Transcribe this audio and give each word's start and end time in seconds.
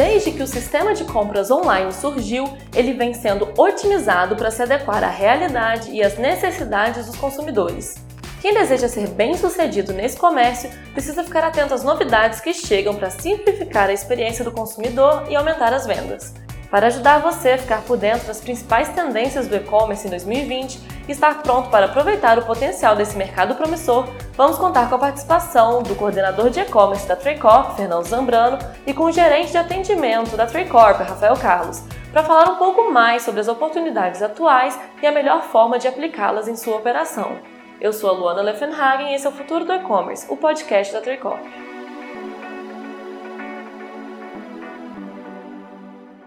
Desde 0.00 0.30
que 0.30 0.42
o 0.42 0.46
sistema 0.46 0.94
de 0.94 1.04
compras 1.04 1.50
online 1.50 1.92
surgiu, 1.92 2.50
ele 2.74 2.94
vem 2.94 3.12
sendo 3.12 3.52
otimizado 3.58 4.34
para 4.34 4.50
se 4.50 4.62
adequar 4.62 5.04
à 5.04 5.10
realidade 5.10 5.90
e 5.90 6.02
às 6.02 6.16
necessidades 6.16 7.04
dos 7.04 7.16
consumidores. 7.16 7.96
Quem 8.40 8.54
deseja 8.54 8.88
ser 8.88 9.08
bem-sucedido 9.08 9.92
nesse 9.92 10.16
comércio 10.16 10.70
precisa 10.94 11.22
ficar 11.22 11.44
atento 11.44 11.74
às 11.74 11.84
novidades 11.84 12.40
que 12.40 12.54
chegam 12.54 12.94
para 12.94 13.10
simplificar 13.10 13.90
a 13.90 13.92
experiência 13.92 14.42
do 14.42 14.50
consumidor 14.50 15.26
e 15.28 15.36
aumentar 15.36 15.74
as 15.74 15.86
vendas. 15.86 16.32
Para 16.70 16.86
ajudar 16.86 17.18
você 17.20 17.50
a 17.50 17.58
ficar 17.58 17.82
por 17.82 17.96
dentro 17.96 18.28
das 18.28 18.40
principais 18.40 18.88
tendências 18.90 19.48
do 19.48 19.56
e-commerce 19.56 20.06
em 20.06 20.10
2020 20.10 20.80
e 21.08 21.12
estar 21.12 21.42
pronto 21.42 21.68
para 21.68 21.86
aproveitar 21.86 22.38
o 22.38 22.46
potencial 22.46 22.94
desse 22.94 23.16
mercado 23.16 23.56
promissor, 23.56 24.08
vamos 24.36 24.56
contar 24.56 24.88
com 24.88 24.94
a 24.94 24.98
participação 24.98 25.82
do 25.82 25.96
coordenador 25.96 26.48
de 26.48 26.60
e-commerce 26.60 27.08
da 27.08 27.16
Traycorp, 27.16 27.76
Fernando 27.76 28.06
Zambrano, 28.06 28.58
e 28.86 28.94
com 28.94 29.04
o 29.04 29.12
gerente 29.12 29.50
de 29.50 29.58
atendimento 29.58 30.36
da 30.36 30.46
Traycorp, 30.46 31.00
Rafael 31.00 31.34
Carlos, 31.36 31.82
para 32.12 32.22
falar 32.22 32.48
um 32.50 32.56
pouco 32.56 32.92
mais 32.92 33.22
sobre 33.22 33.40
as 33.40 33.48
oportunidades 33.48 34.22
atuais 34.22 34.78
e 35.02 35.06
a 35.06 35.12
melhor 35.12 35.42
forma 35.42 35.76
de 35.76 35.88
aplicá-las 35.88 36.46
em 36.46 36.54
sua 36.54 36.76
operação. 36.76 37.38
Eu 37.80 37.92
sou 37.92 38.10
a 38.10 38.12
Luana 38.12 38.42
Leffenhagen 38.42 39.10
e 39.10 39.14
esse 39.14 39.26
é 39.26 39.28
o 39.28 39.32
Futuro 39.32 39.64
do 39.64 39.72
E-Commerce, 39.72 40.26
o 40.28 40.36
podcast 40.36 40.92
da 40.92 41.00
Tricop. 41.00 41.69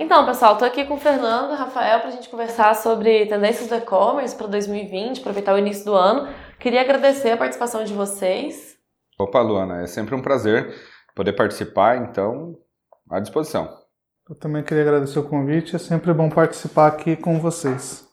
Então, 0.03 0.25
pessoal, 0.25 0.51
estou 0.51 0.67
aqui 0.67 0.83
com 0.83 0.95
o 0.95 0.99
Fernando 0.99 1.51
e 1.51 1.53
o 1.53 1.57
Rafael 1.57 2.01
para 2.01 2.09
a 2.09 2.11
gente 2.11 2.27
conversar 2.27 2.75
sobre 2.75 3.25
tendências 3.25 3.69
do 3.69 3.75
e-commerce 3.75 4.35
para 4.35 4.47
2020, 4.47 5.21
aproveitar 5.21 5.55
o 5.55 5.57
início 5.57 5.85
do 5.85 5.93
ano. 5.93 6.27
Queria 6.59 6.81
agradecer 6.81 7.31
a 7.31 7.37
participação 7.37 7.85
de 7.85 7.93
vocês. 7.93 8.77
Opa, 9.17 9.39
Luana, 9.39 9.81
é 9.81 9.87
sempre 9.87 10.13
um 10.13 10.21
prazer 10.21 10.75
poder 11.15 11.31
participar, 11.31 11.95
então, 11.95 12.53
à 13.09 13.21
disposição. 13.21 13.79
Eu 14.29 14.35
também 14.35 14.61
queria 14.61 14.83
agradecer 14.83 15.19
o 15.19 15.23
convite, 15.23 15.77
é 15.77 15.79
sempre 15.79 16.13
bom 16.13 16.29
participar 16.29 16.87
aqui 16.87 17.15
com 17.15 17.39
vocês. 17.39 18.05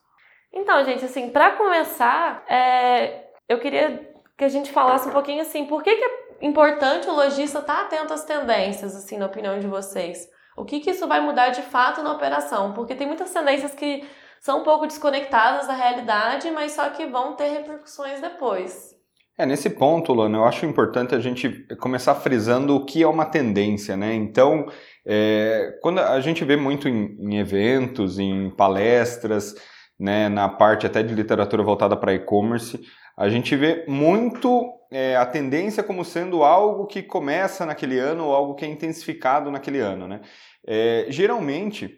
Então, 0.54 0.84
gente, 0.84 1.04
assim, 1.04 1.28
para 1.30 1.56
começar, 1.56 2.44
é, 2.48 3.30
eu 3.48 3.58
queria 3.58 4.08
que 4.38 4.44
a 4.44 4.48
gente 4.48 4.70
falasse 4.70 5.08
um 5.08 5.12
pouquinho 5.12 5.42
assim, 5.42 5.66
por 5.66 5.82
que, 5.82 5.96
que 5.96 6.04
é 6.04 6.46
importante 6.46 7.08
o 7.08 7.16
lojista 7.16 7.58
estar 7.58 7.74
tá 7.74 7.82
atento 7.82 8.14
às 8.14 8.24
tendências, 8.24 8.94
assim, 8.94 9.18
na 9.18 9.26
opinião 9.26 9.58
de 9.58 9.66
vocês? 9.66 10.28
O 10.60 10.64
que, 10.64 10.80
que 10.80 10.90
isso 10.90 11.08
vai 11.08 11.20
mudar 11.20 11.48
de 11.50 11.62
fato 11.62 12.02
na 12.02 12.12
operação? 12.12 12.72
Porque 12.72 12.94
tem 12.94 13.06
muitas 13.06 13.32
tendências 13.32 13.74
que 13.74 14.04
são 14.40 14.60
um 14.60 14.64
pouco 14.64 14.86
desconectadas 14.86 15.66
da 15.66 15.74
realidade, 15.74 16.50
mas 16.50 16.72
só 16.72 16.88
que 16.90 17.06
vão 17.06 17.34
ter 17.34 17.48
repercussões 17.48 18.20
depois. 18.20 18.94
É, 19.38 19.46
nesse 19.46 19.70
ponto, 19.70 20.12
Lona, 20.12 20.36
eu 20.36 20.44
acho 20.44 20.66
importante 20.66 21.14
a 21.14 21.18
gente 21.18 21.66
começar 21.78 22.14
frisando 22.14 22.76
o 22.76 22.84
que 22.84 23.02
é 23.02 23.06
uma 23.06 23.24
tendência, 23.24 23.96
né? 23.96 24.12
Então, 24.14 24.66
é, 25.06 25.78
quando 25.80 25.98
a 25.98 26.20
gente 26.20 26.44
vê 26.44 26.56
muito 26.56 26.88
em, 26.88 27.16
em 27.18 27.38
eventos, 27.38 28.18
em 28.18 28.50
palestras, 28.50 29.54
né, 29.98 30.28
na 30.28 30.46
parte 30.46 30.86
até 30.86 31.02
de 31.02 31.14
literatura 31.14 31.62
voltada 31.62 31.96
para 31.96 32.12
e-commerce, 32.12 32.80
a 33.16 33.28
gente 33.28 33.54
vê 33.56 33.84
muito 33.86 34.72
é, 34.90 35.16
a 35.16 35.24
tendência 35.24 35.82
como 35.82 36.04
sendo 36.04 36.42
algo 36.42 36.86
que 36.86 37.02
começa 37.02 37.64
naquele 37.64 37.98
ano 37.98 38.26
ou 38.26 38.34
algo 38.34 38.54
que 38.54 38.64
é 38.64 38.68
intensificado 38.68 39.50
naquele 39.50 39.78
ano. 39.78 40.08
Né? 40.08 40.20
É, 40.66 41.06
geralmente, 41.08 41.90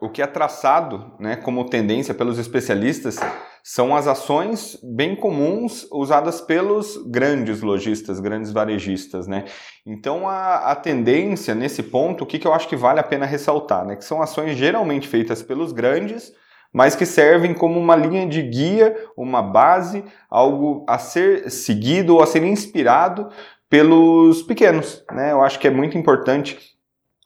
o 0.00 0.08
que 0.08 0.22
é 0.22 0.26
traçado 0.26 1.14
né, 1.18 1.36
como 1.36 1.68
tendência 1.68 2.14
pelos 2.14 2.38
especialistas 2.38 3.18
são 3.62 3.94
as 3.94 4.06
ações 4.06 4.78
bem 4.82 5.14
comuns 5.14 5.86
usadas 5.92 6.40
pelos 6.40 6.96
grandes 7.10 7.60
lojistas, 7.60 8.18
grandes 8.18 8.52
varejistas. 8.52 9.26
Né? 9.26 9.44
Então, 9.84 10.28
a, 10.28 10.70
a 10.70 10.74
tendência 10.74 11.54
nesse 11.54 11.82
ponto, 11.82 12.24
o 12.24 12.26
que, 12.26 12.38
que 12.38 12.46
eu 12.46 12.54
acho 12.54 12.68
que 12.68 12.76
vale 12.76 13.00
a 13.00 13.04
pena 13.04 13.26
ressaltar? 13.26 13.84
Né? 13.84 13.96
Que 13.96 14.04
são 14.04 14.22
ações 14.22 14.56
geralmente 14.56 15.06
feitas 15.06 15.42
pelos 15.42 15.72
grandes 15.72 16.32
mas 16.72 16.94
que 16.94 17.04
servem 17.04 17.52
como 17.52 17.78
uma 17.78 17.96
linha 17.96 18.26
de 18.26 18.42
guia, 18.42 18.96
uma 19.16 19.42
base, 19.42 20.04
algo 20.28 20.84
a 20.88 20.98
ser 20.98 21.50
seguido 21.50 22.14
ou 22.14 22.22
a 22.22 22.26
ser 22.26 22.44
inspirado 22.44 23.28
pelos 23.68 24.42
pequenos. 24.42 25.04
Né? 25.10 25.32
Eu 25.32 25.42
acho 25.42 25.58
que 25.58 25.66
é 25.66 25.70
muito 25.70 25.98
importante 25.98 26.58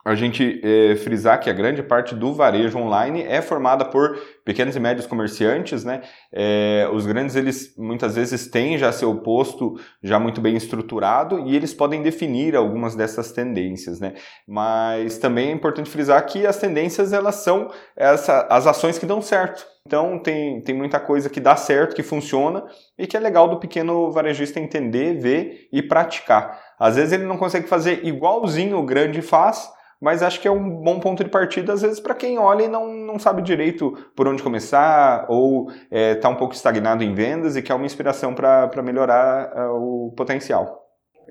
a 0.05 0.15
gente 0.15 0.61
é, 0.63 0.97
frisar 0.97 1.41
que 1.41 1.49
a 1.49 1.53
grande 1.53 1.83
parte 1.83 2.15
do 2.15 2.35
varejo 2.35 2.79
online 2.79 3.23
é 3.23 3.41
formada 3.41 3.87
por 3.87 4.19
pequenos 4.45 4.77
e 4.77 4.81
médios 4.81 5.07
comerciantes, 5.07 5.83
né? 5.83 6.03
É, 6.31 6.87
os 6.93 7.07
grandes, 7.07 7.35
eles 7.35 7.75
muitas 7.79 8.15
vezes 8.15 8.47
têm 8.47 8.77
já 8.77 8.93
seu 8.93 9.15
posto 9.21 9.81
já 10.03 10.21
muito 10.21 10.43
bem 10.43 10.57
estruturado 10.57 11.41
e 11.49 11.57
eles 11.57 11.73
podem 11.73 12.03
definir 12.03 12.55
algumas 12.55 12.95
dessas 12.95 13.33
tendências, 13.33 13.99
né? 13.99 14.13
Mas 14.47 15.17
também 15.17 15.49
é 15.49 15.53
importante 15.53 15.89
frisar 15.89 16.25
que 16.27 16.47
as 16.47 16.59
tendências, 16.59 17.15
elas 17.15 17.37
são 17.37 17.71
essa, 17.97 18.47
as 18.51 18.67
ações 18.67 18.99
que 18.99 19.07
dão 19.07 19.23
certo. 19.23 19.67
Então, 19.87 20.19
tem, 20.19 20.63
tem 20.63 20.75
muita 20.75 20.99
coisa 20.99 21.29
que 21.29 21.41
dá 21.41 21.57
certo, 21.57 21.95
que 21.95 22.03
funciona 22.03 22.65
e 22.99 23.07
que 23.07 23.17
é 23.17 23.21
legal 23.21 23.49
do 23.49 23.59
pequeno 23.59 24.11
varejista 24.11 24.59
entender, 24.59 25.19
ver 25.19 25.69
e 25.71 25.83
praticar. 25.83 26.59
Às 26.79 26.97
vezes 26.97 27.13
ele 27.13 27.25
não 27.25 27.37
consegue 27.37 27.69
fazer 27.69 28.05
igualzinho 28.05 28.79
o 28.79 28.83
grande 28.83 29.21
faz, 29.21 29.71
mas 30.01 30.23
acho 30.23 30.41
que 30.41 30.49
é 30.49 30.51
um 30.51 30.83
bom 30.83 31.01
ponto 31.01 31.23
de 31.25 31.31
partida, 31.31 31.73
às 31.73 31.83
vezes, 31.83 32.01
para 32.01 32.15
quem 32.15 32.39
olha 32.39 32.65
e 32.65 32.69
não, 32.69 32.93
não 32.93 33.19
sabe 33.19 33.43
direito 33.43 33.93
por 34.15 34.29
onde 34.29 34.43
começar, 34.43 35.27
ou 35.29 35.71
está 35.71 35.87
é, 35.91 36.15
tá 36.15 36.29
um 36.29 36.37
pouco 36.37 36.55
estagnado 36.55 37.03
em 37.03 37.15
vendas 37.15 37.57
e 37.57 37.63
quer 37.63 37.75
uma 37.75 37.87
inspiração 37.87 38.35
para 38.35 38.83
melhorar 38.83 39.53
uh, 39.55 40.09
o 40.09 40.13
potencial. 40.17 40.83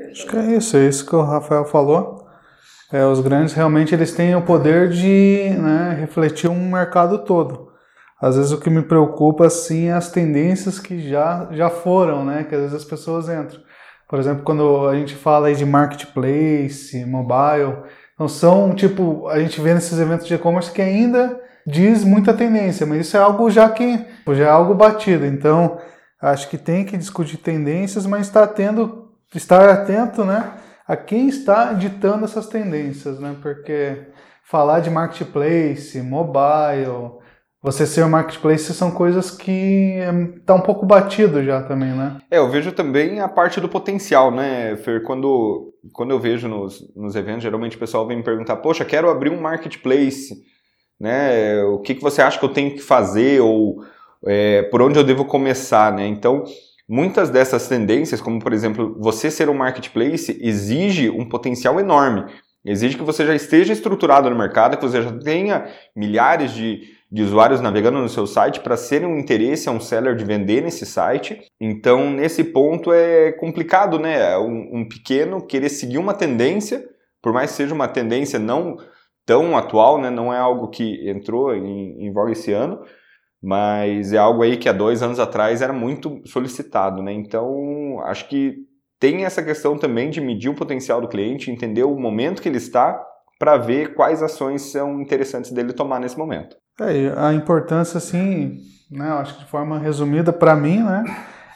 Acho 0.09 0.27
que 0.27 0.37
é 0.37 0.55
isso, 0.55 0.77
é 0.77 0.87
isso 0.87 1.05
que 1.05 1.15
o 1.15 1.21
Rafael 1.21 1.65
falou. 1.65 2.23
É, 2.91 3.05
os 3.05 3.19
grandes 3.21 3.53
realmente 3.53 3.93
eles 3.93 4.13
têm 4.13 4.35
o 4.35 4.41
poder 4.41 4.89
de 4.89 5.49
né, 5.57 5.97
refletir 5.99 6.49
um 6.49 6.71
mercado 6.71 7.19
todo. 7.25 7.73
Às 8.21 8.37
vezes 8.37 8.51
o 8.51 8.59
que 8.59 8.69
me 8.69 8.81
preocupa 8.81 9.47
assim 9.47 9.87
é 9.87 9.93
as 9.93 10.09
tendências 10.09 10.79
que 10.79 10.99
já, 11.09 11.49
já 11.51 11.69
foram, 11.69 12.23
né? 12.23 12.43
Que 12.43 12.55
às 12.55 12.61
vezes 12.61 12.75
as 12.77 12.85
pessoas 12.85 13.27
entram. 13.27 13.61
Por 14.07 14.19
exemplo, 14.19 14.43
quando 14.43 14.87
a 14.87 14.95
gente 14.95 15.15
fala 15.15 15.47
aí 15.47 15.55
de 15.55 15.65
marketplace, 15.65 17.03
mobile, 17.05 17.83
então 18.23 18.29
são, 18.29 18.73
tipo, 18.73 19.27
a 19.27 19.37
gente 19.39 19.59
vê 19.59 19.73
nesses 19.73 19.99
eventos 19.99 20.25
de 20.25 20.33
e-commerce 20.33 20.71
que 20.71 20.81
ainda 20.81 21.41
diz 21.67 22.05
muita 22.05 22.33
tendência, 22.33 22.85
mas 22.85 23.01
isso 23.01 23.17
é 23.17 23.19
algo 23.19 23.49
já 23.49 23.69
que 23.69 23.99
já 24.29 24.45
é 24.45 24.49
algo 24.49 24.73
batido. 24.73 25.25
Então, 25.25 25.77
acho 26.21 26.49
que 26.49 26.57
tem 26.57 26.85
que 26.85 26.95
discutir 26.95 27.35
tendências, 27.37 28.05
mas 28.05 28.27
está 28.27 28.47
tendo 28.47 29.09
estar 29.35 29.67
atento, 29.67 30.23
né, 30.23 30.51
a 30.87 30.95
quem 30.95 31.27
está 31.27 31.73
ditando 31.73 32.23
essas 32.23 32.47
tendências, 32.47 33.19
né? 33.19 33.35
Porque 33.41 34.07
falar 34.43 34.79
de 34.79 34.89
marketplace, 34.89 36.01
mobile, 36.01 37.19
você 37.63 37.87
ser 37.87 38.03
um 38.03 38.09
marketplace 38.09 38.73
são 38.73 38.91
coisas 38.91 39.31
que 39.31 39.97
tá 40.45 40.53
um 40.53 40.59
pouco 40.59 40.85
batido 40.85 41.41
já 41.41 41.63
também, 41.63 41.93
né? 41.93 42.17
É, 42.29 42.37
eu 42.37 42.51
vejo 42.51 42.73
também 42.73 43.21
a 43.21 43.29
parte 43.29 43.61
do 43.61 43.69
potencial, 43.69 44.29
né, 44.31 44.75
Fer? 44.75 45.01
Quando, 45.01 45.73
quando 45.93 46.11
eu 46.11 46.19
vejo 46.19 46.49
nos, 46.49 46.93
nos 46.93 47.15
eventos, 47.15 47.41
geralmente 47.41 47.77
o 47.77 47.79
pessoal 47.79 48.05
vem 48.05 48.17
me 48.17 48.23
perguntar, 48.23 48.57
poxa, 48.57 48.83
quero 48.83 49.09
abrir 49.09 49.29
um 49.29 49.39
marketplace, 49.39 50.43
né? 50.99 51.63
O 51.63 51.79
que, 51.79 51.95
que 51.95 52.01
você 52.01 52.21
acha 52.21 52.37
que 52.37 52.43
eu 52.43 52.53
tenho 52.53 52.71
que 52.71 52.81
fazer 52.81 53.39
ou 53.39 53.81
é, 54.25 54.63
por 54.63 54.81
onde 54.81 54.99
eu 54.99 55.03
devo 55.03 55.23
começar, 55.23 55.93
né? 55.93 56.05
Então, 56.05 56.43
muitas 56.85 57.29
dessas 57.29 57.69
tendências, 57.69 58.19
como 58.19 58.41
por 58.41 58.51
exemplo, 58.51 58.97
você 58.99 59.31
ser 59.31 59.47
um 59.47 59.53
marketplace, 59.53 60.37
exige 60.41 61.09
um 61.09 61.23
potencial 61.23 61.79
enorme. 61.79 62.25
Exige 62.65 62.97
que 62.97 63.03
você 63.03 63.25
já 63.25 63.35
esteja 63.35 63.71
estruturado 63.71 64.29
no 64.29 64.37
mercado, 64.37 64.75
que 64.75 64.83
você 64.83 65.01
já 65.01 65.11
tenha 65.13 65.65
milhares 65.95 66.51
de 66.51 66.92
de 67.13 67.21
usuários 67.21 67.61
navegando 67.61 67.99
no 67.99 68.09
seu 68.09 68.25
site 68.25 68.59
para 68.61 68.75
serem 68.75 69.07
um 69.07 69.19
interesse 69.19 69.69
a 69.69 69.71
um 69.71 69.79
seller 69.79 70.15
de 70.15 70.25
vender 70.25 70.63
nesse 70.63 70.83
site. 70.83 71.43
Então, 71.61 72.09
nesse 72.09 72.43
ponto 72.43 72.91
é 72.91 73.31
complicado, 73.33 73.99
né? 73.99 74.35
Um, 74.39 74.79
um 74.79 74.89
pequeno 74.89 75.45
querer 75.45 75.69
seguir 75.69 75.99
uma 75.99 76.15
tendência, 76.15 76.83
por 77.21 77.31
mais 77.31 77.51
que 77.51 77.57
seja 77.57 77.75
uma 77.75 77.87
tendência 77.87 78.39
não 78.39 78.77
tão 79.27 79.55
atual, 79.55 80.01
né? 80.01 80.09
Não 80.09 80.33
é 80.33 80.39
algo 80.39 80.69
que 80.69 81.07
entrou 81.07 81.53
em, 81.53 82.03
em 82.03 82.11
voga 82.11 82.31
esse 82.31 82.51
ano, 82.51 82.81
mas 83.39 84.11
é 84.11 84.17
algo 84.17 84.41
aí 84.41 84.57
que 84.57 84.67
há 84.67 84.73
dois 84.73 85.03
anos 85.03 85.19
atrás 85.19 85.61
era 85.61 85.71
muito 85.71 86.19
solicitado, 86.25 87.03
né? 87.03 87.13
Então, 87.13 87.99
acho 88.05 88.27
que 88.27 88.55
tem 88.99 89.23
essa 89.23 89.43
questão 89.43 89.77
também 89.77 90.09
de 90.09 90.19
medir 90.19 90.49
o 90.49 90.55
potencial 90.55 90.99
do 90.99 91.07
cliente, 91.07 91.51
entender 91.51 91.83
o 91.83 91.95
momento 91.95 92.41
que 92.41 92.49
ele 92.49 92.57
está 92.57 93.05
para 93.37 93.55
ver 93.55 93.93
quais 93.93 94.23
ações 94.23 94.63
são 94.63 94.99
interessantes 94.99 95.51
dele 95.51 95.73
tomar 95.73 95.99
nesse 95.99 96.17
momento. 96.17 96.62
É, 96.79 97.13
a 97.17 97.33
importância, 97.33 97.97
assim, 97.97 98.57
né, 98.89 99.09
eu 99.09 99.17
acho 99.17 99.35
que 99.35 99.43
de 99.43 99.49
forma 99.49 99.77
resumida, 99.77 100.33
para 100.33 100.55
mim, 100.55 100.81
né, 100.83 101.03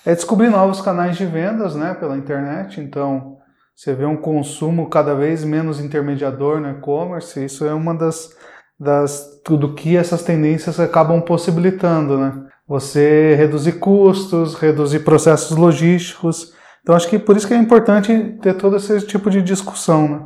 é 0.06 0.14
descobrir 0.14 0.50
novos 0.50 0.82
canais 0.82 1.18
de 1.18 1.26
vendas 1.26 1.76
né, 1.76 1.94
pela 1.94 2.18
internet. 2.18 2.80
Então, 2.80 3.38
você 3.76 3.94
vê 3.94 4.06
um 4.06 4.18
consumo 4.18 4.90
cada 4.90 5.14
vez 5.14 5.44
menos 5.44 5.80
intermediador 5.80 6.60
no 6.60 6.72
e-commerce, 6.72 7.44
isso 7.44 7.66
é 7.66 7.74
uma 7.74 7.94
das, 7.94 8.36
das 8.80 9.42
tudo 9.44 9.76
que 9.76 9.96
essas 9.96 10.24
tendências 10.24 10.80
acabam 10.80 11.22
possibilitando, 11.22 12.18
né? 12.18 12.44
Você 12.68 13.36
reduzir 13.36 13.74
custos, 13.74 14.56
reduzir 14.56 15.00
processos 15.02 15.56
logísticos. 15.56 16.54
Então, 16.82 16.96
acho 16.96 17.08
que 17.08 17.18
por 17.18 17.38
isso 17.38 17.48
que 17.48 17.54
é 17.54 17.58
importante 17.58 18.38
ter 18.42 18.56
todo 18.56 18.76
esse 18.76 19.06
tipo 19.06 19.30
de 19.30 19.42
discussão, 19.42 20.08
né? 20.08 20.22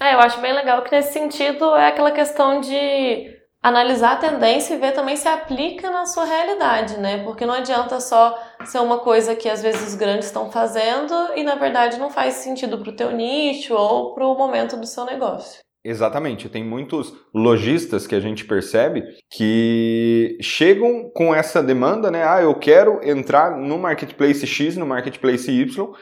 É, 0.00 0.14
eu 0.14 0.20
acho 0.20 0.40
bem 0.40 0.52
legal 0.52 0.82
que 0.82 0.90
nesse 0.90 1.12
sentido 1.12 1.74
é 1.76 1.88
aquela 1.88 2.10
questão 2.10 2.60
de 2.60 3.26
analisar 3.64 4.12
a 4.12 4.16
tendência 4.16 4.74
e 4.74 4.78
ver 4.78 4.92
também 4.92 5.16
se 5.16 5.26
aplica 5.26 5.90
na 5.90 6.04
sua 6.04 6.26
realidade, 6.26 6.98
né? 6.98 7.24
Porque 7.24 7.46
não 7.46 7.54
adianta 7.54 7.98
só 7.98 8.38
ser 8.62 8.78
uma 8.80 8.98
coisa 8.98 9.34
que 9.34 9.48
às 9.48 9.62
vezes 9.62 9.88
os 9.88 9.94
grandes 9.94 10.26
estão 10.26 10.52
fazendo 10.52 11.14
e 11.34 11.42
na 11.42 11.54
verdade 11.54 11.98
não 11.98 12.10
faz 12.10 12.34
sentido 12.34 12.76
para 12.76 12.90
o 12.90 12.96
teu 12.96 13.10
nicho 13.10 13.72
ou 13.72 14.14
para 14.14 14.26
o 14.26 14.36
momento 14.36 14.76
do 14.76 14.86
seu 14.86 15.06
negócio. 15.06 15.60
Exatamente, 15.82 16.48
tem 16.48 16.62
muitos 16.62 17.14
lojistas 17.34 18.06
que 18.06 18.14
a 18.14 18.20
gente 18.20 18.44
percebe 18.44 19.02
que 19.30 20.36
chegam 20.42 21.10
com 21.14 21.34
essa 21.34 21.62
demanda, 21.62 22.10
né? 22.10 22.22
Ah, 22.22 22.42
eu 22.42 22.54
quero 22.54 23.00
entrar 23.02 23.56
no 23.58 23.78
marketplace 23.78 24.46
X, 24.46 24.76
no 24.76 24.86
marketplace 24.86 25.50
Y, 25.50 25.92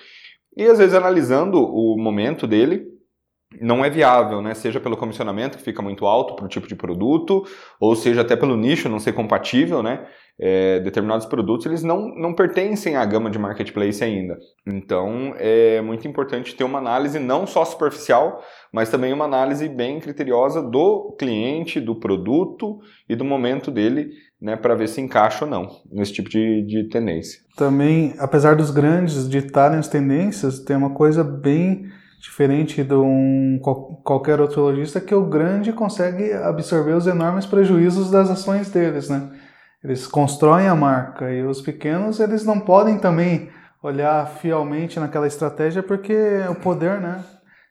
e 0.56 0.64
às 0.66 0.78
vezes 0.78 0.94
analisando 0.94 1.58
o 1.58 1.96
momento 1.96 2.46
dele, 2.46 2.91
não 3.60 3.84
é 3.84 3.90
viável, 3.90 4.40
né? 4.40 4.54
Seja 4.54 4.80
pelo 4.80 4.96
comissionamento, 4.96 5.58
que 5.58 5.64
fica 5.64 5.82
muito 5.82 6.06
alto 6.06 6.34
para 6.34 6.44
o 6.44 6.48
tipo 6.48 6.66
de 6.66 6.74
produto, 6.74 7.44
ou 7.80 7.94
seja 7.94 8.22
até 8.22 8.36
pelo 8.36 8.56
nicho 8.56 8.88
não 8.88 8.98
ser 8.98 9.12
compatível, 9.12 9.82
né? 9.82 10.06
É, 10.40 10.80
determinados 10.80 11.26
produtos 11.26 11.66
eles 11.66 11.82
não, 11.82 12.08
não 12.16 12.34
pertencem 12.34 12.96
à 12.96 13.04
gama 13.04 13.30
de 13.30 13.38
marketplace 13.38 14.02
ainda. 14.02 14.38
Então 14.66 15.34
é 15.36 15.80
muito 15.82 16.08
importante 16.08 16.54
ter 16.54 16.64
uma 16.64 16.78
análise 16.78 17.18
não 17.18 17.46
só 17.46 17.64
superficial, 17.64 18.42
mas 18.72 18.88
também 18.88 19.12
uma 19.12 19.26
análise 19.26 19.68
bem 19.68 20.00
criteriosa 20.00 20.62
do 20.62 21.14
cliente, 21.18 21.80
do 21.80 21.94
produto 21.94 22.78
e 23.08 23.14
do 23.14 23.24
momento 23.24 23.70
dele, 23.70 24.10
né, 24.40 24.56
para 24.56 24.74
ver 24.74 24.88
se 24.88 25.00
encaixa 25.00 25.44
ou 25.44 25.50
não 25.50 25.68
nesse 25.92 26.14
tipo 26.14 26.28
de, 26.28 26.64
de 26.66 26.88
tendência. 26.88 27.40
Também, 27.56 28.14
apesar 28.18 28.56
dos 28.56 28.70
grandes 28.70 29.28
ditarem 29.28 29.78
as 29.78 29.88
tendências, 29.88 30.60
tem 30.60 30.74
uma 30.74 30.94
coisa 30.94 31.22
bem 31.22 31.84
diferente 32.22 32.84
de 32.84 32.94
um, 32.94 33.58
qualquer 34.04 34.40
outro 34.40 34.62
lojista, 34.62 35.00
que 35.00 35.14
o 35.14 35.26
grande 35.26 35.72
consegue 35.72 36.32
absorver 36.32 36.92
os 36.92 37.08
enormes 37.08 37.44
prejuízos 37.44 38.12
das 38.12 38.30
ações 38.30 38.70
deles, 38.70 39.10
né? 39.10 39.28
Eles 39.82 40.06
constroem 40.06 40.68
a 40.68 40.74
marca 40.76 41.32
e 41.32 41.42
os 41.42 41.60
pequenos 41.60 42.20
eles 42.20 42.44
não 42.44 42.60
podem 42.60 42.96
também 42.96 43.50
olhar 43.82 44.24
fielmente 44.24 45.00
naquela 45.00 45.26
estratégia 45.26 45.82
porque 45.82 46.14
o 46.48 46.54
poder, 46.54 47.00
né, 47.00 47.24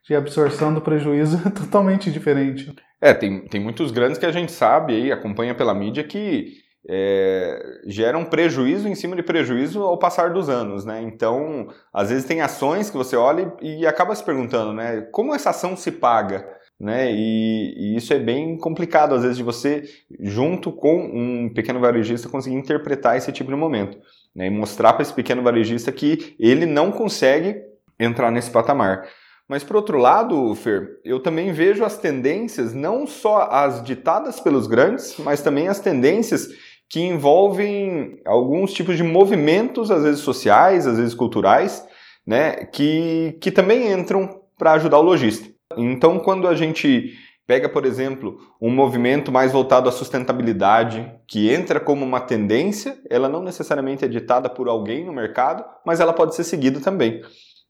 de 0.05 0.13
absorção 0.13 0.73
do 0.73 0.81
prejuízo 0.81 1.41
é 1.47 1.49
totalmente 1.49 2.11
diferente. 2.11 2.75
É, 2.99 3.13
tem, 3.13 3.47
tem 3.47 3.61
muitos 3.61 3.89
grandes 3.89 4.17
que 4.17 4.25
a 4.25 4.33
gente 4.33 4.51
sabe 4.51 4.93
aí, 4.93 5.11
acompanha 5.13 5.55
pela 5.55 5.73
mídia 5.73 6.03
que 6.03 6.57
é, 6.87 7.81
geram 7.85 8.25
prejuízo 8.25 8.87
em 8.87 8.95
cima 8.95 9.15
de 9.15 9.23
prejuízo 9.23 9.81
ao 9.81 9.97
passar 9.97 10.31
dos 10.31 10.49
anos, 10.49 10.83
né? 10.83 11.01
Então, 11.01 11.67
às 11.93 12.09
vezes 12.09 12.25
tem 12.25 12.41
ações 12.41 12.89
que 12.89 12.97
você 12.97 13.15
olha 13.15 13.53
e, 13.61 13.81
e 13.81 13.87
acaba 13.87 14.15
se 14.15 14.23
perguntando, 14.23 14.73
né? 14.73 15.01
Como 15.11 15.33
essa 15.33 15.51
ação 15.51 15.75
se 15.75 15.91
paga? 15.91 16.47
Né? 16.79 17.11
E, 17.11 17.75
e, 17.77 17.95
isso 17.95 18.11
é 18.11 18.17
bem 18.17 18.57
complicado, 18.57 19.13
às 19.13 19.21
vezes, 19.21 19.37
de 19.37 19.43
você, 19.43 19.83
junto 20.19 20.71
com 20.71 20.97
um 20.97 21.53
pequeno 21.53 21.79
varejista, 21.79 22.27
conseguir 22.27 22.55
interpretar 22.55 23.15
esse 23.15 23.31
tipo 23.31 23.51
de 23.51 23.55
momento. 23.55 23.99
Né? 24.35 24.47
E 24.47 24.49
mostrar 24.49 24.93
para 24.93 25.03
esse 25.03 25.13
pequeno 25.13 25.43
varejista 25.43 25.91
que 25.91 26.35
ele 26.39 26.65
não 26.65 26.91
consegue 26.91 27.61
entrar 27.99 28.31
nesse 28.31 28.49
patamar. 28.49 29.07
Mas, 29.47 29.63
por 29.63 29.75
outro 29.75 29.99
lado, 29.99 30.55
Fer, 30.55 30.99
eu 31.03 31.19
também 31.19 31.51
vejo 31.51 31.83
as 31.83 31.99
tendências, 31.99 32.73
não 32.73 33.05
só 33.05 33.49
as 33.51 33.83
ditadas 33.83 34.39
pelos 34.39 34.65
grandes, 34.65 35.17
mas 35.19 35.43
também 35.43 35.67
as 35.67 35.79
tendências 35.79 36.47
que 36.91 36.99
envolvem 36.99 38.19
alguns 38.25 38.73
tipos 38.73 38.97
de 38.97 39.03
movimentos, 39.03 39.89
às 39.89 40.03
vezes 40.03 40.19
sociais, 40.19 40.85
às 40.85 40.97
vezes 40.97 41.13
culturais, 41.13 41.87
né, 42.27 42.65
que, 42.65 43.37
que 43.39 43.49
também 43.49 43.89
entram 43.89 44.41
para 44.57 44.73
ajudar 44.73 44.99
o 44.99 45.01
lojista. 45.01 45.47
Então, 45.77 46.19
quando 46.19 46.49
a 46.49 46.53
gente 46.53 47.13
pega, 47.47 47.69
por 47.69 47.85
exemplo, 47.85 48.37
um 48.61 48.69
movimento 48.69 49.31
mais 49.31 49.53
voltado 49.53 49.87
à 49.87 49.91
sustentabilidade, 49.91 51.09
que 51.25 51.49
entra 51.49 51.79
como 51.79 52.03
uma 52.03 52.19
tendência, 52.19 52.99
ela 53.09 53.29
não 53.29 53.41
necessariamente 53.41 54.03
é 54.03 54.07
ditada 54.09 54.49
por 54.49 54.67
alguém 54.67 55.05
no 55.05 55.13
mercado, 55.13 55.63
mas 55.85 56.01
ela 56.01 56.11
pode 56.11 56.35
ser 56.35 56.43
seguida 56.43 56.81
também. 56.81 57.21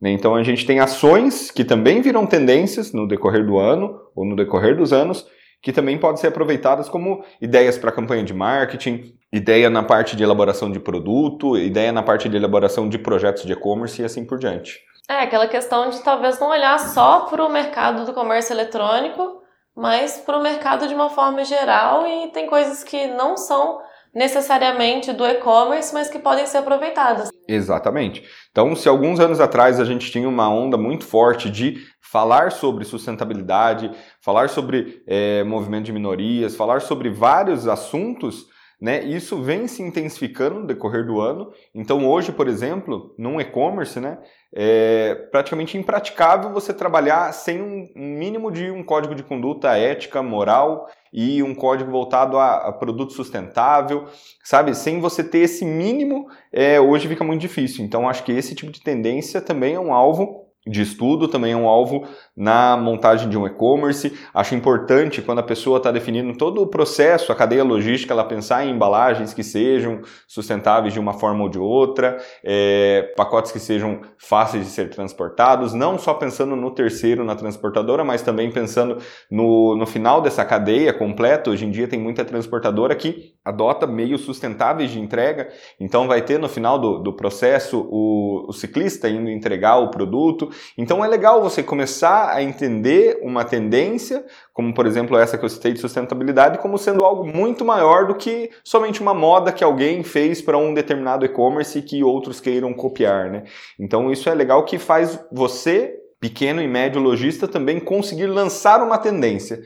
Né. 0.02 0.10
Então, 0.10 0.34
a 0.34 0.42
gente 0.42 0.66
tem 0.66 0.80
ações 0.80 1.52
que 1.52 1.64
também 1.64 2.02
viram 2.02 2.26
tendências 2.26 2.92
no 2.92 3.08
decorrer 3.08 3.46
do 3.46 3.60
ano 3.60 4.00
ou 4.16 4.26
no 4.26 4.36
decorrer 4.36 4.76
dos 4.76 4.92
anos 4.92 5.28
que 5.62 5.72
também 5.72 5.98
podem 5.98 6.18
ser 6.18 6.28
aproveitadas 6.28 6.90
como 6.90 7.24
ideias 7.40 7.78
para 7.78 7.92
campanha 7.92 8.24
de 8.24 8.34
marketing, 8.34 9.14
ideia 9.32 9.70
na 9.70 9.84
parte 9.84 10.16
de 10.16 10.24
elaboração 10.24 10.72
de 10.72 10.80
produto, 10.80 11.58
ideia 11.58 11.92
na 11.92 12.04
parte 12.04 12.28
de 12.28 12.36
elaboração 12.36 12.90
de 12.90 12.98
projetos 12.98 13.44
de 13.44 13.54
e-commerce 13.54 14.02
e 14.02 14.06
assim 14.06 14.26
por 14.26 14.40
diante. 14.40 14.80
É, 15.08 15.20
aquela 15.24 15.48
questão 15.48 15.90
de 15.90 16.02
talvez 16.02 16.40
não 16.40 16.50
olhar 16.50 16.80
só 16.80 17.22
para 17.22 17.46
o 17.46 17.52
mercado 17.52 18.06
do 18.06 18.14
comércio 18.14 18.54
eletrônico, 18.54 19.42
mas 19.76 20.18
para 20.26 20.38
o 20.38 20.44
mercado 20.44 20.88
de 20.88 20.94
uma 20.94 21.10
forma 21.10 21.44
geral 21.44 22.06
e 22.08 22.28
tem 22.32 22.48
coisas 22.48 22.84
que 22.84 23.08
não 23.08 23.38
são 23.38 23.80
necessariamente 24.14 25.14
do 25.14 25.26
e-commerce, 25.26 25.94
mas 25.94 26.10
que 26.10 26.20
podem 26.20 26.46
ser 26.46 26.58
aproveitadas. 26.58 27.30
Exatamente. 27.48 28.24
Então, 28.52 28.76
se 28.76 28.88
alguns 28.88 29.20
anos 29.20 29.40
atrás 29.40 29.80
a 29.80 29.86
gente 29.86 30.12
tinha 30.12 30.28
uma 30.28 30.50
onda 30.50 30.78
muito 30.78 31.06
forte 31.06 31.50
de 31.50 31.78
falar 32.02 32.52
sobre 32.52 32.84
sustentabilidade, 32.84 33.92
falar 34.22 34.50
sobre 34.50 35.02
é, 35.08 35.44
movimento 35.44 35.86
de 35.86 35.94
minorias, 35.94 36.56
falar 36.56 36.82
sobre 36.82 37.10
vários 37.10 37.68
assuntos, 37.68 38.48
né, 38.82 39.04
isso 39.04 39.42
vem 39.42 39.68
se 39.68 39.82
intensificando 39.82 40.60
no 40.60 40.68
decorrer 40.68 41.06
do 41.06 41.22
ano. 41.22 41.52
Então, 41.74 42.06
hoje, 42.10 42.32
por 42.32 42.48
exemplo, 42.48 43.16
num 43.18 43.40
e-commerce, 43.40 44.00
né, 44.00 44.18
é 44.54 45.16
praticamente 45.32 45.78
impraticável 45.78 46.52
você 46.52 46.74
trabalhar 46.74 47.32
sem 47.34 47.62
um 47.62 47.90
mínimo 47.96 48.52
de 48.52 48.70
um 48.70 48.84
código 48.84 49.16
de 49.16 49.24
conduta 49.24 49.78
ética, 49.78 50.22
moral 50.22 50.90
e 51.14 51.42
um 51.42 51.56
código 51.56 51.92
voltado 51.92 52.38
a, 52.38 52.68
a 52.68 52.72
produto 52.72 53.14
sustentável, 53.14 54.08
sabe? 54.44 54.74
Sem 54.76 55.00
você 55.00 55.24
ter 55.24 55.40
esse 55.40 55.66
mínimo, 55.66 56.28
é, 56.52 56.80
hoje 56.80 57.08
fica 57.08 57.24
muito 57.24 57.42
difícil. 57.42 57.84
Então, 57.84 58.08
acho 58.08 58.24
que 58.24 58.32
esse 58.32 58.56
tipo 58.56 58.72
de 58.72 58.82
tendência 58.82 59.42
também 59.42 59.76
é 59.76 59.80
um 59.80 59.94
alvo 59.94 60.41
de 60.66 60.82
estudo, 60.82 61.28
também 61.28 61.54
é 61.54 61.58
um 61.58 61.68
alvo 61.68 62.08
na 62.38 62.78
montagem 62.78 63.28
de 63.28 63.38
um 63.38 63.48
e-commerce. 63.48 64.16
Acho 64.32 64.54
importante 64.54 65.22
quando 65.22 65.40
a 65.40 65.44
pessoa 65.44 65.78
está 65.78 65.92
definindo 65.92 66.38
todo 66.38 66.62
o 66.62 66.68
processo, 66.68 67.32
a 67.32 67.36
cadeia 67.36 67.64
logística, 67.64 68.14
ela 68.14 68.24
pensar 68.24 68.64
em 68.64 68.70
embalagens 68.70 69.34
que 69.34 69.44
sejam 69.44 70.02
sustentáveis 70.28 70.94
de 70.94 71.00
uma 71.00 71.14
forma 71.14 71.44
ou 71.44 71.50
de 71.50 71.58
outra, 71.58 72.18
é, 72.44 73.12
pacotes 73.18 73.52
que 73.52 73.60
sejam 73.60 74.02
fáceis 74.20 74.66
de 74.66 74.72
ser 74.72 74.90
transportados, 74.92 75.74
não 75.74 75.98
só 75.98 76.14
pensando 76.14 76.56
no 76.56 76.70
terceiro, 76.70 77.24
na 77.24 77.36
transportadora, 77.36 78.04
mas 78.04 78.22
também 78.22 78.52
pensando 78.52 78.98
no, 79.32 79.76
no 79.76 79.88
final 79.88 80.22
dessa 80.22 80.46
cadeia 80.46 80.94
completa. 80.94 81.50
Hoje 81.50 81.66
em 81.66 81.72
dia 81.72 81.88
tem 81.88 82.00
muita 82.00 82.24
transportadora 82.24 82.96
que 82.96 83.34
adota 83.44 83.88
meios 83.88 84.22
sustentáveis 84.22 84.92
de 84.92 85.00
entrega, 85.00 85.50
então 85.80 86.08
vai 86.08 86.22
ter 86.22 86.38
no 86.38 86.48
final 86.48 86.78
do, 86.78 87.00
do 87.00 87.14
processo 87.14 87.88
o, 87.90 88.46
o 88.48 88.54
ciclista 88.54 89.10
indo 89.10 89.28
entregar 89.28 89.80
o 89.80 89.90
produto, 89.90 90.51
então 90.78 91.04
é 91.04 91.08
legal 91.08 91.42
você 91.42 91.62
começar 91.64 92.32
a 92.32 92.42
entender 92.42 93.20
uma 93.22 93.44
tendência, 93.44 94.26
como 94.54 94.74
por 94.74 94.86
exemplo 94.86 95.18
essa 95.18 95.38
que 95.38 95.46
eu 95.46 95.50
citei 95.50 95.74
de 95.74 95.80
sustentabilidade, 95.80 96.60
como 96.60 96.78
sendo 96.78 97.04
algo 97.04 97.26
muito 97.26 97.66
maior 97.66 98.08
do 98.08 98.16
que 98.16 98.50
somente 98.64 99.02
uma 99.02 99.14
moda 99.14 99.52
que 99.52 99.64
alguém 99.64 100.04
fez 100.04 100.42
para 100.42 100.58
um 100.58 100.74
determinado 100.74 101.26
e-commerce 101.26 101.82
que 101.82 102.04
outros 102.04 102.40
queiram 102.40 102.74
copiar, 102.74 103.30
né? 103.30 103.44
Então 103.80 104.12
isso 104.12 104.30
é 104.30 104.34
legal 104.34 104.64
que 104.66 104.78
faz 104.78 105.20
você, 105.32 105.96
pequeno 106.20 106.62
e 106.62 106.68
médio 106.68 107.02
lojista, 107.02 107.48
também 107.48 107.80
conseguir 107.80 108.28
lançar 108.28 108.82
uma 108.84 108.98
tendência 108.98 109.62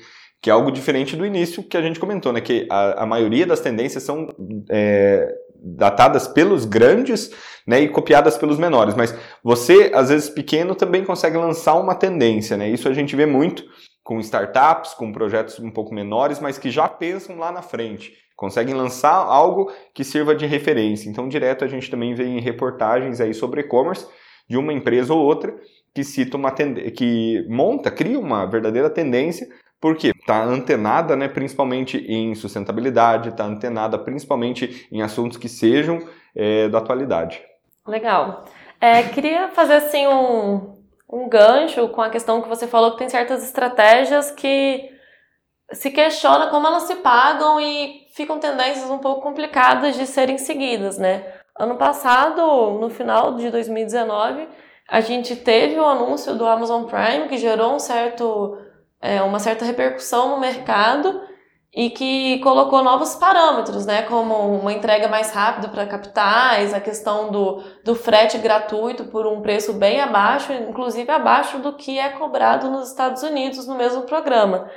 que 0.46 0.50
é 0.52 0.54
algo 0.54 0.72
diferente 0.72 1.16
do 1.16 1.26
início 1.26 1.64
que 1.64 1.76
a 1.76 1.82
gente 1.82 2.00
comentou, 2.00 2.32
né? 2.32 2.40
Que 2.40 2.68
a, 2.70 3.02
a 3.02 3.06
maioria 3.08 3.48
das 3.48 3.62
tendências 3.62 4.04
são 4.04 4.28
é, 4.70 5.28
datadas 5.66 6.28
pelos 6.28 6.64
grandes 6.66 7.32
né, 7.66 7.82
e 7.82 7.90
copiadas 7.90 8.38
pelos 8.38 8.60
menores. 8.60 8.94
Mas 8.94 9.18
você, 9.44 9.92
às 9.94 10.10
vezes 10.10 10.30
pequeno, 10.30 10.76
também 10.76 11.04
consegue 11.04 11.38
lançar 11.38 11.74
uma 11.76 11.96
tendência. 11.96 12.56
Né? 12.56 12.70
Isso 12.70 12.88
a 12.88 12.94
gente 12.94 13.16
vê 13.16 13.26
muito 13.26 13.64
com 14.04 14.20
startups, 14.20 14.94
com 14.94 15.12
projetos 15.12 15.60
um 15.60 15.72
pouco 15.72 15.94
menores, 15.94 16.40
mas 16.40 16.60
que 16.60 16.70
já 16.70 16.88
pensam 16.88 17.38
lá 17.38 17.52
na 17.52 17.64
frente. 17.64 18.14
Conseguem 18.36 18.76
lançar 18.76 19.16
algo 19.16 19.72
que 19.94 20.04
sirva 20.04 20.36
de 20.36 20.46
referência. 20.46 21.10
Então, 21.10 21.28
direto 21.28 21.66
a 21.66 21.68
gente 21.68 21.90
também 21.90 22.14
vê 22.14 22.26
em 22.26 22.40
reportagens 22.40 23.20
aí 23.20 23.34
sobre 23.34 23.62
e-commerce 23.62 24.06
de 24.48 24.58
uma 24.58 24.74
empresa 24.74 25.14
ou 25.14 25.20
outra 25.20 25.56
que 25.96 26.04
cita 26.04 26.36
uma 26.36 26.52
que 26.52 27.46
monta, 27.48 27.90
cria 27.90 28.20
uma 28.20 28.46
verdadeira 28.46 28.90
tendência 28.90 29.48
porque 29.86 30.08
está 30.08 30.44
antenada, 30.44 31.16
né, 31.16 31.28
principalmente 31.28 32.04
em 32.12 32.34
sustentabilidade, 32.34 33.30
está 33.30 33.44
antenada 33.44 34.00
principalmente 34.00 34.88
em 34.92 35.04
assuntos 35.04 35.38
que 35.38 35.48
sejam 35.48 36.00
é, 36.36 36.68
da 36.68 36.80
atualidade. 36.80 37.40
Legal. 37.88 38.46
É, 38.82 39.04
queria 39.04 39.50
fazer 39.50 39.76
assim 39.76 40.08
um, 40.08 40.76
um 41.08 41.30
gancho 41.30 41.88
com 41.90 42.02
a 42.02 42.10
questão 42.10 42.42
que 42.42 42.50
você 42.50 42.66
falou 42.66 42.94
que 42.94 42.98
tem 42.98 43.10
certas 43.10 43.44
estratégias 43.44 44.32
que 44.32 44.90
se 45.72 45.92
questiona 45.92 46.48
como 46.48 46.66
elas 46.66 46.84
se 46.84 46.96
pagam 46.96 47.62
e 47.62 48.08
ficam 48.16 48.40
tendências 48.40 48.90
um 48.90 48.98
pouco 48.98 49.22
complicadas 49.22 49.96
de 49.96 50.08
serem 50.08 50.40
seguidas, 50.40 50.98
né? 50.98 51.32
Ano 51.60 51.76
passado, 51.76 52.72
no 52.80 52.90
final 52.90 53.36
de 53.36 53.52
2019, 53.52 54.48
a 54.90 55.00
gente 55.00 55.36
teve 55.36 55.80
o 55.80 55.86
anúncio 55.86 56.34
do 56.34 56.44
Amazon 56.44 56.86
Prime 56.86 57.28
que 57.28 57.38
gerou 57.38 57.76
um 57.76 57.80
certo 57.80 58.65
é, 59.06 59.22
uma 59.22 59.40
certa 59.40 59.64
repercussão 59.64 60.30
no 60.30 60.40
mercado 60.40 61.22
e 61.76 61.90
que 61.90 62.40
colocou 62.40 62.82
novos 62.82 63.16
parâmetros, 63.16 63.86
né, 63.86 64.04
como 64.04 64.34
uma 64.34 64.72
entrega 64.72 65.08
mais 65.10 65.32
rápida 65.32 65.68
para 65.68 65.86
capitais, 65.86 66.74
a 66.74 66.80
questão 66.80 67.30
do, 67.30 67.62
do 67.84 67.94
frete 67.94 68.38
gratuito 68.38 69.06
por 69.06 69.28
um 69.28 69.42
preço 69.42 69.74
bem 69.74 70.00
abaixo, 70.00 70.54
inclusive 70.54 71.12
abaixo 71.12 71.60
do 71.60 71.74
que 71.74 72.00
é 72.00 72.10
cobrado 72.10 72.72
nos 72.72 72.90
Estados 72.90 73.22
Unidos 73.24 73.68
no 73.68 73.76
mesmo 73.76 74.04
programa. 74.04 74.72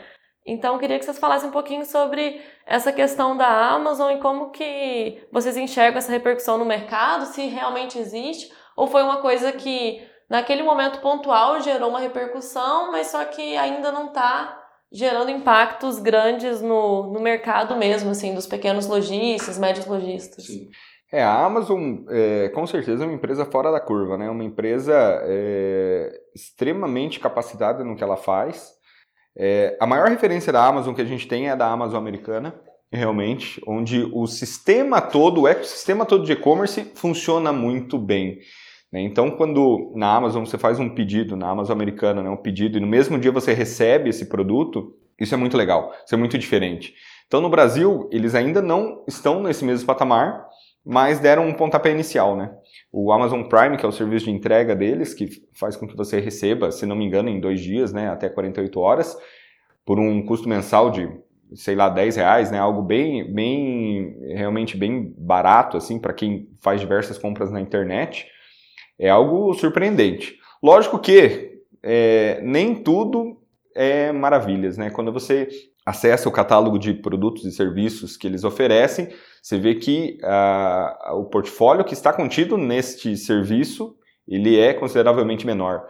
Então, 0.44 0.75
eu 0.75 0.80
queria 0.80 0.99
que 0.99 1.04
vocês 1.04 1.18
falassem 1.18 1.50
um 1.50 1.52
pouquinho 1.52 1.85
sobre 1.85 2.40
essa 2.66 2.90
questão 2.90 3.37
da 3.37 3.47
Amazon 3.47 4.11
e 4.12 4.18
como 4.18 4.50
que 4.50 5.23
vocês 5.30 5.56
enxergam 5.56 5.99
essa 5.99 6.11
repercussão 6.11 6.58
no 6.58 6.64
mercado, 6.64 7.26
se 7.26 7.47
realmente 7.47 7.99
existe, 7.99 8.50
ou 8.76 8.87
foi 8.87 9.02
uma 9.02 9.18
coisa 9.18 9.52
que 9.52 10.02
naquele 10.28 10.62
momento 10.62 11.00
pontual 11.00 11.61
gerou 11.61 11.90
uma 11.90 12.00
repercussão, 12.00 12.92
mas 12.92 13.08
só 13.08 13.25
que 13.25 13.56
ainda 13.56 13.90
não 13.90 14.06
está 14.06 14.58
gerando 14.90 15.30
impactos 15.30 15.99
grandes 15.99 16.61
no, 16.61 17.12
no 17.12 17.20
mercado 17.20 17.76
mesmo, 17.76 18.11
assim, 18.11 18.35
dos 18.35 18.47
pequenos 18.47 18.87
lojistas, 18.87 19.58
médios 19.58 19.87
lojistas. 19.87 20.47
Sim. 20.47 20.68
É, 21.11 21.23
a 21.23 21.44
Amazon, 21.44 22.04
é, 22.11 22.50
com 22.50 22.66
certeza, 22.66 23.02
é 23.02 23.06
uma 23.06 23.14
empresa 23.14 23.44
fora 23.47 23.70
da 23.73 23.80
curva, 23.80 24.18
né? 24.18 24.28
Uma 24.28 24.44
empresa 24.44 24.94
é, 25.25 26.11
extremamente 26.35 27.18
capacitada 27.18 27.82
no 27.82 27.97
que 27.97 28.04
ela 28.04 28.16
faz. 28.16 28.73
É, 29.37 29.76
a 29.80 29.87
maior 29.87 30.08
referência 30.08 30.52
da 30.52 30.64
Amazon 30.66 30.94
que 30.94 31.00
a 31.00 31.06
gente 31.06 31.26
tem 31.26 31.49
é 31.49 31.56
da 31.56 31.66
Amazon 31.66 31.99
americana, 31.99 32.54
realmente, 32.92 33.62
onde 33.66 34.06
o 34.12 34.26
sistema 34.26 35.00
todo, 35.00 35.42
o 35.42 35.49
ecossistema 35.49 36.04
todo 36.04 36.25
de 36.25 36.32
e-commerce 36.32 36.92
funciona 36.94 37.52
muito 37.52 37.99
bem. 37.99 38.38
Né? 38.92 39.02
Então, 39.02 39.30
quando 39.30 39.92
na 39.95 40.14
Amazon 40.14 40.45
você 40.45 40.59
faz 40.59 40.80
um 40.80 40.88
pedido, 40.88 41.37
na 41.37 41.49
Amazon 41.49 41.75
americana, 41.75 42.23
né, 42.23 42.30
um 42.30 42.37
pedido, 42.37 42.78
e 42.78 42.80
no 42.80 42.87
mesmo 42.87 43.18
dia 43.18 43.30
você 43.30 43.52
recebe 43.52 44.09
esse 44.09 44.26
produto, 44.26 44.95
isso 45.21 45.35
é 45.35 45.37
muito 45.38 45.57
legal, 45.57 45.92
isso 46.04 46.14
é 46.14 46.18
muito 46.18 46.38
diferente. 46.38 46.95
Então, 47.26 47.40
no 47.40 47.50
Brasil, 47.50 48.09
eles 48.11 48.35
ainda 48.35 48.62
não 48.62 49.04
estão 49.07 49.42
nesse 49.42 49.64
mesmo 49.64 49.87
patamar, 49.87 50.47
mas 50.85 51.18
deram 51.18 51.47
um 51.47 51.52
pontapé 51.52 51.90
inicial, 51.90 52.35
né? 52.35 52.50
O 52.90 53.12
Amazon 53.12 53.42
Prime, 53.42 53.76
que 53.76 53.85
é 53.85 53.88
o 53.88 53.92
serviço 53.92 54.25
de 54.25 54.30
entrega 54.30 54.75
deles, 54.75 55.12
que 55.12 55.28
faz 55.52 55.76
com 55.76 55.87
que 55.87 55.95
você 55.95 56.18
receba, 56.18 56.71
se 56.71 56.87
não 56.87 56.97
me 56.97 57.04
engano, 57.04 57.28
em 57.28 57.38
dois 57.38 57.61
dias, 57.61 57.92
né, 57.92 58.09
até 58.09 58.30
48 58.30 58.80
horas, 58.80 59.14
por 59.85 59.99
um 59.99 60.25
custo 60.25 60.49
mensal 60.49 60.90
de, 60.90 61.07
sei 61.54 61.75
lá, 61.75 61.90
10 61.90 62.16
reais, 62.16 62.50
né, 62.50 62.59
algo 62.59 62.80
bem, 62.80 63.30
bem, 63.30 64.16
realmente 64.35 64.78
bem 64.78 65.14
barato, 65.18 65.76
assim, 65.76 65.99
para 65.99 66.14
quem 66.14 66.49
faz 66.61 66.80
diversas 66.80 67.18
compras 67.18 67.50
na 67.50 67.61
internet. 67.61 68.26
É 68.99 69.09
algo 69.09 69.52
surpreendente. 69.55 70.37
Lógico 70.62 70.99
que 70.99 71.61
é, 71.83 72.40
nem 72.43 72.75
tudo 72.83 73.37
é 73.75 74.11
maravilhas, 74.11 74.76
né? 74.76 74.90
Quando 74.90 75.12
você 75.12 75.49
acessa 75.87 76.28
o 76.28 76.33
catálogo 76.33 76.78
de 76.78 76.93
produtos 76.93 77.45
e 77.45 77.52
serviços 77.52 78.17
que 78.17 78.26
eles 78.26 78.45
oferecem, 78.45 79.09
você 79.43 79.59
vê 79.59 79.75
que 79.75 80.19
uh, 80.23 81.17
o 81.17 81.25
portfólio 81.25 81.85
que 81.85 81.95
está 81.95 82.12
contido 82.12 82.59
neste 82.59 83.17
serviço 83.17 83.97
ele 84.26 84.59
é 84.59 84.75
consideravelmente 84.75 85.47
menor. 85.47 85.87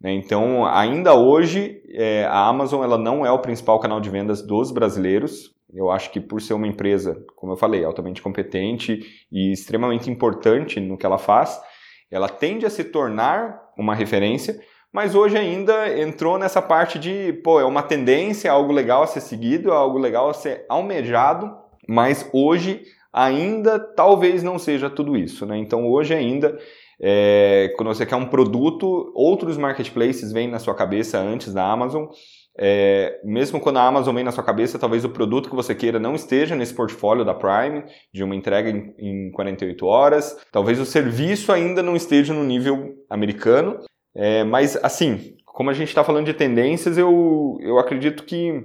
Né? 0.00 0.12
Então, 0.14 0.64
ainda 0.64 1.14
hoje, 1.14 1.82
é, 1.90 2.24
a 2.24 2.46
Amazon 2.48 2.82
ela 2.82 2.96
não 2.96 3.26
é 3.26 3.30
o 3.30 3.40
principal 3.40 3.78
canal 3.78 4.00
de 4.00 4.08
vendas 4.08 4.40
dos 4.40 4.72
brasileiros. 4.72 5.54
Eu 5.72 5.90
acho 5.90 6.10
que 6.10 6.20
por 6.20 6.40
ser 6.40 6.54
uma 6.54 6.66
empresa, 6.66 7.22
como 7.36 7.52
eu 7.52 7.56
falei, 7.56 7.84
altamente 7.84 8.22
competente 8.22 9.00
e 9.30 9.52
extremamente 9.52 10.10
importante 10.10 10.80
no 10.80 10.96
que 10.96 11.04
ela 11.04 11.18
faz, 11.18 11.60
ela 12.12 12.28
tende 12.28 12.66
a 12.66 12.70
se 12.70 12.84
tornar 12.84 13.72
uma 13.76 13.94
referência, 13.94 14.60
mas 14.92 15.14
hoje 15.14 15.38
ainda 15.38 15.98
entrou 15.98 16.38
nessa 16.38 16.60
parte 16.60 16.98
de, 16.98 17.32
pô, 17.42 17.58
é 17.58 17.64
uma 17.64 17.82
tendência, 17.82 18.48
é 18.48 18.50
algo 18.50 18.72
legal 18.72 19.02
a 19.02 19.06
ser 19.06 19.22
seguido, 19.22 19.70
é 19.70 19.74
algo 19.74 19.98
legal 19.98 20.28
a 20.28 20.34
ser 20.34 20.66
almejado, 20.68 21.50
mas 21.88 22.28
hoje 22.32 22.82
ainda 23.10 23.78
talvez 23.78 24.42
não 24.42 24.58
seja 24.58 24.90
tudo 24.90 25.16
isso, 25.16 25.46
né? 25.46 25.56
Então 25.56 25.90
hoje 25.90 26.14
ainda, 26.14 26.58
é, 27.00 27.72
quando 27.76 27.88
você 27.88 28.04
quer 28.04 28.16
um 28.16 28.26
produto, 28.26 29.10
outros 29.14 29.56
marketplaces 29.56 30.30
vêm 30.30 30.48
na 30.48 30.58
sua 30.58 30.74
cabeça 30.74 31.18
antes 31.18 31.54
da 31.54 31.64
Amazon, 31.64 32.06
é, 32.58 33.20
mesmo 33.24 33.58
quando 33.60 33.78
a 33.78 33.86
Amazon 33.86 34.14
vem 34.14 34.24
na 34.24 34.30
sua 34.30 34.44
cabeça, 34.44 34.78
talvez 34.78 35.04
o 35.04 35.10
produto 35.10 35.48
que 35.48 35.56
você 35.56 35.74
queira 35.74 35.98
não 35.98 36.14
esteja 36.14 36.54
nesse 36.54 36.74
portfólio 36.74 37.24
da 37.24 37.34
Prime, 37.34 37.84
de 38.12 38.22
uma 38.22 38.34
entrega 38.34 38.70
em, 38.70 38.94
em 38.98 39.30
48 39.30 39.86
horas. 39.86 40.36
Talvez 40.50 40.78
o 40.78 40.84
serviço 40.84 41.50
ainda 41.50 41.82
não 41.82 41.96
esteja 41.96 42.34
no 42.34 42.44
nível 42.44 42.94
americano. 43.08 43.80
É, 44.14 44.44
mas, 44.44 44.76
assim, 44.84 45.36
como 45.46 45.70
a 45.70 45.72
gente 45.72 45.88
está 45.88 46.04
falando 46.04 46.26
de 46.26 46.34
tendências, 46.34 46.98
eu, 46.98 47.56
eu 47.60 47.78
acredito 47.78 48.24
que 48.24 48.62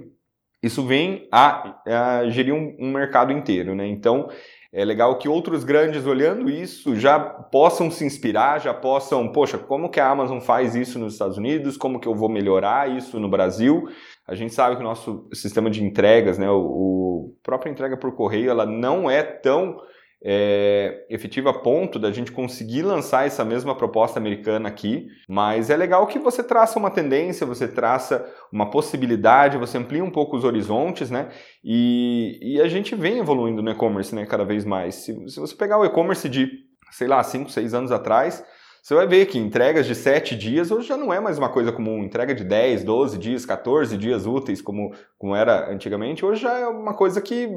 isso 0.62 0.84
vem 0.84 1.26
a, 1.32 1.80
a 1.86 2.28
gerir 2.28 2.52
um, 2.52 2.76
um 2.78 2.92
mercado 2.92 3.32
inteiro. 3.32 3.74
Né? 3.74 3.86
Então, 3.86 4.28
é 4.72 4.84
legal 4.84 5.16
que 5.16 5.28
outros 5.28 5.64
grandes 5.64 6.06
olhando 6.06 6.50
isso 6.50 6.94
já 6.94 7.18
possam 7.18 7.90
se 7.90 8.04
inspirar, 8.04 8.60
já 8.60 8.74
possam, 8.74 9.32
poxa, 9.32 9.56
como 9.56 9.88
que 9.88 9.98
a 9.98 10.10
Amazon 10.10 10.40
faz 10.40 10.74
isso 10.74 10.98
nos 10.98 11.14
Estados 11.14 11.38
Unidos? 11.38 11.76
Como 11.76 11.98
que 11.98 12.06
eu 12.06 12.14
vou 12.14 12.28
melhorar 12.28 12.90
isso 12.90 13.18
no 13.18 13.30
Brasil? 13.30 13.88
A 14.26 14.34
gente 14.34 14.52
sabe 14.52 14.76
que 14.76 14.82
o 14.82 14.84
nosso 14.84 15.26
sistema 15.32 15.70
de 15.70 15.82
entregas, 15.82 16.36
né, 16.36 16.50
o, 16.50 16.58
o 16.58 17.36
própria 17.42 17.70
entrega 17.70 17.96
por 17.96 18.14
correio, 18.14 18.50
ela 18.50 18.66
não 18.66 19.10
é 19.10 19.22
tão 19.22 19.78
é, 20.22 21.06
efetiva 21.08 21.50
a 21.50 21.54
ponto 21.54 21.98
da 21.98 22.10
gente 22.10 22.32
conseguir 22.32 22.82
lançar 22.82 23.26
essa 23.26 23.44
mesma 23.44 23.74
proposta 23.74 24.18
americana 24.18 24.68
aqui, 24.68 25.08
mas 25.28 25.70
é 25.70 25.76
legal 25.76 26.06
que 26.06 26.18
você 26.18 26.42
traça 26.42 26.78
uma 26.78 26.90
tendência, 26.90 27.46
você 27.46 27.68
traça 27.68 28.26
uma 28.52 28.68
possibilidade, 28.68 29.58
você 29.58 29.78
amplia 29.78 30.02
um 30.02 30.10
pouco 30.10 30.36
os 30.36 30.44
horizontes, 30.44 31.10
né? 31.10 31.28
E, 31.62 32.38
e 32.42 32.60
a 32.60 32.68
gente 32.68 32.94
vem 32.94 33.18
evoluindo 33.18 33.62
no 33.62 33.70
e-commerce, 33.70 34.14
né? 34.14 34.26
Cada 34.26 34.44
vez 34.44 34.64
mais. 34.64 34.96
Se, 34.96 35.28
se 35.28 35.38
você 35.38 35.54
pegar 35.54 35.78
o 35.78 35.84
e-commerce 35.84 36.28
de, 36.28 36.50
sei 36.90 37.06
lá, 37.06 37.22
5, 37.22 37.50
6 37.50 37.74
anos 37.74 37.92
atrás, 37.92 38.44
você 38.82 38.94
vai 38.94 39.06
ver 39.06 39.26
que 39.26 39.38
entregas 39.38 39.86
de 39.86 39.94
7 39.94 40.36
dias 40.36 40.70
hoje 40.70 40.88
já 40.88 40.96
não 40.96 41.12
é 41.12 41.20
mais 41.20 41.38
uma 41.38 41.48
coisa 41.48 41.70
comum. 41.70 42.02
Entrega 42.02 42.34
de 42.34 42.42
10, 42.42 42.82
12 42.82 43.18
dias, 43.18 43.46
14 43.46 43.96
dias 43.96 44.26
úteis, 44.26 44.60
como, 44.60 44.92
como 45.16 45.36
era 45.36 45.70
antigamente, 45.70 46.24
hoje 46.24 46.42
já 46.42 46.58
é 46.58 46.66
uma 46.66 46.94
coisa 46.94 47.20
que, 47.20 47.48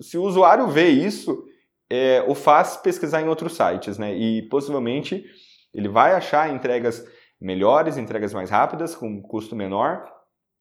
se 0.00 0.18
o 0.18 0.22
usuário 0.22 0.66
vê 0.66 0.88
isso, 0.88 1.44
é, 1.90 2.22
o 2.26 2.34
faz 2.34 2.76
pesquisar 2.76 3.20
em 3.20 3.28
outros 3.28 3.56
sites, 3.56 3.98
né? 3.98 4.14
E 4.14 4.42
possivelmente 4.48 5.24
ele 5.74 5.88
vai 5.88 6.12
achar 6.12 6.52
entregas 6.52 7.04
melhores, 7.40 7.96
entregas 7.96 8.34
mais 8.34 8.50
rápidas, 8.50 8.94
com 8.94 9.22
custo 9.22 9.54
menor, 9.54 10.04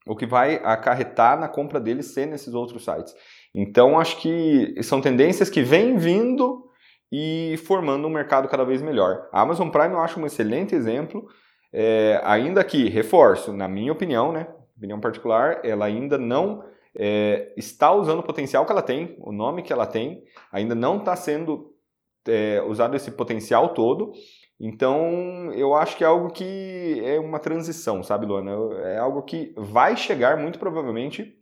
o 0.06 0.16
que 0.16 0.26
vai 0.26 0.56
acarretar 0.64 1.40
na 1.40 1.48
compra 1.48 1.80
dele 1.80 2.04
ser 2.04 2.28
nesses 2.28 2.54
outros 2.54 2.84
sites. 2.86 3.14
Então, 3.54 4.00
acho 4.00 4.18
que 4.22 4.82
são 4.84 5.02
tendências 5.02 5.50
que 5.50 5.62
vêm 5.62 5.98
vindo 5.98 6.66
e 7.12 7.56
formando 7.66 8.08
um 8.08 8.12
mercado 8.12 8.48
cada 8.48 8.64
vez 8.64 8.82
melhor. 8.82 9.28
A 9.32 9.42
Amazon 9.42 9.70
Prime 9.70 9.94
eu 9.94 10.00
acho 10.00 10.20
um 10.20 10.26
excelente 10.26 10.76
exemplo, 10.76 11.28
é, 11.74 12.22
ainda 12.24 12.64
que, 12.64 12.90
reforço, 12.90 13.52
na 13.54 13.68
minha 13.68 13.92
opinião, 13.92 14.32
né, 14.32 14.48
opinião 14.78 15.00
particular, 15.00 15.62
ela 15.64 15.86
ainda 15.86 16.18
não 16.18 16.64
é, 16.96 17.54
está 17.58 17.92
usando 17.92 18.20
o 18.20 18.24
potencial 18.24 18.66
que 18.66 18.72
ela 18.72 18.82
tem, 18.82 19.16
o 19.20 19.32
nome 19.32 19.62
que 19.62 19.74
ela 19.74 19.86
tem, 19.86 20.24
ainda 20.52 20.76
não 20.76 20.98
está 20.98 21.16
sendo 21.16 21.74
é, 22.28 22.62
usado 22.62 22.96
esse 22.96 23.12
potencial 23.12 23.74
todo. 23.74 24.12
Então, 24.60 25.52
eu 25.54 25.76
acho 25.76 25.96
que 25.96 26.04
é 26.04 26.08
algo 26.08 26.32
que 26.32 27.02
é 27.06 27.20
uma 27.20 27.40
transição, 27.40 28.02
sabe, 28.02 28.26
Luana? 28.26 28.52
É 28.86 28.98
algo 28.98 29.22
que 29.22 29.54
vai 29.56 29.96
chegar 29.96 30.36
muito 30.38 30.58
provavelmente 30.58 31.38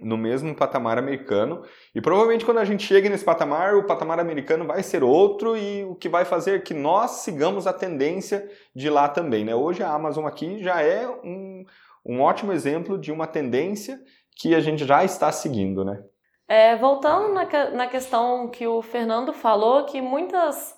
no 0.00 0.16
mesmo 0.16 0.54
patamar 0.54 0.98
americano. 0.98 1.62
E 1.94 2.00
provavelmente 2.00 2.44
quando 2.44 2.58
a 2.58 2.64
gente 2.64 2.84
chega 2.84 3.08
nesse 3.08 3.24
patamar, 3.24 3.74
o 3.76 3.86
patamar 3.86 4.20
americano 4.20 4.66
vai 4.66 4.82
ser 4.82 5.02
outro 5.02 5.56
e 5.56 5.84
o 5.84 5.94
que 5.94 6.08
vai 6.08 6.24
fazer 6.24 6.62
que 6.64 6.74
nós 6.74 7.22
sigamos 7.22 7.66
a 7.66 7.72
tendência 7.72 8.46
de 8.74 8.90
lá 8.90 9.08
também. 9.08 9.44
Né? 9.44 9.54
Hoje 9.54 9.82
a 9.82 9.90
Amazon 9.90 10.26
aqui 10.26 10.62
já 10.62 10.82
é 10.82 11.08
um, 11.08 11.64
um 12.06 12.20
ótimo 12.20 12.52
exemplo 12.52 12.98
de 12.98 13.10
uma 13.10 13.26
tendência 13.26 13.98
que 14.38 14.54
a 14.54 14.60
gente 14.60 14.84
já 14.86 15.04
está 15.04 15.32
seguindo, 15.32 15.84
né? 15.84 16.02
É, 16.48 16.76
voltando 16.76 17.34
na, 17.34 17.70
na 17.70 17.86
questão 17.88 18.48
que 18.48 18.66
o 18.66 18.80
Fernando 18.80 19.32
falou, 19.32 19.84
que 19.84 20.00
muitas 20.00 20.74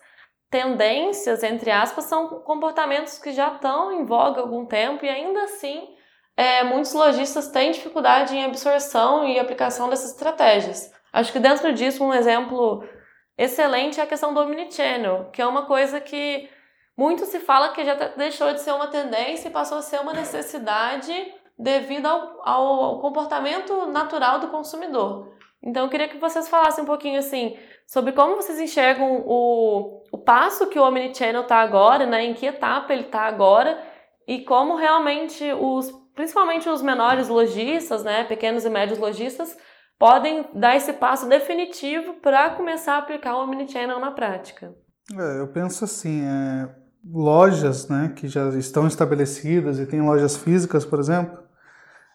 tendências, 0.50 1.42
entre 1.42 1.70
aspas, 1.70 2.04
são 2.04 2.40
comportamentos 2.40 3.18
que 3.18 3.32
já 3.32 3.52
estão 3.52 3.92
em 3.92 4.06
voga 4.06 4.40
há 4.40 4.44
algum 4.44 4.64
tempo 4.64 5.04
e 5.04 5.08
ainda 5.08 5.42
assim 5.42 5.86
é, 6.38 6.62
muitos 6.62 6.92
lojistas 6.92 7.48
têm 7.48 7.72
dificuldade 7.72 8.34
em 8.34 8.44
absorção 8.44 9.26
e 9.26 9.40
aplicação 9.40 9.90
dessas 9.90 10.12
estratégias. 10.12 10.90
Acho 11.12 11.32
que 11.32 11.40
dentro 11.40 11.72
disso 11.72 12.04
um 12.04 12.14
exemplo 12.14 12.82
excelente 13.36 13.98
é 13.98 14.04
a 14.04 14.06
questão 14.06 14.32
do 14.32 14.40
omnichannel, 14.40 15.30
que 15.32 15.42
é 15.42 15.46
uma 15.46 15.66
coisa 15.66 16.00
que 16.00 16.48
muito 16.98 17.24
se 17.26 17.38
fala 17.38 17.68
que 17.68 17.84
já 17.84 17.94
deixou 17.94 18.52
de 18.52 18.60
ser 18.60 18.72
uma 18.72 18.88
tendência 18.88 19.46
e 19.46 19.52
passou 19.52 19.78
a 19.78 19.82
ser 19.82 20.00
uma 20.00 20.12
necessidade 20.12 21.14
devido 21.56 22.06
ao, 22.06 22.40
ao 22.44 23.00
comportamento 23.00 23.86
natural 23.86 24.40
do 24.40 24.48
consumidor. 24.48 25.32
Então, 25.62 25.84
eu 25.84 25.90
queria 25.90 26.08
que 26.08 26.18
vocês 26.18 26.48
falassem 26.48 26.82
um 26.82 26.86
pouquinho 26.86 27.20
assim 27.20 27.56
sobre 27.86 28.12
como 28.12 28.34
vocês 28.34 28.60
enxergam 28.60 29.22
o, 29.24 30.02
o 30.12 30.18
passo 30.18 30.66
que 30.66 30.78
o 30.78 30.82
Omnichannel 30.82 31.42
está 31.42 31.58
agora, 31.58 32.04
né, 32.04 32.24
em 32.24 32.34
que 32.34 32.46
etapa 32.46 32.92
ele 32.92 33.04
está 33.04 33.22
agora 33.22 33.80
e 34.26 34.40
como 34.40 34.74
realmente 34.74 35.44
os 35.52 35.90
principalmente 36.16 36.68
os 36.68 36.82
menores 36.82 37.28
lojistas, 37.28 38.02
né, 38.02 38.24
pequenos 38.24 38.64
e 38.64 38.70
médios 38.70 38.98
lojistas, 38.98 39.56
podem 39.96 40.44
dar 40.52 40.74
esse 40.74 40.92
passo 40.94 41.28
definitivo 41.28 42.14
para 42.14 42.50
começar 42.50 42.94
a 42.94 42.98
aplicar 42.98 43.36
o 43.36 43.44
Omnichannel 43.44 44.00
na 44.00 44.10
prática? 44.10 44.74
É, 45.16 45.40
eu 45.40 45.46
penso 45.52 45.84
assim, 45.84 46.24
é, 46.26 46.87
lojas 47.10 47.88
né, 47.88 48.12
que 48.14 48.28
já 48.28 48.48
estão 48.50 48.86
estabelecidas 48.86 49.78
e 49.78 49.86
têm 49.86 50.02
lojas 50.02 50.36
físicas, 50.36 50.84
por 50.84 50.98
exemplo, 50.98 51.38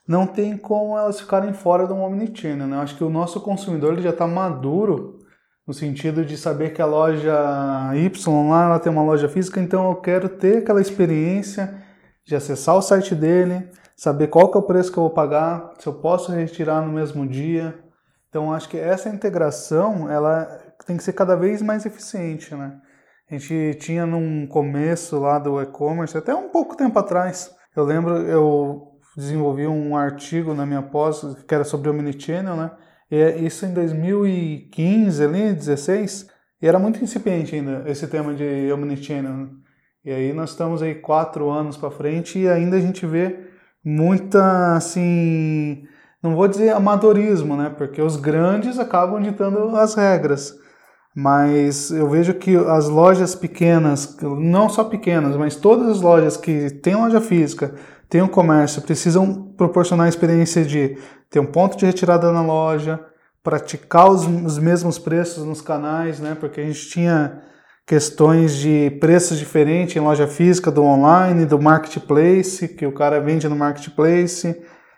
não 0.08 0.28
tem 0.28 0.58
como 0.58 0.98
elas 0.98 1.20
ficarem 1.20 1.54
fora 1.54 1.88
do 1.88 1.96
Omnichannel. 1.96 2.68
Né? 2.68 2.78
Acho 2.78 2.96
que 2.96 3.04
o 3.04 3.10
nosso 3.10 3.40
consumidor 3.42 3.94
ele 3.94 4.02
já 4.02 4.12
está 4.12 4.28
maduro 4.28 5.20
no 5.66 5.74
sentido 5.74 6.26
de 6.26 6.38
saber 6.38 6.74
que 6.74 6.82
a 6.82 6.86
loja 6.86 7.34
Y 7.96 8.50
lá 8.50 8.66
ela 8.66 8.80
tem 8.80 8.92
uma 8.92 9.04
loja 9.04 9.30
física, 9.30 9.62
então 9.62 9.90
eu 9.90 9.96
quero 9.96 10.28
ter 10.28 10.58
aquela 10.58 10.82
experiência 10.82 11.82
de 12.26 12.36
acessar 12.36 12.76
o 12.76 12.82
site 12.82 13.16
dele, 13.16 13.70
saber 13.96 14.28
qual 14.28 14.52
que 14.52 14.58
é 14.58 14.60
o 14.60 14.64
preço 14.64 14.92
que 14.92 14.98
eu 14.98 15.04
vou 15.04 15.10
pagar, 15.10 15.72
se 15.80 15.88
eu 15.88 15.94
posso 15.94 16.32
retirar 16.32 16.82
no 16.82 16.92
mesmo 16.92 17.26
dia. 17.26 17.80
Então 18.28 18.52
acho 18.52 18.68
que 18.68 18.78
essa 18.78 19.08
integração 19.10 20.10
ela 20.12 20.46
tem 20.86 20.98
que 20.98 21.04
ser 21.04 21.14
cada 21.14 21.36
vez 21.36 21.62
mais 21.62 21.86
eficiente, 21.86 22.54
né? 22.54 22.82
A 23.30 23.34
gente 23.36 23.78
tinha 23.80 24.06
num 24.06 24.46
começo 24.48 25.20
lá 25.20 25.40
do 25.40 25.62
e-commerce, 25.62 26.18
até 26.18 26.36
um 26.36 26.50
pouco 26.50 26.76
tempo 26.76 26.98
atrás, 27.00 27.52
eu 27.76 27.84
lembro, 27.84 28.18
eu 28.18 29.00
desenvolvi 29.16 29.66
um 29.68 29.96
artigo 29.96 30.54
na 30.54 30.66
minha 30.66 30.82
pós 30.82 31.22
que 31.48 31.54
era 31.54 31.64
sobre 31.64 31.90
Omnichannel, 31.90 32.56
né? 32.56 32.72
E 33.10 33.46
isso 33.46 33.66
em 33.66 33.74
2015, 33.74 35.24
ali, 35.24 35.54
16, 35.54 36.30
e 36.62 36.68
era 36.68 36.80
muito 36.80 37.04
incipiente 37.04 37.56
ainda 37.56 37.84
esse 37.88 38.08
tema 38.08 38.34
de 38.34 38.72
Omnichannel. 38.72 39.34
Né? 39.34 39.50
E 40.06 40.12
aí 40.12 40.34
nós 40.34 40.52
estamos 40.52 40.82
aí 40.82 40.96
quatro 40.96 41.50
anos 41.50 41.78
para 41.78 41.92
frente 41.92 42.40
e 42.40 42.50
ainda 42.50 42.76
a 42.76 42.80
gente 42.80 43.06
vê 43.06 43.48
muita, 43.84 44.76
assim, 44.76 45.88
não 46.22 46.36
vou 46.36 46.48
dizer 46.48 46.70
amadorismo, 46.72 47.56
né? 47.56 47.74
Porque 47.78 48.02
os 48.02 48.16
grandes 48.16 48.80
acabam 48.80 49.22
ditando 49.22 49.76
as 49.76 49.94
regras. 49.94 50.58
Mas 51.16 51.92
eu 51.92 52.10
vejo 52.10 52.34
que 52.34 52.56
as 52.56 52.88
lojas 52.88 53.36
pequenas, 53.36 54.18
não 54.22 54.68
só 54.68 54.84
pequenas, 54.84 55.36
mas 55.38 55.56
todas 55.56 55.88
as 55.88 56.02
lojas 56.02 56.36
que 56.36 56.72
têm 56.72 56.96
loja 56.96 57.22
física, 57.22 57.76
têm 58.10 58.22
um 58.22 58.28
comércio, 58.28 58.82
precisam 58.82 59.54
proporcionar 59.56 60.08
a 60.08 60.10
experiência 60.10 60.66
de 60.66 60.98
ter 61.30 61.40
um 61.40 61.46
ponto 61.46 61.78
de 61.78 61.86
retirada 61.86 62.32
na 62.32 62.42
loja, 62.42 63.00
praticar 63.44 64.10
os, 64.10 64.26
os 64.26 64.58
mesmos 64.58 64.98
preços 64.98 65.46
nos 65.46 65.62
canais, 65.62 66.20
né? 66.20 66.36
Porque 66.40 66.62
a 66.62 66.66
gente 66.66 66.90
tinha 66.90 67.42
questões 67.86 68.56
de 68.56 68.92
preços 69.02 69.38
diferentes 69.38 69.96
em 69.96 70.00
loja 70.00 70.26
física, 70.26 70.72
do 70.72 70.84
online, 70.84 71.46
do 71.46 71.62
marketplace, 71.62 72.68
que 72.70 72.86
o 72.86 72.94
cara 72.94 73.20
vende 73.20 73.48
no 73.48 73.56
marketplace, 73.56 74.56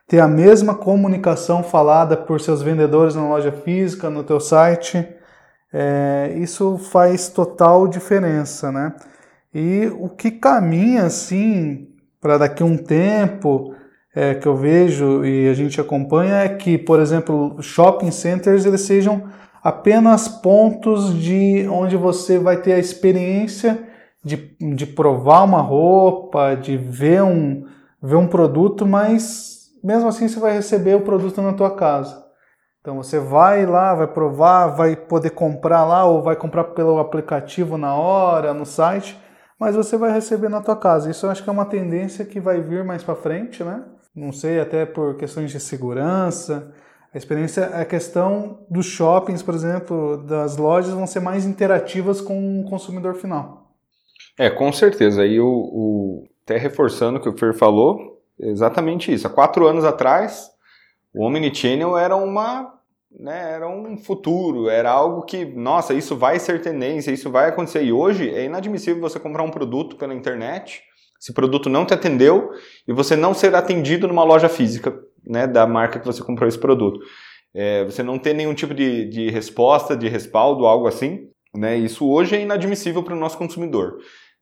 ter 0.08 0.20
a 0.20 0.28
mesma 0.28 0.76
comunicação 0.76 1.64
falada 1.64 2.16
por 2.16 2.40
seus 2.40 2.62
vendedores 2.62 3.16
na 3.16 3.28
loja 3.28 3.52
física, 3.52 4.10
no 4.10 4.24
teu 4.24 4.40
site, 4.40 5.08
é, 5.74 6.34
isso 6.38 6.78
faz 6.78 7.28
total 7.28 7.88
diferença, 7.88 8.72
né? 8.72 8.94
E 9.54 9.88
o 10.00 10.10
que 10.10 10.32
caminha 10.32 11.04
assim 11.04 11.88
para 12.20 12.38
daqui 12.38 12.64
a 12.64 12.66
um 12.66 12.78
tempo 12.78 13.74
é, 14.16 14.34
que 14.34 14.48
eu 14.48 14.56
vejo 14.56 15.26
e 15.26 15.48
a 15.50 15.54
gente 15.54 15.80
acompanha 15.80 16.36
é 16.36 16.50
que, 16.50 16.78
por 16.78 17.00
exemplo, 17.00 17.62
shopping 17.62 18.12
centers 18.12 18.66
eles 18.66 18.82
sejam 18.82 19.30
apenas 19.64 20.28
pontos 20.28 21.14
de 21.14 21.68
onde 21.70 21.98
você 21.98 22.40
vai 22.40 22.62
ter 22.62 22.74
a 22.74 22.80
experiência 22.80 23.84
de, 24.24 24.56
de 24.76 24.86
provar 24.88 25.44
uma 25.44 25.62
roupa, 25.62 26.56
de 26.56 26.78
ver 26.78 27.22
um, 27.24 27.66
ver 28.02 28.16
um 28.16 28.28
produto, 28.28 28.86
mas 28.86 29.70
mesmo 29.84 30.08
assim 30.08 30.28
você 30.28 30.40
vai 30.40 30.54
receber 30.54 30.96
o 30.96 31.02
produto 31.02 31.42
na 31.42 31.54
tua 31.54 31.76
casa. 31.76 32.25
Então 32.86 32.98
você 32.98 33.18
vai 33.18 33.66
lá, 33.66 33.96
vai 33.96 34.06
provar, 34.06 34.68
vai 34.68 34.96
poder 34.96 35.32
comprar 35.32 35.84
lá 35.84 36.06
ou 36.06 36.22
vai 36.22 36.36
comprar 36.36 36.66
pelo 36.66 37.00
aplicativo 37.00 37.80
na 37.80 37.96
hora, 37.96 38.54
no 38.54 38.64
site, 38.64 39.20
mas 39.60 39.76
você 39.76 39.98
vai 39.98 40.12
receber 40.12 40.50
na 40.50 40.62
tua 40.62 40.76
casa. 40.76 41.10
Isso 41.10 41.26
eu 41.26 41.32
acho 41.32 41.44
que 41.44 41.50
é 41.50 41.52
uma 41.52 41.66
tendência 41.66 42.24
que 42.24 42.40
vai 42.40 42.62
vir 42.62 42.84
mais 42.84 43.02
para 43.02 43.16
frente, 43.16 43.64
né? 43.64 43.84
Não 44.16 44.32
sei, 44.32 44.60
até 44.60 44.86
por 44.86 45.18
questões 45.18 45.50
de 45.50 45.60
segurança, 45.60 46.72
a 47.12 47.18
experiência, 47.18 47.66
a 47.66 47.84
questão 47.86 48.60
dos 48.70 48.86
shoppings, 48.86 49.42
por 49.42 49.56
exemplo, 49.56 50.18
das 50.18 50.56
lojas 50.56 50.94
vão 50.94 51.08
ser 51.08 51.22
mais 51.22 51.44
interativas 51.44 52.22
com 52.22 52.62
o 52.62 52.70
consumidor 52.70 53.16
final. 53.16 53.72
É, 54.38 54.48
com 54.48 54.72
certeza. 54.72 55.26
E 55.26 55.40
o, 55.40 55.48
o 55.48 56.24
até 56.44 56.56
reforçando 56.56 57.18
o 57.18 57.22
que 57.22 57.30
o 57.30 57.36
Fer 57.36 57.56
falou, 57.56 58.22
exatamente 58.40 59.12
isso. 59.12 59.26
Há 59.26 59.30
quatro 59.32 59.66
anos 59.66 59.84
atrás, 59.84 60.52
o 61.16 61.26
Omnichannel 61.26 61.98
era 61.98 62.16
uma 62.16 62.75
né, 63.20 63.54
era 63.54 63.68
um 63.68 63.98
futuro, 63.98 64.70
era 64.70 64.92
algo 64.92 65.24
que, 65.24 65.46
nossa, 65.46 65.94
isso 65.94 66.16
vai 66.16 66.40
ser 66.40 66.62
tendência, 66.62 67.12
isso 67.12 67.32
vai 67.32 67.50
acontecer. 67.50 67.84
E 67.84 67.92
hoje 67.92 68.30
é 68.30 68.46
inadmissível 68.46 69.01
você 69.01 69.20
comprar 69.20 69.44
um 69.44 69.51
produto 69.51 69.96
pela 69.96 70.14
internet, 70.14 70.82
esse 71.22 71.34
produto 71.34 71.70
não 71.70 71.86
te 71.86 71.94
atendeu 71.94 72.51
e 72.88 72.94
você 72.94 73.16
não 73.16 73.34
ser 73.34 73.56
atendido 73.56 74.08
numa 74.08 74.24
loja 74.24 74.50
física 74.50 74.94
né, 75.25 75.48
da 75.48 75.66
marca 75.66 76.00
que 76.00 76.06
você 76.06 76.24
comprou 76.24 76.48
esse 76.48 76.60
produto. 76.60 77.00
É, 77.54 77.86
você 77.86 78.04
não 78.04 78.20
ter 78.20 78.34
nenhum 78.34 78.54
tipo 78.54 78.74
de, 78.74 79.06
de 79.06 79.30
resposta, 79.30 79.96
de 79.96 80.10
respaldo, 80.10 80.66
algo 80.66 80.88
assim. 80.88 81.30
Né, 81.56 81.78
isso 81.78 82.08
hoje 82.08 82.36
é 82.36 82.42
inadmissível 82.42 83.01
para 83.01 83.14
o 83.14 83.20
nosso 83.20 83.38
consumidor. 83.38 83.98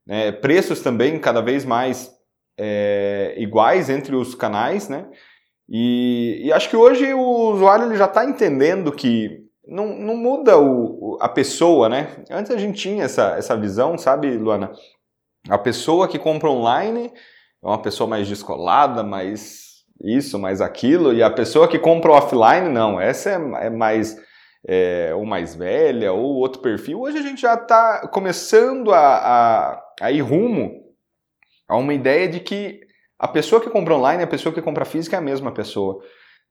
Né, 0.05 0.31
preços 0.31 0.81
também 0.81 1.19
cada 1.19 1.41
vez 1.41 1.63
mais 1.63 2.11
é, 2.57 3.35
iguais 3.37 3.89
entre 3.89 4.15
os 4.15 4.35
canais, 4.35 4.89
né? 4.89 5.07
E, 5.69 6.41
e, 6.45 6.51
acho 6.51 6.69
que 6.69 6.75
hoje 6.75 7.13
o 7.13 7.53
usuário 7.53 7.85
ele 7.85 7.95
já 7.95 8.05
está 8.05 8.25
entendendo 8.25 8.91
que 8.91 9.43
não, 9.65 9.95
não 9.97 10.17
muda 10.17 10.59
o, 10.59 11.17
a 11.21 11.29
pessoa, 11.29 11.87
né? 11.87 12.23
Antes 12.29 12.51
a 12.51 12.57
gente 12.57 12.79
tinha 12.79 13.05
essa, 13.05 13.35
essa 13.37 13.55
visão, 13.55 13.97
sabe, 13.97 14.37
Luana? 14.37 14.71
A 15.49 15.57
pessoa 15.57 16.07
que 16.07 16.19
compra 16.19 16.49
online 16.49 17.11
é 17.63 17.67
uma 17.67 17.81
pessoa 17.81 18.09
mais 18.09 18.27
descolada, 18.27 19.03
mais 19.03 19.63
isso, 20.03 20.37
mais 20.37 20.59
aquilo, 20.59 21.13
e 21.13 21.23
a 21.23 21.29
pessoa 21.29 21.67
que 21.67 21.79
compra 21.79 22.11
offline, 22.11 22.67
não, 22.69 22.99
essa 22.99 23.29
é, 23.29 23.67
é 23.67 23.69
mais 23.69 24.17
é, 24.67 25.13
ou 25.15 25.25
mais 25.25 25.55
velha, 25.55 26.13
ou 26.13 26.35
outro 26.35 26.61
perfil. 26.61 27.01
Hoje 27.01 27.17
a 27.17 27.21
gente 27.21 27.41
já 27.41 27.55
está 27.55 28.07
começando 28.07 28.93
a, 28.93 28.99
a, 28.99 29.83
a, 30.01 30.11
ir 30.11 30.21
rumo 30.21 30.83
a 31.67 31.75
uma 31.77 31.93
ideia 31.93 32.27
de 32.27 32.39
que 32.39 32.81
a 33.23 33.27
pessoa 33.29 33.61
que 33.61 33.69
compra 33.69 33.95
online 33.95 34.21
a 34.21 34.27
pessoa 34.27 34.53
que 34.53 34.61
compra 34.61 34.83
física 34.83 35.15
é 35.15 35.19
a 35.19 35.21
mesma 35.21 35.49
pessoa. 35.49 36.01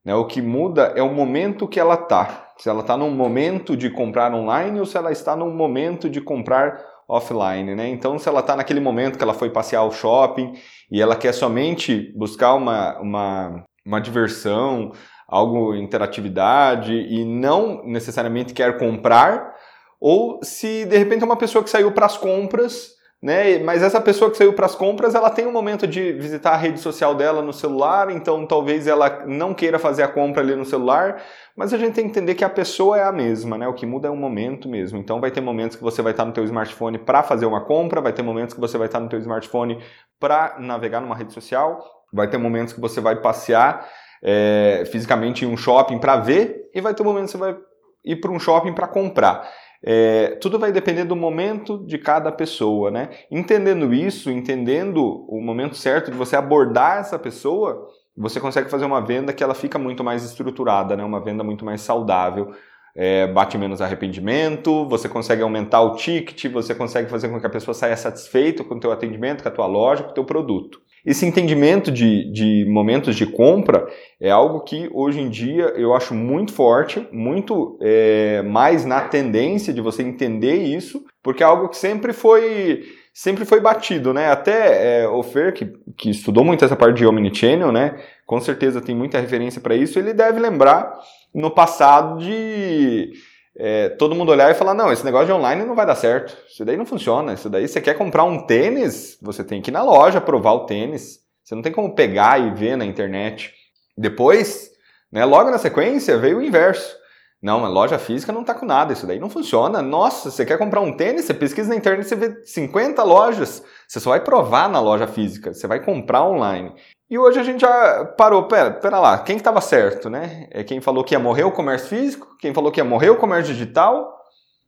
Né? 0.02 0.14
O 0.14 0.24
que 0.24 0.40
muda 0.40 0.94
é 0.96 1.02
o 1.02 1.12
momento 1.12 1.68
que 1.68 1.78
ela 1.78 1.92
está. 1.92 2.48
Se 2.56 2.66
ela 2.66 2.80
está 2.80 2.96
num 2.96 3.10
momento 3.10 3.76
de 3.76 3.90
comprar 3.90 4.32
online 4.32 4.80
ou 4.80 4.86
se 4.86 4.96
ela 4.96 5.12
está 5.12 5.36
num 5.36 5.54
momento 5.54 6.08
de 6.08 6.18
comprar 6.22 6.82
offline, 7.06 7.74
né? 7.74 7.88
Então, 7.88 8.18
se 8.18 8.26
ela 8.26 8.40
está 8.40 8.56
naquele 8.56 8.80
momento 8.80 9.18
que 9.18 9.22
ela 9.22 9.34
foi 9.34 9.50
passear 9.50 9.80
ao 9.80 9.92
shopping 9.92 10.54
e 10.90 11.02
ela 11.02 11.14
quer 11.14 11.34
somente 11.34 12.10
buscar 12.16 12.54
uma, 12.54 12.98
uma, 13.00 13.64
uma 13.84 14.00
diversão, 14.00 14.92
algo 15.28 15.74
interatividade 15.74 16.94
e 16.94 17.22
não 17.22 17.84
necessariamente 17.84 18.54
quer 18.54 18.78
comprar, 18.78 19.54
ou 20.00 20.40
se 20.42 20.86
de 20.86 20.96
repente 20.96 21.22
é 21.22 21.26
uma 21.26 21.36
pessoa 21.36 21.62
que 21.62 21.68
saiu 21.68 21.92
para 21.92 22.06
as 22.06 22.16
compras 22.16 23.01
né? 23.22 23.58
Mas 23.60 23.82
essa 23.82 24.00
pessoa 24.00 24.30
que 24.30 24.36
saiu 24.36 24.52
para 24.52 24.66
as 24.66 24.74
compras, 24.74 25.14
ela 25.14 25.30
tem 25.30 25.46
um 25.46 25.52
momento 25.52 25.86
de 25.86 26.12
visitar 26.12 26.52
a 26.52 26.56
rede 26.56 26.80
social 26.80 27.14
dela 27.14 27.40
no 27.40 27.52
celular, 27.52 28.10
então 28.10 28.44
talvez 28.44 28.88
ela 28.88 29.24
não 29.26 29.54
queira 29.54 29.78
fazer 29.78 30.02
a 30.02 30.08
compra 30.08 30.42
ali 30.42 30.56
no 30.56 30.64
celular, 30.64 31.22
mas 31.56 31.72
a 31.72 31.78
gente 31.78 31.94
tem 31.94 32.04
que 32.04 32.10
entender 32.10 32.34
que 32.34 32.44
a 32.44 32.50
pessoa 32.50 32.98
é 32.98 33.04
a 33.04 33.12
mesma, 33.12 33.56
né? 33.56 33.68
O 33.68 33.74
que 33.74 33.86
muda 33.86 34.08
é 34.08 34.10
o 34.10 34.16
momento 34.16 34.68
mesmo. 34.68 34.98
Então 34.98 35.20
vai 35.20 35.30
ter 35.30 35.40
momentos 35.40 35.76
que 35.76 35.82
você 35.84 36.02
vai 36.02 36.12
estar 36.12 36.24
no 36.24 36.32
teu 36.32 36.42
smartphone 36.42 36.98
para 36.98 37.22
fazer 37.22 37.46
uma 37.46 37.64
compra, 37.64 38.00
vai 38.00 38.12
ter 38.12 38.22
momentos 38.22 38.54
que 38.54 38.60
você 38.60 38.76
vai 38.76 38.88
estar 38.88 38.98
no 38.98 39.08
teu 39.08 39.20
smartphone 39.20 39.78
para 40.18 40.56
navegar 40.58 41.00
numa 41.00 41.14
rede 41.14 41.32
social, 41.32 41.80
vai 42.12 42.28
ter 42.28 42.38
momentos 42.38 42.74
que 42.74 42.80
você 42.80 43.00
vai 43.00 43.14
passear 43.14 43.88
é, 44.20 44.82
fisicamente 44.90 45.44
em 45.44 45.48
um 45.48 45.56
shopping 45.56 45.98
para 45.98 46.16
ver 46.16 46.70
e 46.74 46.80
vai 46.80 46.92
ter 46.92 47.04
momentos 47.04 47.30
que 47.30 47.38
você 47.38 47.52
vai 47.52 47.56
ir 48.04 48.16
para 48.16 48.32
um 48.32 48.40
shopping 48.40 48.72
para 48.72 48.88
comprar. 48.88 49.48
É, 49.84 50.36
tudo 50.40 50.58
vai 50.58 50.70
depender 50.70 51.04
do 51.04 51.16
momento 51.16 51.78
de 51.78 51.98
cada 51.98 52.30
pessoa, 52.30 52.90
né? 52.90 53.10
Entendendo 53.30 53.92
isso, 53.92 54.30
entendendo 54.30 55.26
o 55.28 55.40
momento 55.40 55.76
certo 55.76 56.10
de 56.10 56.16
você 56.16 56.36
abordar 56.36 57.00
essa 57.00 57.18
pessoa, 57.18 57.88
você 58.16 58.38
consegue 58.38 58.70
fazer 58.70 58.84
uma 58.84 59.00
venda 59.00 59.32
que 59.32 59.42
ela 59.42 59.54
fica 59.54 59.78
muito 59.78 60.04
mais 60.04 60.24
estruturada, 60.24 60.96
né? 60.96 61.02
Uma 61.02 61.20
venda 61.20 61.42
muito 61.42 61.64
mais 61.64 61.80
saudável. 61.80 62.54
É, 62.94 63.26
bate 63.26 63.56
menos 63.56 63.80
arrependimento, 63.80 64.86
você 64.86 65.08
consegue 65.08 65.42
aumentar 65.42 65.80
o 65.80 65.96
ticket, 65.96 66.52
você 66.52 66.74
consegue 66.74 67.08
fazer 67.08 67.30
com 67.30 67.40
que 67.40 67.46
a 67.46 67.50
pessoa 67.50 67.74
saia 67.74 67.96
satisfeita 67.96 68.62
com 68.62 68.74
o 68.74 68.80
teu 68.80 68.92
atendimento, 68.92 69.42
com 69.42 69.48
a 69.48 69.52
tua 69.52 69.66
loja, 69.66 70.04
com 70.04 70.10
o 70.10 70.14
teu 70.14 70.24
produto. 70.24 70.78
Esse 71.04 71.26
entendimento 71.26 71.90
de, 71.90 72.30
de 72.32 72.64
momentos 72.68 73.16
de 73.16 73.26
compra 73.26 73.86
é 74.20 74.30
algo 74.30 74.60
que 74.60 74.88
hoje 74.92 75.20
em 75.20 75.28
dia 75.28 75.64
eu 75.76 75.94
acho 75.94 76.14
muito 76.14 76.52
forte, 76.52 77.06
muito 77.10 77.76
é, 77.80 78.40
mais 78.42 78.84
na 78.84 79.00
tendência 79.00 79.72
de 79.72 79.80
você 79.80 80.02
entender 80.02 80.54
isso, 80.54 81.04
porque 81.20 81.42
é 81.42 81.46
algo 81.46 81.68
que 81.68 81.76
sempre 81.76 82.12
foi 82.12 82.82
sempre 83.12 83.44
foi 83.44 83.60
batido, 83.60 84.14
né? 84.14 84.30
Até 84.30 85.02
é, 85.02 85.08
o 85.08 85.22
Fer, 85.22 85.52
que, 85.52 85.70
que 85.96 86.08
estudou 86.08 86.44
muito 86.44 86.64
essa 86.64 86.76
parte 86.76 86.96
de 86.96 87.06
Omnichannel, 87.06 87.72
né? 87.72 88.00
Com 88.24 88.40
certeza 88.40 88.80
tem 88.80 88.94
muita 88.94 89.18
referência 89.18 89.60
para 89.60 89.74
isso, 89.74 89.98
ele 89.98 90.14
deve 90.14 90.40
lembrar 90.40 90.98
no 91.34 91.50
passado 91.50 92.18
de 92.18 93.12
é, 93.56 93.90
todo 93.90 94.14
mundo 94.14 94.32
olhar 94.32 94.50
e 94.50 94.54
falar: 94.54 94.74
não, 94.74 94.92
esse 94.92 95.04
negócio 95.04 95.26
de 95.26 95.32
online 95.32 95.64
não 95.64 95.74
vai 95.74 95.86
dar 95.86 95.94
certo. 95.94 96.36
Isso 96.48 96.64
daí 96.64 96.76
não 96.76 96.86
funciona. 96.86 97.34
Isso 97.34 97.50
daí 97.50 97.68
você 97.68 97.80
quer 97.80 97.94
comprar 97.94 98.24
um 98.24 98.46
tênis, 98.46 99.18
você 99.20 99.44
tem 99.44 99.60
que 99.60 99.70
ir 99.70 99.72
na 99.72 99.82
loja 99.82 100.20
provar 100.20 100.52
o 100.52 100.66
tênis. 100.66 101.20
Você 101.44 101.54
não 101.54 101.62
tem 101.62 101.72
como 101.72 101.94
pegar 101.94 102.40
e 102.40 102.50
ver 102.50 102.76
na 102.76 102.84
internet. 102.84 103.52
Depois, 103.96 104.70
né, 105.10 105.24
logo 105.24 105.50
na 105.50 105.58
sequência, 105.58 106.16
veio 106.18 106.38
o 106.38 106.42
inverso. 106.42 106.96
Não, 107.42 107.64
a 107.64 107.68
loja 107.68 107.98
física 107.98 108.32
não 108.32 108.42
está 108.42 108.54
com 108.54 108.64
nada, 108.64 108.92
isso 108.92 109.04
daí 109.04 109.18
não 109.18 109.28
funciona. 109.28 109.82
Nossa, 109.82 110.30
você 110.30 110.46
quer 110.46 110.56
comprar 110.56 110.80
um 110.80 110.96
tênis, 110.96 111.24
você 111.24 111.34
pesquisa 111.34 111.68
na 111.68 111.74
internet, 111.74 112.06
você 112.06 112.14
vê 112.14 112.40
50 112.44 113.02
lojas. 113.02 113.64
Você 113.88 113.98
só 113.98 114.10
vai 114.10 114.20
provar 114.22 114.68
na 114.68 114.80
loja 114.80 115.08
física, 115.08 115.52
você 115.52 115.66
vai 115.66 115.84
comprar 115.84 116.24
online. 116.24 116.72
E 117.12 117.18
hoje 117.18 117.38
a 117.38 117.42
gente 117.42 117.60
já 117.60 118.06
parou, 118.16 118.44
pera, 118.44 118.70
pera 118.70 118.98
lá, 118.98 119.18
quem 119.18 119.36
estava 119.36 119.60
certo, 119.60 120.08
né? 120.08 120.48
É 120.50 120.64
quem 120.64 120.80
falou 120.80 121.04
que 121.04 121.14
ia 121.14 121.18
morrer 121.18 121.44
o 121.44 121.52
comércio 121.52 121.88
físico? 121.88 122.38
Quem 122.40 122.54
falou 122.54 122.72
que 122.72 122.80
ia 122.80 122.84
morrer 122.84 123.10
o 123.10 123.16
comércio 123.16 123.52
digital? 123.52 124.18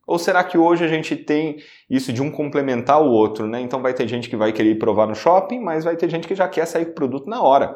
Ou 0.05 0.19
será 0.19 0.43
que 0.43 0.55
hoje 0.55 0.85
a 0.85 0.87
gente 0.87 1.15
tem 1.15 1.57
isso 1.89 2.13
de 2.13 2.21
um 2.21 2.29
complementar 2.29 3.01
o 3.01 3.09
outro, 3.09 3.47
né? 3.47 3.61
Então 3.61 3.81
vai 3.81 3.95
ter 3.95 4.07
gente 4.07 4.29
que 4.29 4.35
vai 4.35 4.53
querer 4.53 4.77
provar 4.77 5.07
no 5.07 5.15
shopping, 5.15 5.59
mas 5.59 5.83
vai 5.83 5.95
ter 5.95 6.07
gente 6.07 6.27
que 6.27 6.35
já 6.35 6.47
quer 6.47 6.67
sair 6.67 6.85
com 6.85 6.91
o 6.91 6.93
produto 6.93 7.27
na 7.27 7.41
hora. 7.41 7.75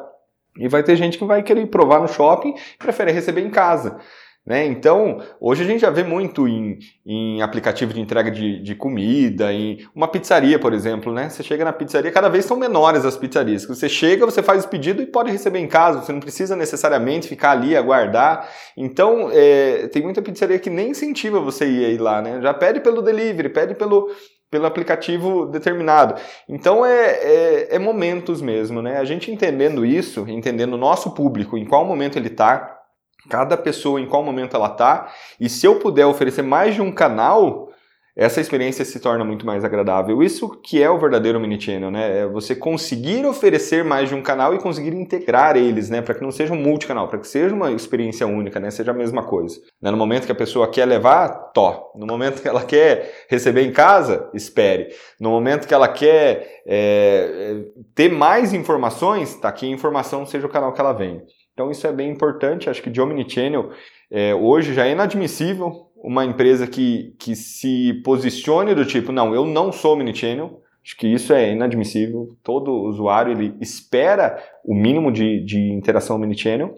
E 0.56 0.68
vai 0.68 0.84
ter 0.84 0.94
gente 0.94 1.18
que 1.18 1.24
vai 1.24 1.42
querer 1.42 1.66
provar 1.66 2.00
no 2.00 2.06
shopping 2.06 2.54
e 2.54 2.78
prefere 2.78 3.10
receber 3.10 3.40
em 3.40 3.50
casa. 3.50 3.98
Né? 4.46 4.66
Então, 4.66 5.22
hoje 5.38 5.62
a 5.62 5.66
gente 5.66 5.80
já 5.80 5.90
vê 5.90 6.02
muito 6.02 6.48
em, 6.48 6.78
em 7.04 7.42
aplicativo 7.42 7.92
de 7.92 8.00
entrega 8.00 8.30
de, 8.30 8.62
de, 8.62 8.74
comida, 8.74 9.52
em 9.52 9.86
uma 9.94 10.08
pizzaria, 10.08 10.58
por 10.58 10.72
exemplo. 10.72 11.12
Né? 11.12 11.28
Você 11.28 11.42
chega 11.42 11.64
na 11.64 11.72
pizzaria, 11.72 12.10
cada 12.10 12.28
vez 12.28 12.46
são 12.46 12.56
menores 12.56 13.04
as 13.04 13.16
pizzarias. 13.16 13.66
Você 13.66 13.88
chega, 13.88 14.24
você 14.24 14.42
faz 14.42 14.64
o 14.64 14.68
pedido 14.68 15.02
e 15.02 15.06
pode 15.06 15.30
receber 15.30 15.58
em 15.58 15.68
casa, 15.68 16.00
você 16.00 16.12
não 16.12 16.20
precisa 16.20 16.56
necessariamente 16.56 17.28
ficar 17.28 17.52
ali, 17.52 17.76
aguardar. 17.76 18.48
Então, 18.76 19.28
é, 19.30 19.88
tem 19.88 20.02
muita 20.02 20.22
pizzaria 20.22 20.58
que 20.58 20.70
nem 20.70 20.90
incentiva 20.90 21.38
você 21.38 21.66
ir 21.66 22.00
lá, 22.00 22.22
né? 22.22 22.40
já 22.40 22.54
pede 22.54 22.80
pelo 22.80 23.02
delivery, 23.02 23.50
pede 23.50 23.74
pelo, 23.74 24.08
pelo 24.50 24.66
aplicativo 24.66 25.46
determinado. 25.46 26.14
Então 26.48 26.84
é, 26.84 27.10
é, 27.12 27.76
é, 27.76 27.78
momentos 27.78 28.42
mesmo, 28.42 28.82
né? 28.82 28.98
A 28.98 29.04
gente 29.04 29.30
entendendo 29.30 29.86
isso, 29.86 30.28
entendendo 30.28 30.74
o 30.74 30.78
nosso 30.78 31.12
público, 31.14 31.56
em 31.56 31.64
qual 31.64 31.84
momento 31.84 32.18
ele 32.18 32.28
está, 32.28 32.79
cada 33.28 33.56
pessoa 33.56 34.00
em 34.00 34.06
qual 34.06 34.22
momento 34.22 34.56
ela 34.56 34.68
está, 34.68 35.12
e 35.38 35.48
se 35.48 35.66
eu 35.66 35.78
puder 35.78 36.06
oferecer 36.06 36.42
mais 36.42 36.74
de 36.74 36.82
um 36.82 36.92
canal, 36.92 37.70
essa 38.16 38.40
experiência 38.40 38.84
se 38.84 38.98
torna 38.98 39.24
muito 39.24 39.46
mais 39.46 39.64
agradável. 39.64 40.22
Isso 40.22 40.50
que 40.62 40.82
é 40.82 40.90
o 40.90 40.98
verdadeiro 40.98 41.38
mini-channel, 41.40 41.90
né? 41.90 42.18
É 42.18 42.26
você 42.26 42.54
conseguir 42.54 43.24
oferecer 43.24 43.84
mais 43.84 44.08
de 44.08 44.14
um 44.14 44.22
canal 44.22 44.54
e 44.54 44.58
conseguir 44.58 44.92
integrar 44.92 45.56
eles, 45.56 45.88
né? 45.88 46.02
Para 46.02 46.14
que 46.14 46.22
não 46.22 46.30
seja 46.30 46.52
um 46.52 46.60
multicanal, 46.60 47.08
para 47.08 47.18
que 47.18 47.26
seja 47.26 47.54
uma 47.54 47.70
experiência 47.70 48.26
única, 48.26 48.58
né? 48.58 48.70
Seja 48.70 48.90
a 48.90 48.94
mesma 48.94 49.22
coisa. 49.22 49.58
Né? 49.80 49.90
No 49.90 49.96
momento 49.96 50.26
que 50.26 50.32
a 50.32 50.34
pessoa 50.34 50.68
quer 50.68 50.86
levar, 50.86 51.28
to. 51.54 51.72
No 51.94 52.06
momento 52.06 52.42
que 52.42 52.48
ela 52.48 52.62
quer 52.62 53.24
receber 53.28 53.62
em 53.62 53.72
casa, 53.72 54.28
espere. 54.34 54.88
No 55.18 55.30
momento 55.30 55.66
que 55.66 55.74
ela 55.74 55.88
quer 55.88 56.62
é, 56.66 57.62
ter 57.94 58.10
mais 58.10 58.52
informações, 58.52 59.36
tá 59.36 59.48
aqui 59.48 59.66
a 59.66 59.74
informação 59.74 60.26
seja 60.26 60.46
o 60.46 60.50
canal 60.50 60.72
que 60.72 60.80
ela 60.80 60.92
vem. 60.92 61.22
Então 61.60 61.70
isso 61.70 61.86
é 61.86 61.92
bem 61.92 62.10
importante, 62.10 62.70
acho 62.70 62.82
que 62.82 62.88
de 62.88 63.02
Omnichannel 63.02 63.68
é, 64.10 64.34
hoje 64.34 64.72
já 64.72 64.86
é 64.86 64.92
inadmissível 64.92 65.90
uma 65.94 66.24
empresa 66.24 66.66
que, 66.66 67.14
que 67.18 67.36
se 67.36 68.00
posicione 68.02 68.74
do 68.74 68.86
tipo, 68.86 69.12
não, 69.12 69.34
eu 69.34 69.44
não 69.44 69.70
sou 69.70 69.92
Omnichannel, 69.92 70.62
acho 70.82 70.96
que 70.96 71.06
isso 71.06 71.34
é 71.34 71.52
inadmissível, 71.52 72.34
todo 72.42 72.72
usuário 72.72 73.32
ele 73.32 73.54
espera 73.60 74.42
o 74.64 74.74
mínimo 74.74 75.12
de, 75.12 75.44
de 75.44 75.70
interação 75.70 76.16
Omnichannel, 76.16 76.74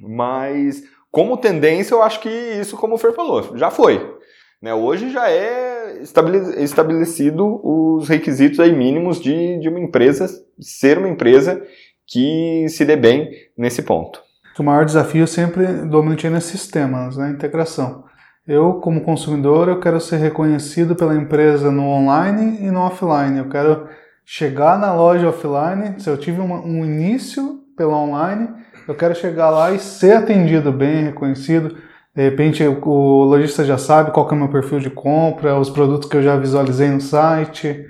mas 0.00 0.84
como 1.10 1.36
tendência 1.36 1.92
eu 1.92 2.00
acho 2.00 2.20
que 2.20 2.28
isso, 2.28 2.76
como 2.76 2.94
o 2.94 2.98
Fer 2.98 3.12
falou, 3.14 3.56
já 3.56 3.72
foi. 3.72 4.18
Né? 4.62 4.72
Hoje 4.72 5.10
já 5.10 5.28
é 5.28 6.00
estabelecido 6.00 7.60
os 7.64 8.08
requisitos 8.08 8.60
aí 8.60 8.72
mínimos 8.72 9.20
de, 9.20 9.58
de 9.58 9.68
uma 9.68 9.80
empresa 9.80 10.28
ser 10.60 10.98
uma 10.98 11.08
empresa 11.08 11.60
que 12.06 12.66
se 12.68 12.84
dê 12.84 12.96
bem 12.96 13.30
nesse 13.56 13.82
ponto. 13.82 14.20
O 14.58 14.62
maior 14.62 14.84
desafio 14.84 15.26
sempre 15.26 15.66
do 15.66 15.98
Omnichannel 15.98 16.38
é 16.38 16.40
sistemas, 16.40 17.16
né? 17.16 17.30
integração. 17.30 18.04
Eu, 18.46 18.74
como 18.74 19.02
consumidor, 19.02 19.68
eu 19.68 19.80
quero 19.80 20.00
ser 20.00 20.16
reconhecido 20.16 20.94
pela 20.96 21.14
empresa 21.14 21.70
no 21.70 21.84
online 21.84 22.58
e 22.60 22.70
no 22.70 22.80
offline. 22.80 23.38
Eu 23.38 23.48
quero 23.48 23.88
chegar 24.24 24.78
na 24.78 24.94
loja 24.94 25.28
offline, 25.28 25.94
se 25.98 26.10
eu 26.10 26.16
tive 26.16 26.40
uma, 26.40 26.60
um 26.60 26.84
início 26.84 27.60
pela 27.76 27.96
online, 27.96 28.48
eu 28.86 28.94
quero 28.94 29.14
chegar 29.14 29.50
lá 29.50 29.72
e 29.72 29.78
ser 29.78 30.16
atendido 30.16 30.72
bem, 30.72 31.04
reconhecido. 31.04 31.76
De 32.14 32.22
repente 32.22 32.62
o 32.64 33.24
lojista 33.24 33.64
já 33.64 33.78
sabe 33.78 34.10
qual 34.10 34.28
é 34.28 34.32
o 34.32 34.36
meu 34.36 34.48
perfil 34.48 34.80
de 34.80 34.90
compra, 34.90 35.58
os 35.58 35.70
produtos 35.70 36.08
que 36.08 36.16
eu 36.16 36.22
já 36.22 36.36
visualizei 36.36 36.88
no 36.88 37.00
site. 37.00 37.86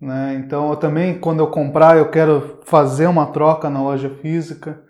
Né? 0.00 0.40
Então, 0.44 0.70
eu 0.70 0.76
também, 0.76 1.18
quando 1.18 1.40
eu 1.40 1.48
comprar, 1.48 1.96
eu 1.98 2.10
quero 2.10 2.60
fazer 2.64 3.06
uma 3.06 3.26
troca 3.26 3.68
na 3.68 3.82
loja 3.82 4.08
física. 4.22 4.80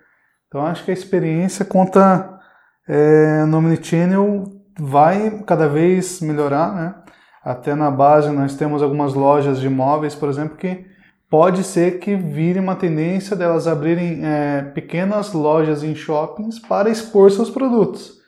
Então, 0.47 0.65
acho 0.65 0.85
que 0.85 0.91
a 0.91 0.93
experiência 0.93 1.65
conta 1.65 2.39
é, 2.87 3.43
no 3.45 3.57
Omnichannel 3.57 4.45
vai 4.79 5.43
cada 5.45 5.67
vez 5.67 6.21
melhorar. 6.21 6.73
Né? 6.73 6.95
Até 7.43 7.75
na 7.75 7.91
base, 7.91 8.29
nós 8.29 8.55
temos 8.55 8.81
algumas 8.81 9.13
lojas 9.13 9.59
de 9.59 9.67
imóveis, 9.67 10.15
por 10.15 10.29
exemplo, 10.29 10.57
que 10.57 10.85
pode 11.29 11.63
ser 11.63 11.99
que 11.99 12.15
vire 12.15 12.59
uma 12.59 12.75
tendência 12.75 13.35
delas 13.35 13.67
abrirem 13.67 14.21
é, 14.23 14.61
pequenas 14.73 15.33
lojas 15.33 15.83
em 15.83 15.95
shoppings 15.95 16.59
para 16.59 16.89
expor 16.89 17.31
seus 17.31 17.49
produtos. 17.49 18.19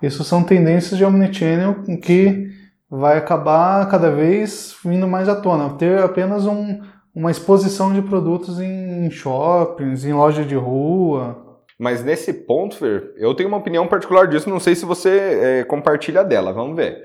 Isso 0.00 0.24
são 0.24 0.42
tendências 0.42 0.96
de 0.98 1.04
Omnichannel 1.04 1.82
que 2.02 2.50
vai 2.94 3.16
acabar 3.16 3.88
cada 3.88 4.10
vez 4.10 4.76
vindo 4.84 5.08
mais 5.08 5.26
à 5.26 5.34
tona. 5.34 5.78
Ter 5.78 6.02
apenas 6.02 6.44
um, 6.46 6.78
uma 7.14 7.30
exposição 7.30 7.90
de 7.90 8.02
produtos 8.02 8.60
em 8.60 9.10
shoppings, 9.10 10.04
em 10.04 10.12
loja 10.12 10.44
de 10.44 10.54
rua. 10.54 11.58
Mas 11.78 12.04
nesse 12.04 12.34
ponto, 12.34 12.76
Fer, 12.76 13.14
eu 13.16 13.34
tenho 13.34 13.48
uma 13.48 13.56
opinião 13.56 13.88
particular 13.88 14.28
disso, 14.28 14.50
não 14.50 14.60
sei 14.60 14.74
se 14.74 14.84
você 14.84 15.60
é, 15.60 15.64
compartilha 15.64 16.22
dela, 16.22 16.52
vamos 16.52 16.76
ver. 16.76 17.02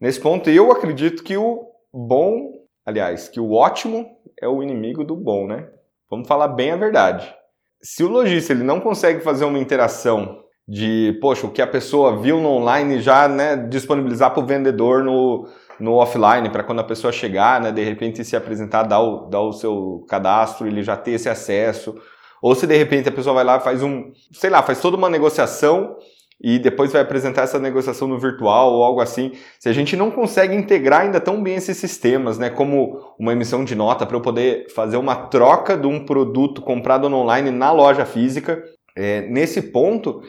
Nesse 0.00 0.20
ponto, 0.20 0.48
eu 0.48 0.70
acredito 0.70 1.24
que 1.24 1.36
o 1.36 1.66
bom, 1.92 2.52
aliás, 2.86 3.28
que 3.28 3.40
o 3.40 3.54
ótimo 3.54 4.06
é 4.40 4.46
o 4.46 4.62
inimigo 4.62 5.02
do 5.02 5.16
bom, 5.16 5.48
né? 5.48 5.68
Vamos 6.08 6.28
falar 6.28 6.46
bem 6.46 6.70
a 6.70 6.76
verdade. 6.76 7.34
Se 7.82 8.04
o 8.04 8.08
lojista 8.08 8.52
ele 8.52 8.62
não 8.62 8.80
consegue 8.80 9.20
fazer 9.20 9.44
uma 9.44 9.58
interação 9.58 10.44
de, 10.68 11.16
poxa, 11.22 11.46
o 11.46 11.50
que 11.50 11.62
a 11.62 11.66
pessoa 11.66 12.20
viu 12.20 12.38
no 12.40 12.50
online 12.50 13.00
já 13.00 13.26
né, 13.26 13.56
disponibilizar 13.56 14.32
para 14.32 14.42
o 14.42 14.46
vendedor 14.46 15.02
no, 15.02 15.48
no 15.80 15.94
offline, 15.94 16.50
para 16.50 16.62
quando 16.62 16.80
a 16.80 16.84
pessoa 16.84 17.10
chegar, 17.10 17.58
né, 17.58 17.72
de 17.72 17.82
repente 17.82 18.22
se 18.22 18.36
apresentar, 18.36 18.82
dar 18.82 19.00
o, 19.00 19.26
dar 19.30 19.40
o 19.40 19.52
seu 19.54 20.04
cadastro, 20.06 20.66
ele 20.66 20.82
já 20.82 20.94
ter 20.94 21.12
esse 21.12 21.28
acesso. 21.28 21.94
Ou 22.42 22.54
se 22.54 22.66
de 22.66 22.76
repente 22.76 23.08
a 23.08 23.12
pessoa 23.12 23.34
vai 23.34 23.44
lá 23.44 23.58
faz 23.58 23.82
um, 23.82 24.12
sei 24.30 24.50
lá, 24.50 24.62
faz 24.62 24.78
toda 24.78 24.96
uma 24.96 25.08
negociação 25.08 25.96
e 26.40 26.58
depois 26.58 26.92
vai 26.92 27.00
apresentar 27.00 27.42
essa 27.42 27.58
negociação 27.58 28.06
no 28.06 28.18
virtual 28.18 28.74
ou 28.74 28.84
algo 28.84 29.00
assim. 29.00 29.32
Se 29.58 29.70
a 29.70 29.72
gente 29.72 29.96
não 29.96 30.10
consegue 30.10 30.54
integrar 30.54 31.00
ainda 31.00 31.18
tão 31.18 31.42
bem 31.42 31.56
esses 31.56 31.78
sistemas, 31.78 32.38
né, 32.38 32.50
como 32.50 33.14
uma 33.18 33.32
emissão 33.32 33.64
de 33.64 33.74
nota 33.74 34.04
para 34.04 34.18
eu 34.18 34.20
poder 34.20 34.66
fazer 34.74 34.98
uma 34.98 35.16
troca 35.16 35.78
de 35.78 35.86
um 35.86 36.04
produto 36.04 36.60
comprado 36.60 37.06
online 37.06 37.50
na 37.50 37.72
loja 37.72 38.04
física, 38.04 38.62
é, 38.94 39.22
nesse 39.22 39.62
ponto 39.62 40.20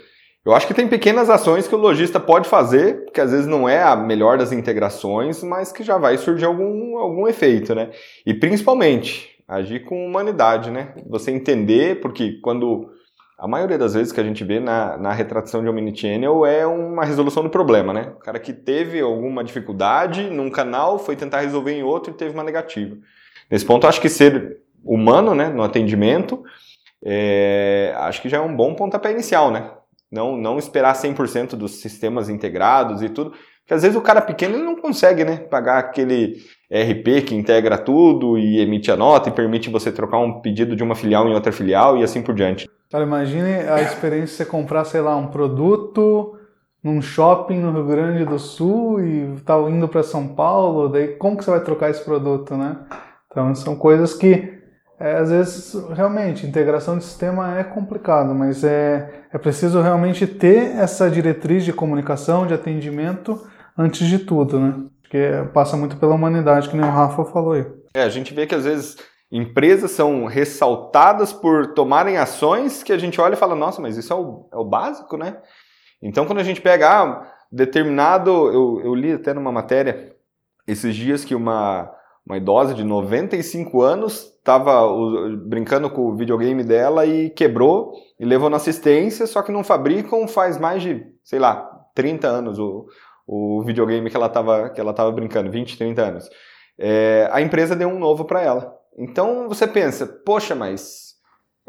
eu 0.50 0.56
acho 0.56 0.66
que 0.66 0.74
tem 0.74 0.88
pequenas 0.88 1.30
ações 1.30 1.68
que 1.68 1.76
o 1.76 1.78
lojista 1.78 2.20
pode 2.20 2.50
fazer, 2.50 3.06
que 3.14 3.22
às 3.22 3.30
vezes 3.30 3.46
não 3.46 3.70
é 3.70 3.84
a 3.84 3.96
melhor 3.96 4.40
das 4.40 4.52
integrações, 4.52 5.44
mas 5.44 5.72
que 5.72 5.84
já 5.84 6.00
vai 6.00 6.18
surgir 6.18 6.46
algum, 6.46 6.98
algum 6.98 7.28
efeito, 7.28 7.76
né? 7.76 7.92
E 8.26 8.34
principalmente, 8.34 9.38
agir 9.48 9.86
com 9.86 10.04
humanidade, 10.04 10.72
né? 10.72 10.96
Você 11.08 11.30
entender, 11.30 12.00
porque 12.00 12.40
quando 12.42 12.90
a 13.38 13.48
maioria 13.48 13.78
das 13.78 13.94
vezes 13.94 14.12
que 14.12 14.20
a 14.20 14.24
gente 14.24 14.44
vê 14.44 14.60
na, 14.60 14.98
na 14.98 15.14
retratação 15.14 15.62
de 15.62 15.70
Omnichannel 15.70 16.44
é 16.44 16.66
uma 16.66 17.06
resolução 17.06 17.44
do 17.44 17.50
problema, 17.52 17.94
né? 17.94 18.12
O 18.16 18.20
cara 18.20 18.40
que 18.40 18.52
teve 18.52 19.00
alguma 19.00 19.44
dificuldade 19.44 20.32
num 20.32 20.50
canal, 20.50 20.98
foi 20.98 21.16
tentar 21.16 21.42
resolver 21.42 21.74
em 21.74 21.84
outro 21.84 22.12
e 22.12 22.18
teve 22.18 22.34
uma 22.34 22.44
negativa. 22.44 22.98
Nesse 23.52 23.66
ponto, 23.66 23.86
acho 23.86 24.02
que 24.02 24.10
ser 24.10 24.62
humano, 24.84 25.36
né, 25.36 25.48
no 25.48 25.62
atendimento, 25.62 26.44
é, 27.06 27.94
acho 27.98 28.20
que 28.20 28.30
já 28.30 28.38
é 28.38 28.42
um 28.42 28.56
bom 28.56 28.74
pontapé 28.74 29.12
inicial, 29.12 29.52
né? 29.52 29.74
Não, 30.12 30.36
não 30.36 30.58
esperar 30.58 30.96
100% 30.96 31.52
dos 31.52 31.82
sistemas 31.82 32.30
integrados 32.30 33.02
e 33.02 33.10
tudo. 33.10 33.32
Porque 33.62 33.74
às 33.76 33.84
vezes 33.84 33.96
o 33.96 34.02
cara 34.02 34.20
pequeno 34.20 34.56
ele 34.56 34.64
não 34.64 34.76
consegue 34.76 35.24
né, 35.24 35.38
pagar 35.38 35.78
aquele 35.78 36.38
RP 36.72 37.26
que 37.28 37.36
integra 37.36 37.78
tudo 37.78 38.36
e 38.38 38.60
emite 38.60 38.92
a 38.92 38.98
nota 38.98 39.30
e 39.30 39.32
permite 39.32 39.70
você 39.70 39.92
trocar 39.92 40.18
um 40.18 40.42
pedido 40.42 40.76
de 40.76 40.84
uma 40.84 40.96
filial 40.96 41.28
em 41.28 41.34
outra 41.36 41.52
filial 41.52 41.96
e 41.96 42.04
assim 42.04 42.24
por 42.24 42.34
diante. 42.34 42.68
Cara, 42.92 43.04
imagine 43.04 43.70
a 43.70 43.80
experiência 43.82 44.26
de 44.26 44.32
você 44.32 44.46
comprar, 44.46 44.86
sei 44.86 45.02
lá, 45.02 45.16
um 45.16 45.28
produto 45.28 46.36
num 46.84 47.02
shopping 47.02 47.60
no 47.60 47.72
Rio 47.72 47.86
Grande 47.86 48.26
do 48.26 48.40
Sul 48.40 49.04
e 49.04 49.36
tá 49.46 49.60
indo 49.70 49.88
para 49.88 50.02
São 50.02 50.30
Paulo, 50.30 50.90
daí 50.90 51.10
como 51.10 51.38
que 51.38 51.44
você 51.44 51.52
vai 51.52 51.60
trocar 51.60 51.92
esse 51.92 52.04
produto, 52.04 52.56
né? 52.56 52.78
Então 53.30 53.54
são 53.54 53.76
coisas 53.76 54.14
que 54.14 54.59
é, 55.00 55.16
às 55.16 55.30
vezes 55.30 55.74
realmente 55.94 56.46
integração 56.46 56.98
de 56.98 57.06
sistema 57.06 57.58
é 57.58 57.64
complicado, 57.64 58.36
mas 58.36 58.64
é, 58.64 59.24
é 59.32 59.38
preciso 59.38 59.82
realmente 59.82 60.28
ter 60.28 60.76
essa 60.76 61.10
diretriz 61.10 61.64
de 61.64 61.72
comunicação, 61.72 62.46
de 62.46 62.54
atendimento 62.54 63.42
antes 63.78 64.06
de 64.08 64.20
tudo, 64.20 64.60
né? 64.60 64.76
Porque 65.02 65.20
passa 65.54 65.78
muito 65.78 65.96
pela 65.98 66.14
humanidade, 66.14 66.70
que 66.70 66.76
nem 66.76 66.86
o 66.86 66.92
Rafa 66.92 67.24
falou 67.26 67.54
aí. 67.54 67.66
É, 67.94 68.04
a 68.04 68.10
gente 68.10 68.34
vê 68.34 68.46
que 68.46 68.54
às 68.54 68.66
vezes 68.66 68.98
empresas 69.32 69.92
são 69.92 70.26
ressaltadas 70.26 71.32
por 71.32 71.74
tomarem 71.74 72.18
ações 72.18 72.84
que 72.84 72.92
a 72.92 72.98
gente 72.98 73.22
olha 73.22 73.36
e 73.36 73.38
fala, 73.38 73.56
nossa, 73.56 73.82
mas 73.82 73.96
isso 73.96 74.12
é 74.12 74.16
o, 74.16 74.50
é 74.52 74.58
o 74.58 74.66
básico, 74.66 75.16
né? 75.16 75.38
Então 76.02 76.26
quando 76.26 76.40
a 76.40 76.44
gente 76.44 76.60
pega 76.60 76.90
ah, 76.90 77.32
determinado, 77.50 78.30
eu, 78.30 78.82
eu 78.84 78.94
li 78.94 79.14
até 79.14 79.34
numa 79.34 79.52
matéria 79.52 80.14
esses 80.68 80.94
dias 80.94 81.24
que 81.24 81.34
uma 81.34 81.90
uma 82.26 82.38
idosa 82.38 82.74
de 82.74 82.84
95 82.84 83.82
anos 83.82 84.34
estava 84.38 84.88
brincando 85.46 85.90
com 85.90 86.08
o 86.08 86.16
videogame 86.16 86.64
dela 86.64 87.06
e 87.06 87.30
quebrou 87.30 87.94
e 88.20 88.26
levou 88.26 88.50
na 88.50 88.58
assistência, 88.58 89.26
só 89.28 89.42
que 89.42 89.52
não 89.52 89.64
fabricam 89.64 90.28
faz 90.28 90.58
mais 90.58 90.82
de, 90.82 91.06
sei 91.24 91.40
lá, 91.40 91.70
30 91.96 92.28
anos 92.28 92.60
o, 92.60 92.88
o 93.28 93.62
videogame 93.64 94.10
que 94.10 94.18
ela 94.18 94.28
estava 94.28 95.12
brincando, 95.12 95.52
20, 95.52 95.78
30 95.78 96.02
anos. 96.02 96.30
É, 96.78 97.30
a 97.32 97.42
empresa 97.42 97.76
deu 97.76 97.90
um 97.90 98.00
novo 98.00 98.26
para 98.26 98.42
ela. 98.42 98.76
Então 98.98 99.48
você 99.48 99.68
pensa, 99.68 100.06
poxa, 100.06 100.56
mas 100.56 101.09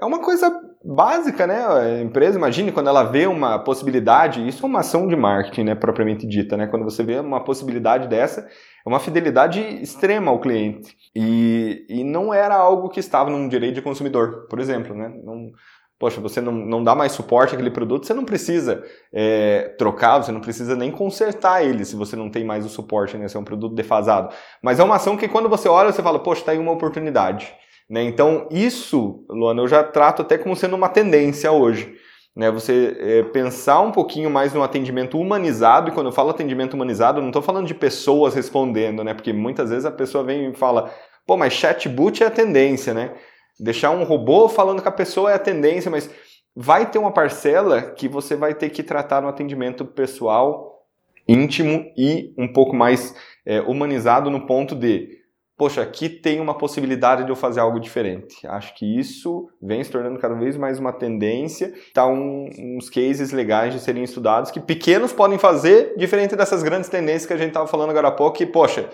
é 0.00 0.04
uma 0.04 0.18
coisa 0.18 0.50
básica, 0.82 1.46
né? 1.46 1.66
A 1.66 2.00
empresa, 2.00 2.38
imagine 2.38 2.72
quando 2.72 2.88
ela 2.88 3.02
vê 3.02 3.26
uma 3.26 3.58
possibilidade, 3.58 4.46
isso 4.48 4.64
é 4.64 4.68
uma 4.68 4.80
ação 4.80 5.06
de 5.06 5.14
marketing, 5.14 5.64
né, 5.64 5.74
propriamente 5.74 6.26
dita, 6.26 6.56
né? 6.56 6.66
Quando 6.66 6.84
você 6.84 7.02
vê 7.02 7.20
uma 7.20 7.44
possibilidade 7.44 8.08
dessa, 8.08 8.40
é 8.40 8.88
uma 8.88 8.98
fidelidade 8.98 9.60
extrema 9.60 10.30
ao 10.30 10.40
cliente. 10.40 10.96
E, 11.14 11.84
e 11.88 12.02
não 12.02 12.32
era 12.32 12.56
algo 12.56 12.88
que 12.88 12.98
estava 12.98 13.28
num 13.28 13.46
direito 13.46 13.74
de 13.74 13.82
consumidor, 13.82 14.46
por 14.48 14.58
exemplo. 14.58 14.94
Né? 14.94 15.12
Não, 15.22 15.50
poxa, 15.98 16.18
você 16.18 16.40
não, 16.40 16.52
não 16.52 16.82
dá 16.82 16.94
mais 16.94 17.12
suporte 17.12 17.54
àquele 17.54 17.70
produto, 17.70 18.06
você 18.06 18.14
não 18.14 18.24
precisa 18.24 18.82
é, 19.12 19.74
trocar, 19.76 20.22
você 20.22 20.32
não 20.32 20.40
precisa 20.40 20.74
nem 20.74 20.90
consertar 20.90 21.62
ele 21.62 21.84
se 21.84 21.94
você 21.94 22.16
não 22.16 22.30
tem 22.30 22.42
mais 22.42 22.64
o 22.64 22.70
suporte, 22.70 23.18
né? 23.18 23.28
Se 23.28 23.36
é 23.36 23.40
um 23.40 23.44
produto 23.44 23.74
defasado. 23.74 24.34
Mas 24.62 24.80
é 24.80 24.84
uma 24.84 24.96
ação 24.96 25.14
que 25.18 25.28
quando 25.28 25.48
você 25.50 25.68
olha, 25.68 25.92
você 25.92 26.02
fala, 26.02 26.18
poxa, 26.18 26.40
está 26.40 26.52
aí 26.52 26.58
uma 26.58 26.72
oportunidade. 26.72 27.54
Né? 27.90 28.05
Então, 28.05 28.46
isso, 28.50 29.24
Luana, 29.29 29.62
eu 29.62 29.68
já 29.68 29.83
trato 29.83 30.22
até 30.22 30.38
como 30.38 30.55
sendo 30.55 30.76
uma 30.76 30.88
tendência 30.88 31.50
hoje 31.50 31.98
né? 32.35 32.50
Você 32.50 32.96
é, 32.98 33.22
pensar 33.24 33.81
um 33.81 33.92
pouquinho 33.92 34.31
mais 34.31 34.55
no 34.55 34.62
atendimento 34.62 35.18
humanizado, 35.18 35.90
e 35.90 35.92
quando 35.92 36.07
eu 36.07 36.12
falo 36.12 36.31
atendimento 36.31 36.74
humanizado, 36.74 37.18
eu 37.18 37.22
não 37.22 37.31
estou 37.31 37.42
falando 37.42 37.66
de 37.66 37.74
pessoas 37.74 38.35
respondendo, 38.35 39.03
né? 39.03 39.14
Porque 39.14 39.33
muitas 39.33 39.70
vezes 39.70 39.85
a 39.85 39.90
pessoa 39.90 40.24
vem 40.24 40.50
e 40.50 40.55
fala, 40.55 40.90
pô, 41.26 41.37
mas 41.37 41.53
chatbot 41.53 42.22
é 42.22 42.26
a 42.26 42.31
tendência, 42.31 42.94
né? 42.94 43.14
Deixar 43.59 43.90
um 43.90 44.05
robô 44.05 44.48
falando 44.48 44.83
com 44.83 44.88
a 44.88 44.92
pessoa 44.92 45.33
é 45.33 45.35
a 45.35 45.38
tendência, 45.38 45.90
mas 45.90 46.11
vai 46.57 46.90
ter 46.90 46.98
uma 46.98 47.12
parcela 47.12 47.83
que 47.83 48.09
você 48.09 48.35
vai 48.35 48.55
ter 48.55 48.70
que 48.70 48.83
tratar 48.83 49.20
no 49.20 49.29
atendimento 49.29 49.85
pessoal, 49.85 50.87
íntimo 51.29 51.92
e 51.96 52.33
um 52.38 52.48
pouco 52.48 52.74
mais 52.74 53.14
é, 53.44 53.61
humanizado 53.61 54.31
no 54.31 54.46
ponto 54.46 54.74
de 54.74 55.19
poxa, 55.60 55.82
aqui 55.82 56.08
tem 56.08 56.40
uma 56.40 56.56
possibilidade 56.56 57.22
de 57.22 57.28
eu 57.28 57.36
fazer 57.36 57.60
algo 57.60 57.78
diferente. 57.78 58.46
Acho 58.46 58.74
que 58.74 58.98
isso 58.98 59.46
vem 59.60 59.84
se 59.84 59.90
tornando 59.90 60.18
cada 60.18 60.34
vez 60.34 60.56
mais 60.56 60.78
uma 60.78 60.90
tendência. 60.90 61.70
Tá 61.92 62.06
um, 62.06 62.48
uns 62.58 62.88
cases 62.88 63.30
legais 63.30 63.74
de 63.74 63.78
serem 63.78 64.02
estudados 64.02 64.50
que 64.50 64.58
pequenos 64.58 65.12
podem 65.12 65.36
fazer, 65.36 65.92
diferente 65.98 66.34
dessas 66.34 66.62
grandes 66.62 66.88
tendências 66.88 67.26
que 67.26 67.34
a 67.34 67.36
gente 67.36 67.48
estava 67.48 67.66
falando 67.66 67.90
agora 67.90 68.08
há 68.08 68.10
pouco, 68.10 68.38
que, 68.38 68.46
poxa, 68.46 68.88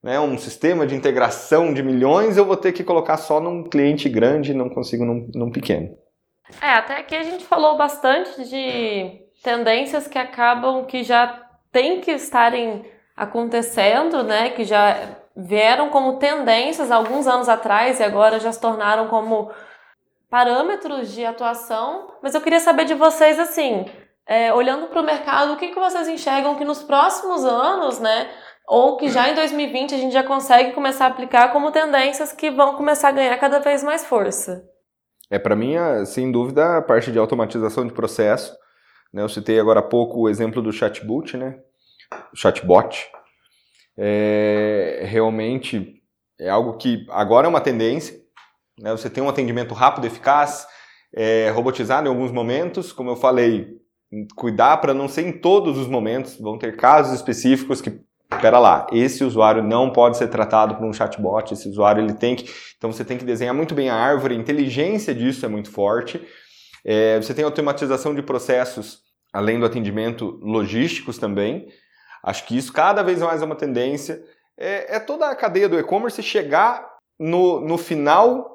né, 0.00 0.20
um 0.20 0.38
sistema 0.38 0.86
de 0.86 0.94
integração 0.94 1.74
de 1.74 1.82
milhões 1.82 2.36
eu 2.36 2.44
vou 2.44 2.56
ter 2.56 2.70
que 2.70 2.84
colocar 2.84 3.16
só 3.16 3.40
num 3.40 3.64
cliente 3.64 4.08
grande 4.08 4.52
e 4.52 4.54
não 4.54 4.68
consigo 4.68 5.04
num, 5.04 5.28
num 5.34 5.50
pequeno. 5.50 5.88
É, 6.62 6.68
até 6.68 6.98
aqui 6.98 7.16
a 7.16 7.24
gente 7.24 7.44
falou 7.44 7.76
bastante 7.76 8.48
de 8.48 9.22
tendências 9.42 10.06
que 10.06 10.18
acabam 10.18 10.84
que 10.84 11.02
já 11.02 11.44
tem 11.72 12.00
que 12.00 12.12
estarem 12.12 12.84
acontecendo, 13.16 14.22
né, 14.22 14.50
que 14.50 14.62
já 14.62 15.20
vieram 15.36 15.90
como 15.90 16.18
tendências 16.18 16.90
alguns 16.90 17.26
anos 17.26 17.48
atrás 17.48 18.00
e 18.00 18.02
agora 18.02 18.38
já 18.38 18.52
se 18.52 18.60
tornaram 18.60 19.08
como 19.08 19.50
parâmetros 20.30 21.12
de 21.12 21.24
atuação. 21.24 22.08
Mas 22.22 22.34
eu 22.34 22.40
queria 22.40 22.60
saber 22.60 22.84
de 22.84 22.94
vocês, 22.94 23.38
assim, 23.38 23.86
é, 24.26 24.52
olhando 24.52 24.86
para 24.86 25.00
o 25.00 25.04
mercado, 25.04 25.52
o 25.52 25.56
que, 25.56 25.68
que 25.68 25.78
vocês 25.78 26.08
enxergam 26.08 26.54
que 26.54 26.64
nos 26.64 26.82
próximos 26.82 27.44
anos, 27.44 27.98
né, 27.98 28.30
ou 28.66 28.96
que 28.96 29.08
já 29.08 29.28
em 29.28 29.34
2020 29.34 29.94
a 29.94 29.98
gente 29.98 30.12
já 30.12 30.22
consegue 30.22 30.72
começar 30.72 31.06
a 31.06 31.08
aplicar 31.08 31.52
como 31.52 31.72
tendências 31.72 32.32
que 32.32 32.50
vão 32.50 32.76
começar 32.76 33.08
a 33.08 33.12
ganhar 33.12 33.36
cada 33.38 33.58
vez 33.58 33.82
mais 33.82 34.06
força? 34.06 34.64
É, 35.30 35.38
para 35.38 35.56
mim, 35.56 35.74
sem 36.06 36.30
dúvida, 36.30 36.78
a 36.78 36.82
parte 36.82 37.10
de 37.10 37.18
automatização 37.18 37.86
de 37.86 37.92
processo. 37.92 38.56
Né, 39.12 39.22
eu 39.22 39.28
citei 39.28 39.58
agora 39.58 39.80
há 39.80 39.82
pouco 39.82 40.20
o 40.20 40.28
exemplo 40.28 40.62
do 40.62 40.72
chatbot, 40.72 41.36
né? 41.36 41.58
chatbot, 42.34 43.10
é, 43.96 45.02
realmente 45.04 46.02
é 46.40 46.48
algo 46.48 46.76
que 46.76 47.06
agora 47.10 47.46
é 47.46 47.50
uma 47.50 47.60
tendência. 47.60 48.16
Né? 48.78 48.90
Você 48.90 49.08
tem 49.08 49.22
um 49.22 49.28
atendimento 49.28 49.74
rápido, 49.74 50.06
eficaz, 50.06 50.66
é, 51.14 51.50
robotizado 51.50 52.06
em 52.06 52.10
alguns 52.10 52.32
momentos, 52.32 52.92
como 52.92 53.10
eu 53.10 53.16
falei, 53.16 53.80
cuidar 54.34 54.78
para 54.78 54.94
não 54.94 55.08
ser 55.08 55.26
em 55.26 55.32
todos 55.32 55.78
os 55.78 55.86
momentos. 55.86 56.38
Vão 56.38 56.58
ter 56.58 56.76
casos 56.76 57.14
específicos 57.14 57.80
que, 57.80 58.00
espera 58.32 58.58
lá, 58.58 58.86
esse 58.92 59.24
usuário 59.24 59.62
não 59.62 59.90
pode 59.90 60.16
ser 60.16 60.28
tratado 60.28 60.74
por 60.74 60.86
um 60.86 60.92
chatbot. 60.92 61.52
Esse 61.52 61.68
usuário 61.68 62.02
ele 62.02 62.14
tem 62.14 62.34
que, 62.34 62.50
então 62.76 62.90
você 62.90 63.04
tem 63.04 63.18
que 63.18 63.24
desenhar 63.24 63.54
muito 63.54 63.74
bem 63.74 63.88
a 63.88 63.94
árvore. 63.94 64.34
A 64.34 64.38
inteligência 64.38 65.14
disso 65.14 65.44
é 65.44 65.48
muito 65.48 65.70
forte. 65.70 66.20
É, 66.84 67.20
você 67.20 67.32
tem 67.32 67.44
automatização 67.44 68.14
de 68.14 68.22
processos, 68.22 69.00
além 69.32 69.60
do 69.60 69.66
atendimento 69.66 70.38
logísticos 70.42 71.18
também. 71.18 71.68
Acho 72.22 72.46
que 72.46 72.56
isso 72.56 72.72
cada 72.72 73.02
vez 73.02 73.20
mais 73.20 73.42
é 73.42 73.44
uma 73.44 73.56
tendência. 73.56 74.22
É, 74.56 74.96
é 74.96 75.00
toda 75.00 75.28
a 75.28 75.34
cadeia 75.34 75.68
do 75.68 75.78
e-commerce 75.78 76.22
chegar 76.22 76.92
no, 77.18 77.60
no 77.60 77.76
final 77.76 78.52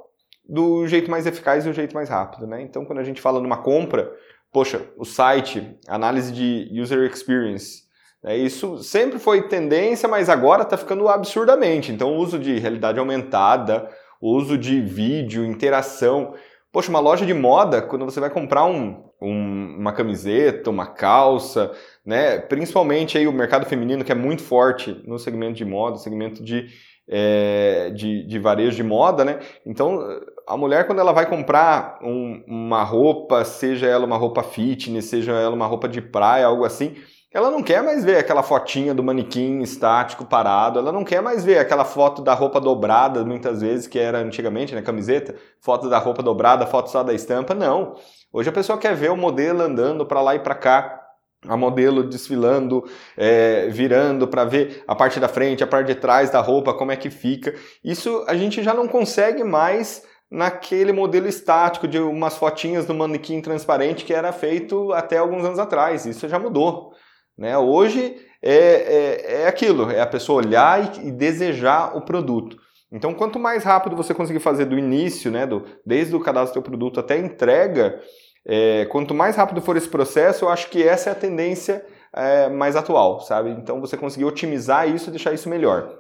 do 0.47 0.87
jeito 0.87 1.11
mais 1.11 1.27
eficaz 1.27 1.65
e 1.65 1.69
do 1.69 1.73
jeito 1.73 1.93
mais 1.93 2.09
rápido. 2.09 2.47
Né? 2.47 2.61
Então, 2.61 2.85
quando 2.85 2.99
a 2.99 3.03
gente 3.03 3.21
fala 3.21 3.41
numa 3.41 3.57
compra, 3.57 4.11
poxa, 4.51 4.81
o 4.97 5.03
site, 5.03 5.77
análise 5.87 6.31
de 6.31 6.69
user 6.79 7.09
experience, 7.11 7.83
né? 8.23 8.37
isso 8.37 8.77
sempre 8.77 9.19
foi 9.19 9.47
tendência, 9.47 10.07
mas 10.07 10.29
agora 10.29 10.63
está 10.63 10.77
ficando 10.77 11.07
absurdamente. 11.09 11.91
Então, 11.91 12.13
o 12.13 12.17
uso 12.17 12.39
de 12.39 12.57
realidade 12.57 12.99
aumentada, 12.99 13.89
o 14.21 14.35
uso 14.35 14.57
de 14.57 14.81
vídeo, 14.81 15.45
interação. 15.45 16.33
Poxa, 16.71 16.89
uma 16.89 16.99
loja 16.99 17.25
de 17.25 17.33
moda, 17.33 17.81
quando 17.81 18.05
você 18.05 18.19
vai 18.19 18.29
comprar 18.29 18.65
um, 18.65 19.03
um, 19.21 19.75
uma 19.79 19.93
camiseta, 19.93 20.69
uma 20.69 20.87
calça, 20.87 21.71
né? 22.07 22.37
Principalmente 22.37 23.17
aí 23.17 23.27
o 23.27 23.33
mercado 23.33 23.65
feminino 23.65 24.05
que 24.05 24.11
é 24.13 24.15
muito 24.15 24.41
forte 24.41 25.03
no 25.05 25.19
segmento 25.19 25.55
de 25.55 25.65
moda, 25.65 25.97
segmento 25.97 26.41
de, 26.41 26.69
é, 27.05 27.91
de, 27.93 28.25
de, 28.25 28.39
varejo 28.39 28.77
de 28.77 28.83
moda, 28.83 29.25
né? 29.25 29.39
Então 29.65 29.99
a 30.47 30.55
mulher 30.55 30.87
quando 30.87 30.99
ela 30.99 31.11
vai 31.11 31.25
comprar 31.25 31.99
um, 32.01 32.41
uma 32.47 32.81
roupa, 32.81 33.43
seja 33.43 33.87
ela 33.87 34.05
uma 34.05 34.15
roupa 34.15 34.41
fitness, 34.41 35.05
seja 35.05 35.33
ela 35.33 35.53
uma 35.53 35.67
roupa 35.67 35.89
de 35.89 36.01
praia, 36.01 36.45
algo 36.45 36.63
assim, 36.63 36.95
ela 37.33 37.51
não 37.51 37.61
quer 37.61 37.83
mais 37.83 38.05
ver 38.05 38.17
aquela 38.17 38.41
fotinha 38.41 38.93
do 38.93 39.03
manequim 39.03 39.59
estático 39.59 40.23
parado, 40.23 40.79
ela 40.79 40.93
não 40.93 41.03
quer 41.03 41.21
mais 41.21 41.43
ver 41.43 41.57
aquela 41.57 41.83
foto 41.83 42.21
da 42.21 42.33
roupa 42.33 42.61
dobrada, 42.61 43.25
muitas 43.25 43.59
vezes, 43.59 43.85
que 43.85 43.99
era 43.99 44.19
antigamente, 44.19 44.73
né, 44.73 44.81
camiseta, 44.81 45.35
foto 45.59 45.89
da 45.89 45.97
roupa 45.97 46.23
dobrada, 46.23 46.65
foto 46.65 46.89
só 46.89 47.03
da 47.03 47.13
estampa, 47.13 47.53
não. 47.53 47.95
Hoje 48.31 48.49
a 48.49 48.53
pessoa 48.53 48.77
quer 48.77 48.95
ver 48.95 49.11
o 49.11 49.17
modelo 49.17 49.61
andando 49.61 50.05
para 50.05 50.21
lá 50.21 50.35
e 50.35 50.39
para 50.39 50.55
cá, 50.55 50.96
a 51.45 51.55
modelo 51.55 52.03
desfilando, 52.03 52.83
é, 53.15 53.67
virando 53.67 54.27
para 54.27 54.45
ver 54.45 54.83
a 54.87 54.95
parte 54.95 55.19
da 55.19 55.27
frente, 55.27 55.63
a 55.63 55.67
parte 55.67 55.87
de 55.87 55.95
trás 55.95 56.29
da 56.29 56.41
roupa, 56.41 56.73
como 56.73 56.91
é 56.91 56.95
que 56.95 57.09
fica. 57.09 57.53
Isso 57.83 58.23
a 58.27 58.35
gente 58.35 58.63
já 58.63 58.73
não 58.73 58.87
consegue 58.87 59.43
mais 59.43 60.03
naquele 60.29 60.91
modelo 60.91 61.27
estático 61.27 61.87
de 61.87 61.99
umas 61.99 62.37
fotinhas 62.37 62.85
do 62.85 62.93
manequim 62.93 63.41
transparente 63.41 64.03
que 64.03 64.13
era 64.13 64.31
feito 64.31 64.91
até 64.93 65.17
alguns 65.17 65.45
anos 65.45 65.59
atrás. 65.59 66.05
Isso 66.05 66.27
já 66.27 66.37
mudou. 66.37 66.91
Né? 67.37 67.57
Hoje 67.57 68.15
é, 68.41 68.51
é, 68.51 69.41
é 69.43 69.47
aquilo, 69.47 69.89
é 69.89 70.01
a 70.01 70.07
pessoa 70.07 70.43
olhar 70.43 70.97
e, 70.97 71.07
e, 71.07 71.11
desejar 71.11 71.95
o 71.95 72.01
produto. 72.01 72.57
Então, 72.91 73.13
quanto 73.13 73.37
mais 73.37 73.63
rápido 73.63 73.95
você 73.95 74.13
conseguir 74.13 74.39
fazer 74.39 74.65
do 74.65 74.77
início, 74.77 75.29
né, 75.29 75.45
do, 75.45 75.65
desde 75.85 76.15
o 76.15 76.19
cadastro 76.19 76.61
do 76.61 76.65
produto 76.65 76.99
até 76.99 77.15
a 77.15 77.19
entrega, 77.19 77.99
é, 78.47 78.85
quanto 78.85 79.13
mais 79.13 79.35
rápido 79.35 79.61
for 79.61 79.75
esse 79.75 79.89
processo, 79.89 80.45
eu 80.45 80.49
acho 80.49 80.69
que 80.69 80.81
essa 80.81 81.09
é 81.09 81.11
a 81.11 81.15
tendência 81.15 81.85
é, 82.13 82.47
mais 82.47 82.77
atual, 82.77 83.19
sabe? 83.19 83.49
Então 83.49 83.81
você 83.81 83.97
conseguir 83.97 84.23
otimizar 84.23 84.89
isso 84.89 85.09
e 85.09 85.11
deixar 85.11 85.33
isso 85.33 85.49
melhor. 85.49 85.93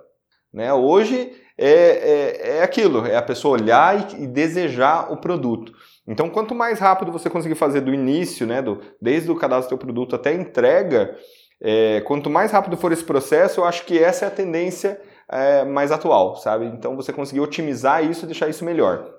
Né? 0.53 0.73
Hoje 0.73 1.33
é, 1.57 1.69
é, 1.69 2.57
é 2.59 2.63
aquilo, 2.63 3.05
é 3.05 3.17
a 3.17 3.21
pessoa 3.21 3.59
olhar 3.59 4.13
e, 4.13 4.23
e, 4.23 4.27
desejar 4.27 5.11
o 5.11 5.17
produto. 5.17 5.73
Então, 6.07 6.29
quanto 6.29 6.55
mais 6.55 6.79
rápido 6.79 7.11
você 7.11 7.29
conseguir 7.29 7.55
fazer 7.55 7.81
do 7.81 7.93
início, 7.93 8.47
né, 8.47 8.61
do, 8.61 8.79
desde 9.01 9.29
o 9.29 9.35
cadastro 9.35 9.67
do 9.67 9.69
seu 9.71 9.77
produto 9.77 10.15
até 10.15 10.29
a 10.29 10.35
entrega, 10.35 11.17
é, 11.61 11.99
quanto 12.01 12.29
mais 12.29 12.51
rápido 12.51 12.77
for 12.77 12.93
esse 12.93 13.03
processo, 13.03 13.59
eu 13.59 13.65
acho 13.65 13.85
que 13.85 14.01
essa 14.01 14.23
é 14.23 14.27
a 14.29 14.31
tendência 14.31 15.01
é, 15.29 15.65
mais 15.65 15.91
atual, 15.91 16.37
sabe? 16.37 16.65
Então 16.65 16.95
você 16.95 17.11
conseguir 17.11 17.41
otimizar 17.41 18.05
isso 18.05 18.23
e 18.23 18.27
deixar 18.27 18.47
isso 18.47 18.63
melhor. 18.63 19.13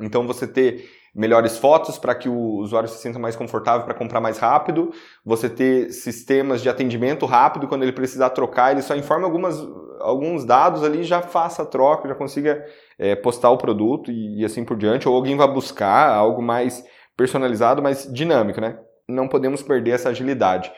Então 0.00 0.26
você 0.26 0.48
ter 0.48 0.90
melhores 1.14 1.58
fotos 1.58 1.98
para 1.98 2.14
que 2.14 2.28
o 2.28 2.56
usuário 2.56 2.88
se 2.88 2.98
sinta 2.98 3.18
mais 3.18 3.36
confortável 3.36 3.84
para 3.84 3.94
comprar 3.94 4.20
mais 4.20 4.38
rápido, 4.38 4.90
você 5.24 5.48
ter 5.48 5.92
sistemas 5.92 6.62
de 6.62 6.68
atendimento 6.68 7.26
rápido 7.26 7.68
quando 7.68 7.82
ele 7.82 7.92
precisar 7.92 8.30
trocar, 8.30 8.72
ele 8.72 8.80
só 8.80 8.96
informa 8.96 9.26
algumas, 9.26 9.58
alguns 10.00 10.44
dados 10.44 10.82
ali, 10.82 11.04
já 11.04 11.20
faça 11.20 11.62
a 11.62 11.66
troca, 11.66 12.08
já 12.08 12.14
consiga 12.14 12.64
é, 12.98 13.14
postar 13.14 13.50
o 13.50 13.58
produto 13.58 14.10
e, 14.10 14.40
e 14.40 14.44
assim 14.44 14.64
por 14.64 14.76
diante, 14.76 15.06
ou 15.06 15.14
alguém 15.14 15.36
vai 15.36 15.48
buscar 15.48 16.08
algo 16.08 16.40
mais 16.40 16.82
personalizado, 17.16 17.82
mais 17.82 18.10
dinâmico, 18.10 18.60
né? 18.60 18.78
Não 19.06 19.28
podemos 19.28 19.62
perder 19.62 19.90
essa 19.90 20.08
agilidade. 20.08 20.72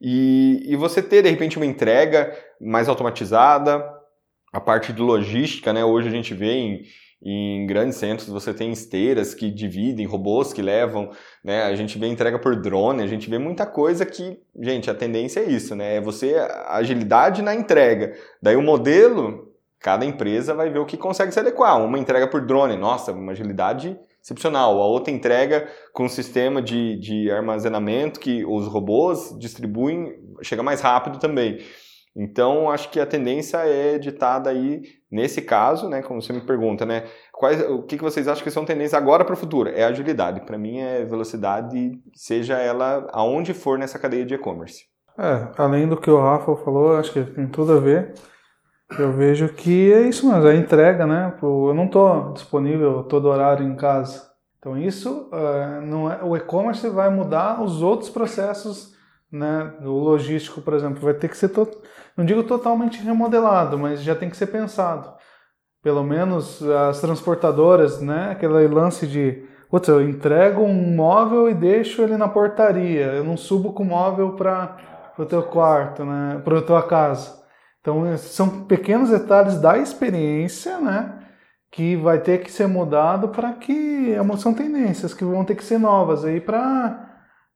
E, 0.00 0.62
e 0.66 0.76
você 0.76 1.00
ter, 1.00 1.22
de 1.22 1.30
repente, 1.30 1.56
uma 1.56 1.64
entrega 1.64 2.36
mais 2.60 2.88
automatizada, 2.88 3.84
a 4.52 4.60
parte 4.60 4.92
de 4.92 5.00
logística, 5.00 5.72
né? 5.72 5.84
Hoje 5.84 6.08
a 6.08 6.10
gente 6.10 6.34
vê 6.34 6.52
em, 6.52 6.82
em 7.22 7.66
grandes 7.66 7.96
centros 7.96 8.28
você 8.28 8.52
tem 8.52 8.70
esteiras 8.70 9.34
que 9.34 9.50
dividem, 9.50 10.06
robôs 10.06 10.52
que 10.52 10.60
levam, 10.60 11.10
né? 11.42 11.62
A 11.62 11.74
gente 11.74 11.98
vê 11.98 12.06
entrega 12.06 12.38
por 12.38 12.60
drone, 12.60 13.02
a 13.02 13.06
gente 13.06 13.28
vê 13.28 13.38
muita 13.38 13.66
coisa 13.66 14.04
que, 14.04 14.38
gente, 14.60 14.90
a 14.90 14.94
tendência 14.94 15.40
é 15.40 15.44
isso, 15.44 15.74
né? 15.74 15.96
É 15.96 16.00
você 16.00 16.36
agilidade 16.66 17.42
na 17.42 17.54
entrega. 17.54 18.14
Daí 18.40 18.56
o 18.56 18.62
modelo, 18.62 19.52
cada 19.80 20.04
empresa 20.04 20.54
vai 20.54 20.70
ver 20.70 20.78
o 20.78 20.86
que 20.86 20.96
consegue 20.96 21.32
se 21.32 21.40
adequar. 21.40 21.82
Uma 21.82 21.98
entrega 21.98 22.28
por 22.28 22.44
drone, 22.44 22.76
nossa, 22.76 23.12
uma 23.12 23.32
agilidade 23.32 23.98
excepcional. 24.22 24.80
A 24.82 24.86
outra 24.86 25.12
entrega 25.12 25.68
com 25.92 26.04
um 26.04 26.08
sistema 26.08 26.60
de, 26.60 26.98
de 26.98 27.30
armazenamento 27.30 28.20
que 28.20 28.44
os 28.44 28.66
robôs 28.66 29.34
distribuem, 29.38 30.12
chega 30.42 30.62
mais 30.62 30.80
rápido 30.80 31.18
também. 31.18 31.58
Então, 32.16 32.70
acho 32.70 32.90
que 32.90 32.98
a 32.98 33.04
tendência 33.04 33.58
é 33.58 33.98
ditada 33.98 34.48
aí, 34.48 34.80
nesse 35.10 35.42
caso, 35.42 35.86
né, 35.86 36.00
como 36.00 36.22
você 36.22 36.32
me 36.32 36.40
pergunta, 36.40 36.86
né, 36.86 37.04
quais, 37.30 37.60
o 37.68 37.82
que, 37.82 37.98
que 37.98 38.02
vocês 38.02 38.26
acham 38.26 38.42
que 38.42 38.50
são 38.50 38.64
tendências 38.64 38.94
agora 38.94 39.22
para 39.22 39.34
o 39.34 39.36
futuro? 39.36 39.68
É 39.68 39.84
agilidade. 39.84 40.40
Para 40.40 40.56
mim 40.56 40.78
é 40.78 41.04
velocidade, 41.04 41.92
seja 42.14 42.54
ela 42.54 43.06
aonde 43.12 43.52
for 43.52 43.78
nessa 43.78 43.98
cadeia 43.98 44.24
de 44.24 44.32
e-commerce. 44.32 44.84
É, 45.18 45.48
além 45.58 45.86
do 45.86 45.96
que 45.96 46.10
o 46.10 46.20
Rafa 46.20 46.56
falou, 46.56 46.96
acho 46.96 47.12
que 47.12 47.22
tem 47.22 47.46
tudo 47.48 47.74
a 47.74 47.80
ver. 47.80 48.14
Eu 48.98 49.12
vejo 49.12 49.48
que 49.48 49.92
é 49.92 50.02
isso 50.02 50.26
mesmo, 50.26 50.46
a 50.46 50.54
entrega, 50.54 51.06
né? 51.06 51.36
Eu 51.42 51.74
não 51.74 51.84
estou 51.86 52.32
disponível 52.32 53.02
todo 53.02 53.28
horário 53.28 53.66
em 53.66 53.76
casa. 53.76 54.30
Então 54.58 54.76
isso, 54.76 55.28
uh, 55.32 55.80
não 55.82 56.10
é, 56.10 56.22
o 56.22 56.36
e-commerce 56.36 56.88
vai 56.88 57.10
mudar 57.10 57.62
os 57.62 57.82
outros 57.82 58.10
processos, 58.10 58.94
né? 59.30 59.74
O 59.82 59.98
logístico, 59.98 60.60
por 60.60 60.74
exemplo, 60.74 61.00
vai 61.00 61.14
ter 61.14 61.28
que 61.28 61.36
ser 61.36 61.48
to 61.48 61.68
não 62.16 62.24
digo 62.24 62.42
totalmente 62.42 63.02
remodelado, 63.02 63.78
mas 63.78 64.02
já 64.02 64.14
tem 64.14 64.30
que 64.30 64.36
ser 64.36 64.46
pensado. 64.46 65.12
Pelo 65.82 66.02
menos 66.02 66.62
as 66.62 67.00
transportadoras, 67.00 68.00
né? 68.00 68.30
Aquele 68.32 68.66
lance 68.68 69.06
de, 69.06 69.44
putz, 69.70 69.86
eu 69.88 70.02
entrego 70.02 70.62
um 70.62 70.96
móvel 70.96 71.48
e 71.48 71.54
deixo 71.54 72.02
ele 72.02 72.16
na 72.16 72.26
portaria. 72.26 73.06
Eu 73.12 73.22
não 73.22 73.36
subo 73.36 73.72
com 73.72 73.82
o 73.82 73.86
móvel 73.86 74.32
para 74.32 75.14
o 75.18 75.26
teu 75.26 75.42
quarto, 75.42 76.04
né? 76.04 76.40
Para 76.42 76.58
a 76.58 76.62
tua 76.62 76.82
casa. 76.82 77.44
Então 77.80 78.16
são 78.16 78.64
pequenos 78.64 79.10
detalhes 79.10 79.60
da 79.60 79.78
experiência, 79.78 80.78
né? 80.78 81.20
Que 81.70 81.96
vai 81.96 82.18
ter 82.18 82.42
que 82.42 82.50
ser 82.50 82.66
mudado 82.66 83.28
para 83.28 83.52
que 83.52 84.16
são 84.38 84.54
tendências 84.54 85.12
que 85.14 85.24
vão 85.24 85.44
ter 85.44 85.54
que 85.54 85.64
ser 85.64 85.78
novas 85.78 86.24
aí 86.24 86.40
para 86.40 87.04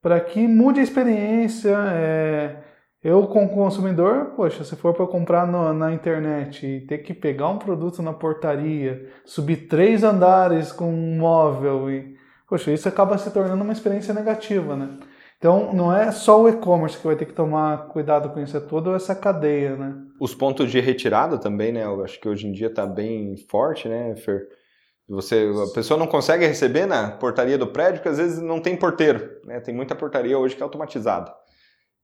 para 0.03 0.21
que 0.21 0.47
mude 0.47 0.81
a 0.81 0.83
experiência. 0.83 1.75
É, 1.93 2.70
eu, 3.03 3.27
como 3.27 3.49
consumidor, 3.49 4.33
poxa, 4.37 4.63
se 4.63 4.77
for 4.77 4.93
para 4.93 5.07
comprar 5.07 5.47
no, 5.47 5.73
na 5.73 5.93
internet 5.93 6.67
e 6.67 6.81
ter 6.87 6.99
que 6.99 7.15
pegar 7.15 7.49
um 7.49 7.59
produto 7.59 8.03
na 8.03 8.13
portaria, 8.13 9.09
subir 9.25 9.69
três 9.69 10.05
andares 10.05 10.71
com 10.71 10.93
um 10.93 11.17
móvel, 11.17 11.91
e, 11.91 12.15
poxa, 12.47 12.71
isso 12.71 12.89
acaba 12.89 13.17
se 13.17 13.31
tornando 13.31 13.65
uma 13.65 13.73
experiência 13.73 14.13
negativa, 14.13 14.77
né? 14.77 14.99
Então, 15.39 15.73
não 15.73 15.91
é 15.91 16.13
só 16.13 16.43
o 16.43 16.51
e-commerce 16.51 16.99
que 16.99 17.07
vai 17.07 17.17
ter 17.17 17.25
que 17.25 17.33
tomar 17.33 17.89
cuidado 17.89 18.29
com 18.29 18.41
isso, 18.41 18.55
é 18.55 18.61
toda 18.61 18.95
essa 18.95 19.15
cadeia, 19.15 19.75
né? 19.75 19.95
Os 20.21 20.35
pontos 20.35 20.71
de 20.71 20.79
retirada 20.79 21.39
também, 21.39 21.73
né? 21.73 21.83
Eu 21.83 22.05
acho 22.05 22.21
que 22.21 22.29
hoje 22.29 22.47
em 22.47 22.53
dia 22.53 22.67
está 22.67 22.85
bem 22.85 23.35
forte, 23.49 23.89
né, 23.89 24.15
Fer? 24.17 24.47
Você, 25.09 25.51
a 25.71 25.75
pessoa 25.75 25.99
não 25.99 26.07
consegue 26.07 26.47
receber 26.47 26.85
na 26.85 27.11
portaria 27.13 27.57
do 27.57 27.67
prédio, 27.67 27.95
porque 27.95 28.11
às 28.11 28.19
vezes 28.19 28.43
não 28.43 28.61
tem 28.61 28.77
porteiro, 28.77 29.41
né? 29.47 29.59
Tem 29.59 29.75
muita 29.75 29.95
portaria 29.95 30.39
hoje 30.39 30.55
que 30.55 30.63
é 30.63 30.65
automatizada. 30.65 31.33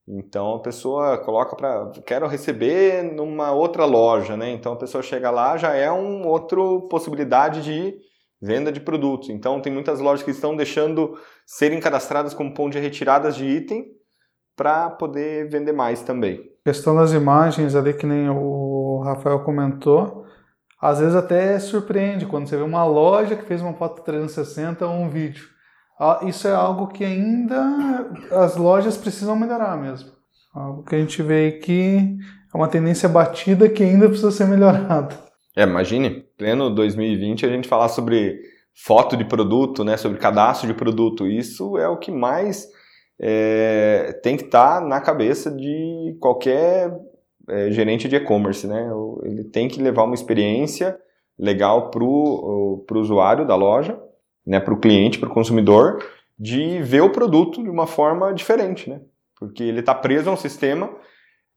Então 0.09 0.55
a 0.55 0.61
pessoa 0.61 1.19
coloca 1.19 1.57
para 1.57 1.91
quero 2.05 2.29
receber 2.29 3.03
numa 3.03 3.51
outra 3.51 3.85
loja, 3.85 4.37
né? 4.37 4.51
Então 4.51 4.73
a 4.73 4.77
pessoa 4.77 5.03
chega 5.03 5.31
lá 5.31 5.57
já 5.57 5.75
é 5.75 5.91
um 5.91 6.27
outro 6.27 6.87
possibilidade 6.89 7.63
de 7.63 7.97
venda 8.41 8.71
de 8.71 8.81
produtos. 8.81 9.31
Então 9.31 9.61
tem 9.61 9.73
muitas 9.73 9.99
lojas 9.99 10.25
que 10.25 10.31
estão 10.31 10.55
deixando 10.55 11.19
serem 11.45 11.81
cadastradas 11.81 12.35
como 12.35 12.55
ponto 12.55 12.73
de 12.73 12.79
retiradas 12.79 13.35
de 13.35 13.45
item 13.45 13.85
para 14.57 14.91
poder 14.91 15.51
vender 15.51 15.73
mais 15.73 16.03
também. 16.03 16.41
questão 16.65 16.95
das 16.95 17.13
imagens 17.13 17.75
ali 17.75 17.93
que 17.93 18.07
nem 18.07 18.29
o 18.31 19.03
Rafael 19.05 19.41
comentou, 19.41 20.25
às 20.81 21.01
vezes 21.01 21.17
até 21.17 21.59
surpreende 21.59 22.27
quando 22.27 22.49
você 22.49 22.57
vê 22.57 22.63
uma 22.63 22.85
loja 22.85 23.35
que 23.35 23.45
fez 23.45 23.61
uma 23.61 23.75
foto 23.75 24.03
360 24.03 24.87
ou 24.87 24.93
um 24.95 25.09
vídeo 25.09 25.56
isso 26.27 26.47
é 26.47 26.53
algo 26.53 26.89
que 26.89 27.05
ainda 27.05 28.11
as 28.31 28.57
lojas 28.57 28.97
precisam 28.97 29.35
melhorar 29.37 29.77
mesmo. 29.77 30.11
Algo 30.55 30.83
que 30.83 30.95
a 30.95 30.99
gente 30.99 31.23
vê 31.23 31.53
que 31.53 32.17
é 32.53 32.57
uma 32.57 32.69
tendência 32.69 33.09
batida 33.09 33.69
que 33.69 33.83
ainda 33.83 34.09
precisa 34.09 34.31
ser 34.31 34.47
melhorada. 34.47 35.15
É, 35.57 35.63
imagine, 35.63 36.25
pleno 36.37 36.69
2020 36.71 37.47
a 37.47 37.49
gente 37.49 37.69
falar 37.69 37.89
sobre 37.89 38.41
foto 38.75 39.17
de 39.17 39.25
produto, 39.25 39.85
né, 39.85 39.97
sobre 39.97 40.19
cadastro 40.19 40.67
de 40.67 40.75
produto. 40.75 41.27
Isso 41.27 41.79
é 41.79 41.89
o 41.89 41.97
que 41.97 42.11
mais 42.11 42.69
é, 43.19 44.19
tem 44.23 44.37
que 44.37 44.45
estar 44.45 44.81
tá 44.81 44.87
na 44.87 45.01
cabeça 45.01 45.51
de 45.51 46.17
qualquer 46.21 46.95
é, 47.49 47.71
gerente 47.71 48.07
de 48.07 48.17
e-commerce, 48.17 48.67
né? 48.67 48.91
Ele 49.23 49.45
tem 49.45 49.69
que 49.69 49.81
levar 49.81 50.05
uma 50.05 50.15
experiência 50.15 50.99
legal 51.39 51.91
para 51.91 52.05
o 52.05 52.85
usuário 52.95 53.47
da 53.47 53.55
loja 53.55 53.99
né, 54.47 54.61
para 54.61 54.73
o 54.73 54.79
cliente, 54.79 55.19
para 55.19 55.29
o 55.29 55.35
consumidor, 55.35 56.03
de 56.39 56.81
ver 56.83 57.01
o 57.01 57.11
produto 57.11 57.63
de 57.63 57.69
uma 57.71 57.87
forma 57.87 58.33
diferente, 58.33 58.89
né? 58.89 59.01
Porque 59.39 59.63
ele 59.63 59.81
está 59.81 59.95
preso 59.95 60.31
a 60.31 60.33
um 60.33 60.37
sistema 60.37 60.91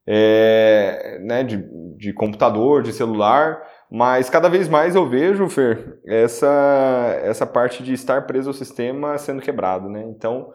é, 0.08 1.20
né, 1.22 1.44
de, 1.44 1.64
de 1.98 2.14
computador, 2.14 2.82
de 2.82 2.92
celular, 2.92 3.62
mas 3.92 4.30
cada 4.30 4.50
vez 4.50 4.68
mais 4.68 4.96
eu 4.96 5.08
vejo, 5.08 5.48
Fer, 5.50 6.00
essa, 6.06 7.20
essa 7.24 7.46
parte 7.46 7.84
de 7.84 7.94
estar 7.94 8.26
preso 8.26 8.50
ao 8.50 8.54
sistema 8.54 9.18
sendo 9.18 9.42
quebrado, 9.42 9.90
né? 9.90 10.04
Então, 10.04 10.52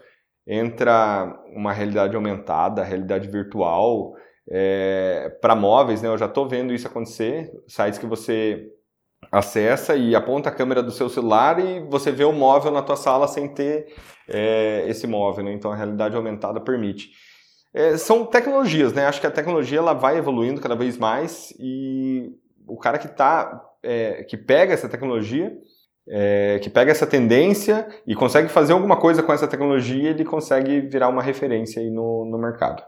entra 0.46 1.40
uma 1.54 1.72
realidade 1.72 2.14
aumentada, 2.16 2.82
realidade 2.82 3.28
virtual, 3.28 4.14
é, 4.50 5.36
para 5.40 5.54
móveis, 5.54 6.02
né? 6.02 6.08
Eu 6.08 6.18
já 6.18 6.26
estou 6.26 6.48
vendo 6.48 6.72
isso 6.72 6.86
acontecer, 6.86 7.50
sites 7.66 7.98
que 7.98 8.06
você 8.06 8.68
acessa 9.34 9.96
e 9.96 10.14
aponta 10.14 10.48
a 10.48 10.52
câmera 10.52 10.82
do 10.82 10.92
seu 10.92 11.08
celular 11.08 11.58
e 11.58 11.80
você 11.80 12.12
vê 12.12 12.24
o 12.24 12.32
móvel 12.32 12.70
na 12.70 12.82
tua 12.82 12.96
sala 12.96 13.26
sem 13.26 13.48
ter 13.48 13.92
é, 14.28 14.84
esse 14.88 15.06
móvel. 15.06 15.44
Né? 15.44 15.52
Então 15.52 15.72
a 15.72 15.76
realidade 15.76 16.16
aumentada 16.16 16.60
permite. 16.60 17.10
É, 17.74 17.96
são 17.96 18.24
tecnologias, 18.24 18.92
né? 18.92 19.06
Acho 19.06 19.20
que 19.20 19.26
a 19.26 19.32
tecnologia 19.32 19.78
ela 19.78 19.92
vai 19.92 20.16
evoluindo 20.16 20.60
cada 20.60 20.76
vez 20.76 20.96
mais 20.96 21.52
e 21.58 22.30
o 22.68 22.78
cara 22.78 22.98
que 22.98 23.08
tá, 23.08 23.60
é, 23.82 24.22
que 24.22 24.36
pega 24.36 24.72
essa 24.72 24.88
tecnologia, 24.88 25.52
é, 26.08 26.60
que 26.62 26.70
pega 26.70 26.92
essa 26.92 27.06
tendência 27.06 27.88
e 28.06 28.14
consegue 28.14 28.48
fazer 28.48 28.74
alguma 28.74 28.96
coisa 28.96 29.24
com 29.24 29.32
essa 29.32 29.48
tecnologia, 29.48 30.10
ele 30.10 30.24
consegue 30.24 30.82
virar 30.82 31.08
uma 31.08 31.22
referência 31.22 31.82
aí 31.82 31.90
no, 31.90 32.24
no 32.24 32.38
mercado. 32.38 32.80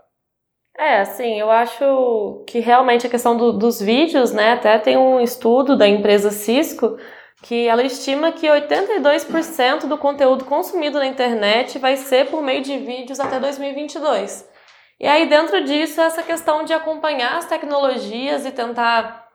É, 0.78 1.00
assim, 1.00 1.40
eu 1.40 1.50
acho 1.50 2.44
que 2.46 2.60
realmente 2.60 3.06
a 3.06 3.10
questão 3.10 3.36
do, 3.36 3.52
dos 3.52 3.80
vídeos, 3.80 4.32
né? 4.32 4.52
Até 4.52 4.78
tem 4.78 4.96
um 4.96 5.20
estudo 5.20 5.76
da 5.76 5.88
empresa 5.88 6.30
Cisco 6.30 6.98
que 7.42 7.66
ela 7.66 7.82
estima 7.82 8.32
que 8.32 8.46
82% 8.46 9.86
do 9.86 9.96
conteúdo 9.96 10.44
consumido 10.44 10.98
na 10.98 11.06
internet 11.06 11.78
vai 11.78 11.96
ser 11.96 12.26
por 12.26 12.42
meio 12.42 12.62
de 12.62 12.76
vídeos 12.78 13.20
até 13.20 13.38
2022. 13.38 14.48
E 14.98 15.06
aí, 15.06 15.28
dentro 15.28 15.62
disso, 15.64 16.00
essa 16.00 16.22
questão 16.22 16.64
de 16.64 16.72
acompanhar 16.72 17.36
as 17.36 17.46
tecnologias 17.46 18.44
e 18.44 18.50
tentar 18.50 19.26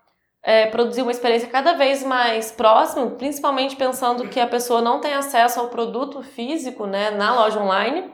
é, 0.43 0.65
produzir 0.68 1.03
uma 1.03 1.11
experiência 1.11 1.47
cada 1.49 1.74
vez 1.74 2.03
mais 2.03 2.51
próxima, 2.51 3.11
principalmente 3.11 3.76
pensando 3.76 4.28
que 4.28 4.39
a 4.39 4.47
pessoa 4.47 4.82
não 4.82 4.99
tem 4.99 5.13
acesso 5.13 5.59
ao 5.59 5.70
produto 5.70 6.22
físico 6.24 6.88
né, 6.88 7.11
na 7.11 7.36
loja 7.36 7.59
online. 7.59 8.11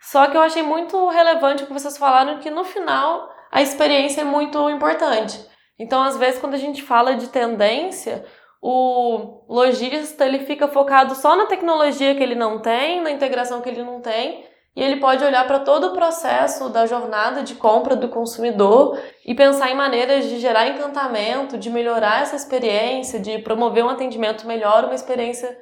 Só 0.00 0.26
que 0.26 0.36
eu 0.36 0.40
achei 0.40 0.62
muito 0.62 1.08
relevante 1.08 1.62
o 1.62 1.66
que 1.66 1.72
vocês 1.72 1.98
falaram 1.98 2.38
que 2.38 2.50
no 2.50 2.64
final 2.64 3.28
a 3.52 3.60
experiência 3.60 4.22
é 4.22 4.24
muito 4.24 4.70
importante. 4.70 5.38
Então, 5.78 6.02
às 6.02 6.16
vezes, 6.16 6.40
quando 6.40 6.54
a 6.54 6.58
gente 6.58 6.82
fala 6.82 7.14
de 7.14 7.28
tendência, 7.28 8.24
o 8.62 9.44
lojista 9.48 10.26
ele 10.26 10.40
fica 10.40 10.68
focado 10.68 11.14
só 11.14 11.36
na 11.36 11.46
tecnologia 11.46 12.14
que 12.14 12.22
ele 12.22 12.34
não 12.34 12.60
tem, 12.60 13.00
na 13.00 13.10
integração 13.10 13.60
que 13.60 13.68
ele 13.68 13.82
não 13.82 14.00
tem, 14.00 14.44
e 14.76 14.82
ele 14.82 15.00
pode 15.00 15.24
olhar 15.24 15.46
para 15.46 15.58
todo 15.58 15.88
o 15.88 15.92
processo 15.92 16.68
da 16.68 16.86
jornada 16.86 17.42
de 17.42 17.54
compra 17.54 17.96
do 17.96 18.08
consumidor 18.08 18.98
e 19.26 19.34
pensar 19.34 19.70
em 19.70 19.74
maneiras 19.74 20.26
de 20.26 20.38
gerar 20.38 20.68
encantamento, 20.68 21.58
de 21.58 21.68
melhorar 21.68 22.22
essa 22.22 22.36
experiência, 22.36 23.18
de 23.18 23.38
promover 23.38 23.84
um 23.84 23.88
atendimento 23.88 24.46
melhor, 24.46 24.84
uma 24.84 24.94
experiência 24.94 25.56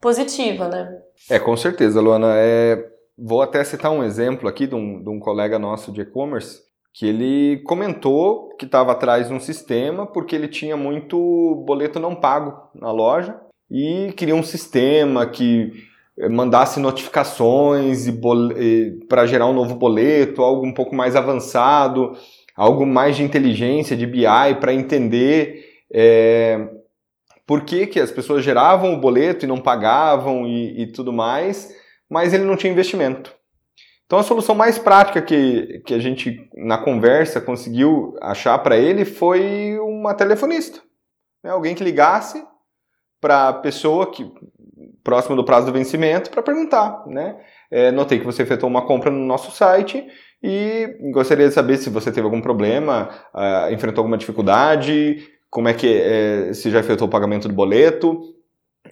positiva, 0.00 0.68
né? 0.68 0.88
É, 1.30 1.38
com 1.38 1.56
certeza, 1.56 2.00
Luana. 2.00 2.34
É, 2.36 2.93
vou 3.16 3.42
até 3.42 3.62
citar 3.64 3.90
um 3.90 4.02
exemplo 4.02 4.48
aqui 4.48 4.66
de 4.66 4.74
um, 4.74 5.02
de 5.02 5.08
um 5.08 5.18
colega 5.18 5.58
nosso 5.58 5.92
de 5.92 6.00
e-commerce 6.02 6.62
que 6.92 7.06
ele 7.06 7.62
comentou 7.64 8.54
que 8.56 8.66
estava 8.66 8.92
atrás 8.92 9.28
de 9.28 9.34
um 9.34 9.40
sistema 9.40 10.06
porque 10.06 10.36
ele 10.36 10.48
tinha 10.48 10.76
muito 10.76 11.64
boleto 11.66 11.98
não 11.98 12.14
pago 12.14 12.70
na 12.74 12.92
loja 12.92 13.38
e 13.70 14.12
queria 14.16 14.34
um 14.34 14.42
sistema 14.42 15.26
que 15.26 15.72
eh, 16.18 16.28
mandasse 16.28 16.78
notificações 16.78 18.06
para 19.08 19.26
gerar 19.26 19.46
um 19.46 19.52
novo 19.52 19.74
boleto, 19.74 20.42
algo 20.42 20.64
um 20.64 20.72
pouco 20.72 20.94
mais 20.94 21.16
avançado, 21.16 22.12
algo 22.56 22.86
mais 22.86 23.16
de 23.16 23.24
inteligência, 23.24 23.96
de 23.96 24.06
BI, 24.06 24.54
para 24.60 24.72
entender 24.72 25.64
é, 25.92 26.68
por 27.46 27.64
que, 27.64 27.86
que 27.86 28.00
as 28.00 28.10
pessoas 28.10 28.44
geravam 28.44 28.94
o 28.94 29.00
boleto 29.00 29.44
e 29.44 29.48
não 29.48 29.58
pagavam 29.58 30.46
e, 30.46 30.82
e 30.82 30.86
tudo 30.92 31.12
mais, 31.12 31.68
mas 32.14 32.32
ele 32.32 32.44
não 32.44 32.56
tinha 32.56 32.72
investimento. 32.72 33.34
Então 34.06 34.20
a 34.20 34.22
solução 34.22 34.54
mais 34.54 34.78
prática 34.78 35.20
que, 35.20 35.82
que 35.84 35.92
a 35.92 35.98
gente, 35.98 36.48
na 36.54 36.78
conversa, 36.78 37.40
conseguiu 37.40 38.14
achar 38.22 38.56
para 38.60 38.76
ele 38.76 39.04
foi 39.04 39.76
uma 39.80 40.14
telefonista. 40.14 40.80
Né? 41.42 41.50
Alguém 41.50 41.74
que 41.74 41.82
ligasse 41.82 42.40
para 43.20 43.48
a 43.48 43.52
pessoa 43.52 44.12
que 44.12 44.30
próximo 45.02 45.34
do 45.34 45.44
prazo 45.44 45.66
do 45.66 45.72
vencimento 45.72 46.30
para 46.30 46.40
perguntar, 46.40 47.04
né? 47.08 47.36
É, 47.68 47.90
notei 47.90 48.20
que 48.20 48.24
você 48.24 48.42
efetuou 48.42 48.70
uma 48.70 48.86
compra 48.86 49.10
no 49.10 49.26
nosso 49.26 49.50
site 49.50 50.06
e 50.40 50.96
gostaria 51.12 51.48
de 51.48 51.54
saber 51.54 51.78
se 51.78 51.90
você 51.90 52.12
teve 52.12 52.24
algum 52.24 52.40
problema, 52.40 53.10
uh, 53.34 53.72
enfrentou 53.72 54.02
alguma 54.02 54.16
dificuldade, 54.16 55.26
como 55.50 55.68
é 55.68 55.74
que 55.74 55.88
é, 55.88 56.52
se 56.52 56.70
já 56.70 56.78
efetuou 56.78 57.08
o 57.08 57.10
pagamento 57.10 57.48
do 57.48 57.54
boleto 57.54 58.20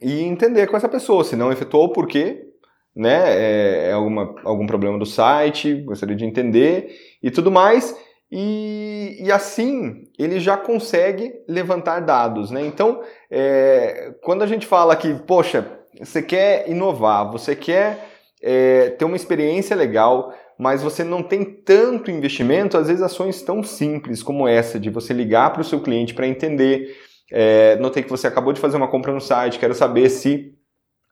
e 0.01 0.23
entender 0.23 0.66
com 0.66 0.77
essa 0.77 0.89
pessoa, 0.89 1.23
se 1.23 1.37
não 1.37 1.53
efetuou, 1.53 1.93
por 1.93 2.07
quê, 2.07 2.51
né? 2.95 3.34
É, 3.34 3.88
é 3.90 3.93
alguma, 3.93 4.34
algum 4.45 4.66
problema 4.66 4.99
do 4.99 5.07
site, 5.07 5.74
gostaria 5.82 6.16
de 6.16 6.24
entender 6.24 6.95
e 7.22 7.30
tudo 7.30 7.51
mais. 7.51 7.97
E, 8.30 9.18
e, 9.20 9.30
assim 9.30 10.05
ele 10.18 10.40
já 10.40 10.57
consegue 10.57 11.34
levantar 11.47 12.01
dados, 12.01 12.51
né? 12.51 12.64
Então, 12.64 13.03
é, 13.30 14.14
quando 14.22 14.43
a 14.43 14.47
gente 14.47 14.66
fala 14.66 14.97
que, 14.97 15.14
poxa, 15.26 15.66
você 16.01 16.22
quer 16.22 16.66
inovar, 16.66 17.30
você 17.30 17.55
quer 17.55 18.09
é, 18.43 18.88
ter 18.90 19.05
uma 19.05 19.16
experiência 19.16 19.76
legal, 19.76 20.32
mas 20.59 20.82
você 20.82 21.05
não 21.05 21.22
tem 21.22 21.45
tanto 21.45 22.11
investimento, 22.11 22.78
às 22.78 22.88
vezes 22.88 23.03
ações 23.03 23.43
tão 23.43 23.62
simples 23.62 24.22
como 24.22 24.49
essa, 24.49 24.80
de 24.80 24.88
você 24.88 25.12
ligar 25.12 25.53
para 25.53 25.61
o 25.61 25.64
seu 25.64 25.80
cliente 25.80 26.14
para 26.14 26.26
entender. 26.26 26.97
É, 27.30 27.76
notei 27.76 28.03
que 28.03 28.11
você 28.11 28.26
acabou 28.26 28.53
de 28.53 28.61
fazer 28.61 28.76
uma 28.78 28.88
compra 28.88 29.12
no 29.12 29.20
site, 29.20 29.59
quero 29.59 29.74
saber 29.74 30.09
se 30.09 30.55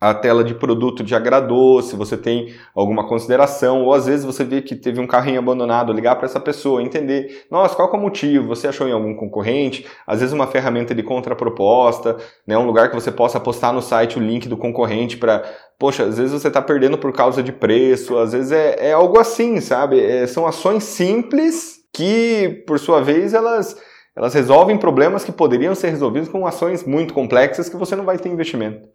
a 0.00 0.14
tela 0.14 0.42
de 0.42 0.54
produto 0.54 1.04
te 1.04 1.14
agradou, 1.14 1.82
se 1.82 1.94
você 1.94 2.16
tem 2.16 2.54
alguma 2.74 3.06
consideração, 3.06 3.84
ou 3.84 3.92
às 3.92 4.06
vezes 4.06 4.24
você 4.24 4.42
vê 4.42 4.62
que 4.62 4.74
teve 4.74 4.98
um 4.98 5.06
carrinho 5.06 5.38
abandonado, 5.38 5.92
ligar 5.92 6.16
para 6.16 6.24
essa 6.24 6.40
pessoa, 6.40 6.82
entender, 6.82 7.44
nossa, 7.50 7.76
qual 7.76 7.92
é 7.92 7.96
o 7.96 8.00
motivo? 8.00 8.48
Você 8.48 8.66
achou 8.66 8.88
em 8.88 8.92
algum 8.92 9.14
concorrente? 9.14 9.86
Às 10.06 10.20
vezes 10.20 10.32
uma 10.32 10.46
ferramenta 10.46 10.94
de 10.94 11.02
contraproposta, 11.02 12.16
né, 12.46 12.56
um 12.56 12.64
lugar 12.64 12.88
que 12.88 12.94
você 12.94 13.12
possa 13.12 13.38
postar 13.38 13.74
no 13.74 13.82
site 13.82 14.18
o 14.18 14.22
link 14.22 14.48
do 14.48 14.56
concorrente 14.56 15.18
para, 15.18 15.44
poxa, 15.78 16.04
às 16.04 16.16
vezes 16.16 16.32
você 16.32 16.48
está 16.48 16.62
perdendo 16.62 16.96
por 16.96 17.12
causa 17.12 17.42
de 17.42 17.52
preço, 17.52 18.16
às 18.16 18.32
vezes 18.32 18.52
é, 18.52 18.88
é 18.88 18.92
algo 18.92 19.18
assim, 19.18 19.60
sabe? 19.60 20.00
É, 20.00 20.26
são 20.26 20.46
ações 20.46 20.84
simples 20.84 21.78
que, 21.92 22.64
por 22.66 22.78
sua 22.78 23.02
vez, 23.02 23.34
elas 23.34 23.76
elas 24.16 24.34
resolvem 24.34 24.76
problemas 24.76 25.24
que 25.24 25.30
poderiam 25.30 25.74
ser 25.74 25.90
resolvidos 25.90 26.28
com 26.28 26.46
ações 26.46 26.84
muito 26.84 27.14
complexas 27.14 27.68
que 27.68 27.76
você 27.76 27.94
não 27.94 28.04
vai 28.04 28.18
ter 28.18 28.28
investimento. 28.28 28.88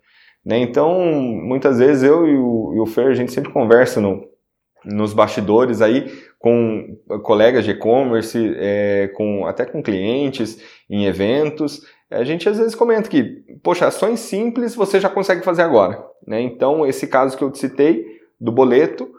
Né? 0.45 0.59
Então, 0.59 0.99
muitas 1.01 1.79
vezes 1.79 2.03
eu 2.03 2.27
e 2.27 2.37
o, 2.37 2.73
e 2.75 2.79
o 2.79 2.85
Fer, 2.85 3.07
a 3.07 3.13
gente 3.13 3.31
sempre 3.31 3.51
conversa 3.51 3.99
no, 3.99 4.27
nos 4.83 5.13
bastidores 5.13 5.81
aí 5.81 6.11
com 6.37 6.97
colegas 7.23 7.65
de 7.65 7.71
e-commerce, 7.71 8.55
é, 8.57 9.09
com, 9.15 9.45
até 9.47 9.65
com 9.65 9.81
clientes, 9.81 10.61
em 10.89 11.05
eventos. 11.05 11.81
A 12.11 12.23
gente 12.23 12.47
às 12.47 12.59
vezes 12.59 12.75
comenta 12.75 13.09
que, 13.09 13.43
poxa, 13.63 13.87
ações 13.87 14.19
simples 14.19 14.75
você 14.75 14.99
já 14.99 15.09
consegue 15.09 15.43
fazer 15.43 15.63
agora. 15.63 16.05
Né? 16.27 16.41
Então, 16.41 16.85
esse 16.85 17.07
caso 17.07 17.35
que 17.35 17.43
eu 17.43 17.49
te 17.49 17.57
citei, 17.57 18.15
do 18.39 18.51
boleto, 18.51 19.09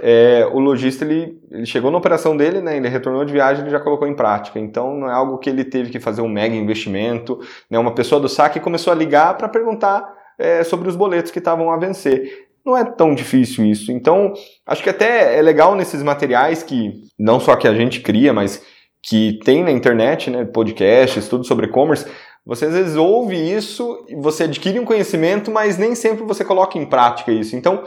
é, 0.00 0.46
o 0.52 0.58
lojista 0.58 1.04
ele, 1.04 1.40
ele, 1.50 1.64
chegou 1.64 1.90
na 1.90 1.98
operação 1.98 2.36
dele, 2.36 2.60
né, 2.60 2.76
ele 2.76 2.88
retornou 2.88 3.24
de 3.24 3.32
viagem 3.32 3.62
ele 3.62 3.70
já 3.70 3.80
colocou 3.80 4.06
em 4.06 4.14
prática. 4.14 4.58
Então 4.58 4.94
não 4.94 5.08
é 5.08 5.12
algo 5.12 5.38
que 5.38 5.48
ele 5.48 5.64
teve 5.64 5.90
que 5.90 6.00
fazer 6.00 6.20
um 6.20 6.28
mega 6.28 6.54
investimento. 6.54 7.40
Né, 7.70 7.78
uma 7.78 7.94
pessoa 7.94 8.20
do 8.20 8.28
saque 8.28 8.60
começou 8.60 8.92
a 8.92 8.96
ligar 8.96 9.36
para 9.36 9.48
perguntar 9.48 10.15
é, 10.38 10.64
sobre 10.64 10.88
os 10.88 10.96
boletos 10.96 11.30
que 11.30 11.38
estavam 11.38 11.70
a 11.70 11.76
vencer. 11.76 12.46
Não 12.64 12.76
é 12.76 12.84
tão 12.84 13.14
difícil 13.14 13.64
isso. 13.64 13.92
Então, 13.92 14.32
acho 14.66 14.82
que 14.82 14.90
até 14.90 15.38
é 15.38 15.42
legal 15.42 15.74
nesses 15.74 16.02
materiais 16.02 16.62
que 16.62 16.92
não 17.18 17.38
só 17.38 17.54
que 17.54 17.68
a 17.68 17.74
gente 17.74 18.00
cria, 18.00 18.32
mas 18.32 18.62
que 19.02 19.38
tem 19.44 19.62
na 19.62 19.70
internet, 19.70 20.30
né, 20.30 20.44
podcasts, 20.44 21.28
tudo 21.28 21.44
sobre 21.44 21.66
e-commerce, 21.66 22.06
você 22.44 22.66
às 22.66 22.74
vezes 22.74 22.96
ouve 22.96 23.36
isso, 23.36 24.04
você 24.16 24.44
adquire 24.44 24.78
um 24.78 24.84
conhecimento, 24.84 25.50
mas 25.50 25.78
nem 25.78 25.94
sempre 25.94 26.24
você 26.24 26.44
coloca 26.44 26.78
em 26.78 26.86
prática 26.86 27.30
isso. 27.30 27.54
Então, 27.54 27.84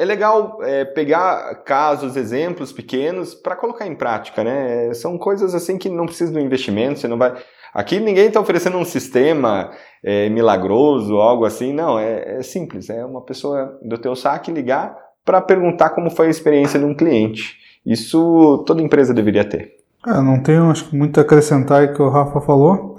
é 0.00 0.04
legal 0.04 0.58
é, 0.62 0.84
pegar 0.84 1.62
casos, 1.64 2.16
exemplos 2.16 2.72
pequenos 2.72 3.34
para 3.34 3.54
colocar 3.54 3.86
em 3.86 3.94
prática, 3.94 4.42
né? 4.42 4.94
São 4.94 5.18
coisas 5.18 5.54
assim 5.54 5.76
que 5.76 5.90
não 5.90 6.06
precisam 6.06 6.32
do 6.32 6.40
investimento, 6.40 6.98
você 6.98 7.06
não 7.06 7.18
vai. 7.18 7.34
Aqui 7.74 8.00
ninguém 8.00 8.26
está 8.26 8.40
oferecendo 8.40 8.78
um 8.78 8.84
sistema 8.84 9.70
é, 10.02 10.28
milagroso, 10.28 11.16
algo 11.16 11.44
assim. 11.44 11.72
Não, 11.72 11.98
é, 11.98 12.38
é, 12.38 12.42
simples. 12.42 12.90
É 12.90 13.04
uma 13.04 13.22
pessoa 13.22 13.78
do 13.82 13.98
teu 13.98 14.16
saque 14.16 14.50
ligar 14.50 14.96
para 15.24 15.40
perguntar 15.40 15.90
como 15.90 16.10
foi 16.10 16.26
a 16.26 16.30
experiência 16.30 16.78
de 16.78 16.84
um 16.84 16.94
cliente. 16.94 17.58
Isso 17.84 18.64
toda 18.66 18.82
empresa 18.82 19.14
deveria 19.14 19.44
ter. 19.44 19.80
É, 20.06 20.12
não 20.20 20.42
tenho 20.42 20.70
acho, 20.70 20.94
muito 20.94 21.18
a 21.18 21.22
acrescentar 21.22 21.84
o 21.84 21.94
que 21.94 22.02
o 22.02 22.08
Rafa 22.08 22.40
falou, 22.40 22.96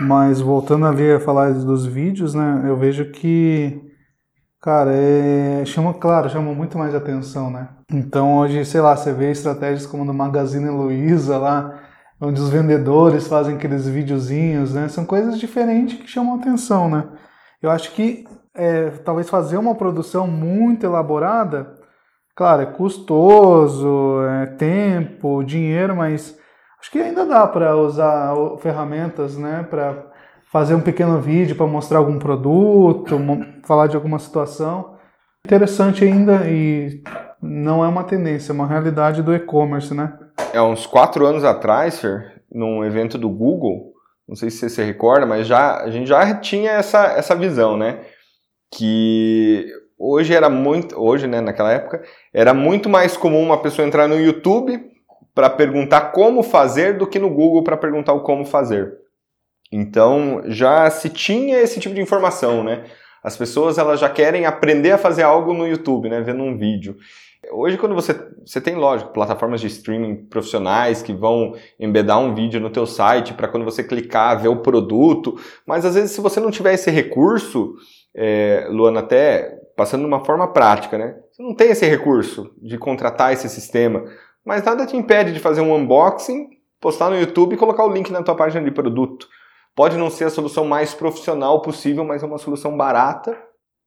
mas 0.00 0.40
voltando 0.40 0.86
ali 0.86 1.12
a 1.12 1.20
falar 1.20 1.52
dos 1.52 1.84
vídeos, 1.84 2.32
né, 2.34 2.62
eu 2.64 2.76
vejo 2.76 3.10
que, 3.10 3.80
cara, 4.60 4.92
é, 4.92 5.64
chama, 5.64 5.92
claro, 5.94 6.30
chama 6.30 6.54
muito 6.54 6.78
mais 6.78 6.94
atenção, 6.94 7.50
né? 7.50 7.68
Então 7.92 8.38
hoje, 8.38 8.64
sei 8.64 8.80
lá, 8.80 8.96
você 8.96 9.12
vê 9.12 9.32
estratégias 9.32 9.86
como 9.86 10.04
no 10.04 10.14
Magazine 10.14 10.68
Luiza 10.70 11.38
lá, 11.38 11.77
onde 12.20 12.40
os 12.40 12.48
vendedores 12.48 13.26
fazem 13.28 13.56
aqueles 13.56 13.86
videozinhos, 13.86 14.74
né? 14.74 14.88
São 14.88 15.04
coisas 15.04 15.38
diferentes 15.38 15.98
que 15.98 16.08
chamam 16.08 16.34
atenção, 16.34 16.88
né? 16.90 17.08
Eu 17.62 17.70
acho 17.70 17.92
que 17.92 18.24
é, 18.54 18.90
talvez 19.04 19.28
fazer 19.28 19.56
uma 19.56 19.74
produção 19.74 20.26
muito 20.26 20.84
elaborada, 20.84 21.74
claro, 22.34 22.62
é 22.62 22.66
custoso, 22.66 24.20
é 24.42 24.46
tempo, 24.46 25.44
dinheiro, 25.44 25.94
mas 25.96 26.36
acho 26.80 26.90
que 26.90 26.98
ainda 26.98 27.24
dá 27.24 27.46
para 27.46 27.76
usar 27.76 28.34
ferramentas, 28.60 29.36
né? 29.36 29.66
Para 29.68 30.06
fazer 30.50 30.74
um 30.74 30.80
pequeno 30.80 31.20
vídeo 31.20 31.56
para 31.56 31.66
mostrar 31.66 31.98
algum 31.98 32.18
produto, 32.18 33.16
falar 33.64 33.86
de 33.86 33.96
alguma 33.96 34.18
situação. 34.18 34.96
Interessante 35.46 36.04
ainda 36.04 36.46
e 36.48 37.02
não 37.40 37.84
é 37.84 37.88
uma 37.88 38.04
tendência, 38.04 38.50
é 38.50 38.54
uma 38.54 38.66
realidade 38.66 39.22
do 39.22 39.34
e-commerce, 39.34 39.94
né? 39.94 40.18
É 40.52 40.60
uns 40.60 40.86
quatro 40.86 41.26
anos 41.26 41.44
atrás, 41.44 42.00
Fer, 42.00 42.42
num 42.50 42.84
evento 42.84 43.18
do 43.18 43.28
Google, 43.28 43.92
não 44.28 44.36
sei 44.36 44.50
se 44.50 44.58
você 44.58 44.68
se 44.68 44.82
recorda, 44.82 45.24
mas 45.24 45.46
já, 45.46 45.82
a 45.82 45.90
gente 45.90 46.06
já 46.06 46.34
tinha 46.34 46.72
essa, 46.72 47.06
essa 47.16 47.34
visão, 47.34 47.76
né? 47.76 48.04
Que 48.70 49.66
hoje 49.98 50.34
era 50.34 50.50
muito, 50.50 51.00
hoje, 51.00 51.26
né, 51.26 51.40
naquela 51.40 51.72
época, 51.72 52.02
era 52.32 52.52
muito 52.52 52.88
mais 52.88 53.16
comum 53.16 53.42
uma 53.42 53.62
pessoa 53.62 53.86
entrar 53.86 54.06
no 54.06 54.20
YouTube 54.20 54.78
para 55.34 55.48
perguntar 55.48 56.12
como 56.12 56.42
fazer 56.42 56.98
do 56.98 57.06
que 57.06 57.18
no 57.18 57.30
Google 57.30 57.64
para 57.64 57.76
perguntar 57.76 58.12
o 58.12 58.22
como 58.22 58.44
fazer. 58.44 58.92
Então, 59.72 60.42
já 60.46 60.90
se 60.90 61.08
tinha 61.08 61.58
esse 61.60 61.80
tipo 61.80 61.94
de 61.94 62.00
informação, 62.00 62.62
né? 62.62 62.84
As 63.22 63.36
pessoas 63.36 63.78
elas 63.78 63.98
já 64.00 64.08
querem 64.08 64.46
aprender 64.46 64.92
a 64.92 64.98
fazer 64.98 65.22
algo 65.22 65.52
no 65.52 65.66
YouTube, 65.66 66.08
né, 66.08 66.20
vendo 66.20 66.42
um 66.42 66.56
vídeo. 66.56 66.96
Hoje, 67.50 67.78
quando 67.78 67.94
você, 67.94 68.14
você 68.44 68.60
tem, 68.60 68.74
lógico, 68.74 69.12
plataformas 69.12 69.60
de 69.60 69.66
streaming 69.66 70.26
profissionais 70.26 71.02
que 71.02 71.12
vão 71.12 71.54
embedar 71.78 72.18
um 72.18 72.34
vídeo 72.34 72.60
no 72.60 72.70
teu 72.70 72.86
site 72.86 73.34
para 73.34 73.48
quando 73.48 73.64
você 73.64 73.82
clicar, 73.82 74.40
ver 74.40 74.48
o 74.48 74.62
produto, 74.62 75.38
mas 75.66 75.84
às 75.84 75.94
vezes 75.94 76.10
se 76.12 76.20
você 76.20 76.40
não 76.40 76.50
tiver 76.50 76.74
esse 76.74 76.90
recurso, 76.90 77.74
é, 78.14 78.66
Luana, 78.70 79.00
até 79.00 79.58
passando 79.76 80.00
de 80.00 80.06
uma 80.06 80.24
forma 80.24 80.52
prática, 80.52 80.98
né? 80.98 81.16
Você 81.30 81.42
não 81.42 81.54
tem 81.54 81.70
esse 81.70 81.86
recurso 81.86 82.52
de 82.60 82.76
contratar 82.76 83.32
esse 83.32 83.48
sistema, 83.48 84.04
mas 84.44 84.64
nada 84.64 84.86
te 84.86 84.96
impede 84.96 85.32
de 85.32 85.40
fazer 85.40 85.60
um 85.60 85.74
unboxing, 85.74 86.48
postar 86.80 87.10
no 87.10 87.18
YouTube 87.18 87.54
e 87.54 87.58
colocar 87.58 87.84
o 87.84 87.92
link 87.92 88.10
na 88.10 88.22
tua 88.22 88.34
página 88.34 88.64
de 88.64 88.70
produto. 88.70 89.28
Pode 89.74 89.96
não 89.96 90.10
ser 90.10 90.24
a 90.24 90.30
solução 90.30 90.64
mais 90.64 90.94
profissional 90.94 91.62
possível, 91.62 92.04
mas 92.04 92.22
é 92.22 92.26
uma 92.26 92.38
solução 92.38 92.76
barata. 92.76 93.38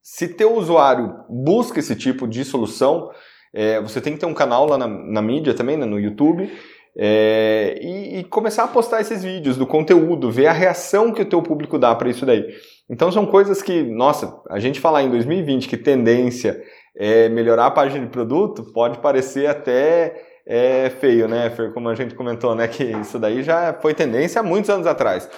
Se 0.01 0.29
teu 0.29 0.55
usuário 0.55 1.13
busca 1.29 1.79
esse 1.79 1.95
tipo 1.95 2.25
de 2.27 2.45
solução, 2.45 3.11
É, 3.53 3.81
você 3.81 3.99
tem 3.99 4.13
que 4.13 4.19
ter 4.19 4.25
um 4.25 4.33
canal 4.33 4.65
lá 4.65 4.77
na, 4.77 4.87
na 4.87 5.21
mídia 5.21 5.53
também, 5.53 5.77
né, 5.77 5.85
no 5.85 5.99
YouTube, 5.99 6.49
é, 6.97 7.79
e, 7.81 8.19
e, 8.19 8.23
começar 8.25 8.63
a 8.63 8.67
postar 8.67 8.99
esses 8.99 9.23
vídeos 9.23 9.57
do 9.57 9.65
conteúdo, 9.65 10.29
ver 10.29 10.47
a 10.47 10.51
reação 10.51 11.11
que 11.11 11.21
o 11.21 11.25
teu 11.25 11.41
público 11.41 11.79
dá 11.79 11.95
para 11.95 12.09
isso 12.09 12.25
daí. 12.25 12.45
Então 12.89 13.11
são 13.11 13.25
coisas 13.25 13.61
que, 13.61 13.81
nossa, 13.81 14.41
a 14.49 14.59
gente 14.59 14.79
falar 14.79 15.03
em 15.03 15.09
2020 15.09 15.69
que 15.69 15.77
tendência 15.77 16.61
é 16.97 17.29
melhorar 17.29 17.67
a 17.67 17.71
página 17.71 18.05
de 18.05 18.11
produto 18.11 18.73
pode 18.73 18.99
parecer 18.99 19.47
até 19.47 20.21
é, 20.45 20.89
feio, 20.89 21.29
né, 21.29 21.49
Fer? 21.49 21.73
Como 21.73 21.87
a 21.87 21.95
gente 21.95 22.13
comentou, 22.13 22.53
né, 22.53 22.67
que 22.67 22.83
isso 22.83 23.17
daí 23.17 23.41
já 23.41 23.73
foi 23.81 23.93
tendência 23.93 24.41
há 24.41 24.43
muitos 24.43 24.69
anos 24.69 24.85
atrás 24.85 25.29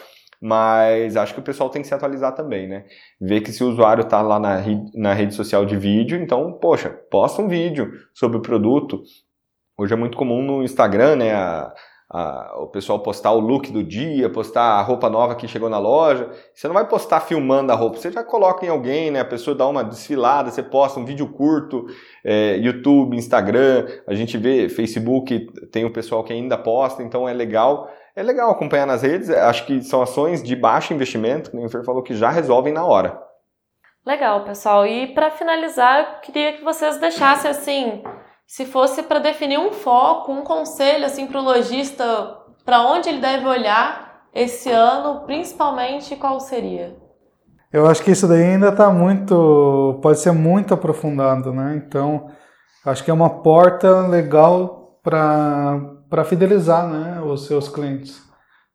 mas 0.46 1.16
acho 1.16 1.34
que 1.34 1.40
o 1.40 1.44
pessoal 1.44 1.70
tem 1.70 1.82
que 1.82 1.88
se 1.88 1.94
atualizar 1.94 2.36
também, 2.36 2.68
né? 2.68 2.84
Ver 3.20 3.40
que 3.40 3.54
se 3.54 3.64
o 3.64 3.70
usuário 3.70 4.02
está 4.02 4.22
lá 4.22 4.38
na, 4.38 4.62
na 4.94 5.14
rede 5.14 5.34
social 5.34 5.66
de 5.66 5.78
vídeo, 5.78 6.22
então, 6.22 6.52
poxa, 6.60 6.90
posta 7.10 7.42
um 7.42 7.48
vídeo 7.48 7.94
sobre 8.14 8.38
o 8.38 8.42
produto. 8.42 9.02
Hoje 9.78 9.94
é 9.94 9.96
muito 9.96 10.18
comum 10.18 10.42
no 10.42 10.62
Instagram, 10.62 11.16
né? 11.16 11.34
A, 11.34 11.74
a, 12.12 12.58
o 12.60 12.68
pessoal 12.68 13.00
postar 13.00 13.32
o 13.32 13.40
look 13.40 13.72
do 13.72 13.82
dia, 13.82 14.30
postar 14.30 14.64
a 14.64 14.82
roupa 14.82 15.10
nova 15.10 15.34
que 15.34 15.48
chegou 15.48 15.70
na 15.70 15.80
loja. 15.80 16.30
Você 16.54 16.68
não 16.68 16.74
vai 16.74 16.90
postar 16.90 17.22
filmando 17.22 17.72
a 17.72 17.76
roupa, 17.76 17.96
você 17.96 18.12
já 18.12 18.22
coloca 18.22 18.66
em 18.66 18.70
alguém, 18.70 19.12
né? 19.12 19.22
A 19.22 19.26
pessoa 19.26 19.56
dá 19.56 19.66
uma 19.66 19.82
desfilada, 19.82 20.52
você 20.52 20.62
posta 20.62 21.00
um 21.00 21.06
vídeo 21.06 21.30
curto, 21.30 21.86
é, 22.22 22.58
YouTube, 22.58 23.16
Instagram, 23.16 23.88
a 24.06 24.14
gente 24.14 24.38
vê 24.38 24.68
Facebook, 24.68 25.48
tem 25.72 25.86
o 25.86 25.94
pessoal 25.94 26.22
que 26.22 26.34
ainda 26.34 26.58
posta, 26.58 27.02
então 27.02 27.30
é 27.30 27.34
legal 27.34 27.90
é 28.16 28.24
legal 28.24 28.52
acompanhar 28.52 28.86
nas 28.86 29.02
redes. 29.02 29.30
Acho 29.30 29.66
que 29.66 29.82
são 29.82 30.02
ações 30.02 30.44
de 30.44 30.56
baixo 30.56 30.94
investimento, 30.94 31.52
que 31.52 31.58
o 31.58 31.70
Fer 31.70 31.84
falou 31.84 32.04
que 32.04 32.16
já 32.16 32.30
resolvem 32.30 32.74
na 32.74 32.86
hora. 32.86 33.20
Legal, 34.06 34.44
pessoal. 34.44 34.86
E 34.86 35.08
para 35.14 35.32
finalizar, 35.32 36.00
eu 36.00 36.06
queria 36.22 36.54
que 36.54 36.64
vocês 36.64 36.98
deixassem 36.98 37.50
assim, 37.50 38.04
se 38.46 38.66
fosse 38.66 39.04
para 39.04 39.20
definir 39.20 39.58
um 39.58 39.72
foco, 39.72 40.32
um 40.32 40.44
conselho 40.44 41.06
assim 41.06 41.26
para 41.26 41.40
o 41.40 41.44
lojista, 41.44 42.06
para 42.66 42.82
onde 42.82 43.10
ele 43.10 43.20
deve 43.20 43.48
olhar 43.48 44.26
esse 44.34 44.70
ano, 44.70 45.22
principalmente 45.26 46.16
qual 46.16 46.40
seria? 46.40 46.96
Eu 47.72 47.88
acho 47.88 48.04
que 48.04 48.12
isso 48.12 48.28
daí 48.28 48.44
ainda 48.44 48.70
está 48.70 48.92
muito, 48.92 50.00
pode 50.02 50.20
ser 50.20 50.32
muito 50.32 50.74
aprofundado, 50.74 51.52
né? 51.52 51.82
Então, 51.84 52.30
acho 52.86 53.04
que 53.04 53.10
é 53.10 53.14
uma 53.14 53.42
porta 53.42 54.06
legal 54.08 55.00
para 55.02 55.80
para 56.14 56.24
fidelizar 56.24 56.88
né, 56.88 57.20
os 57.24 57.48
seus 57.48 57.68
clientes. 57.68 58.22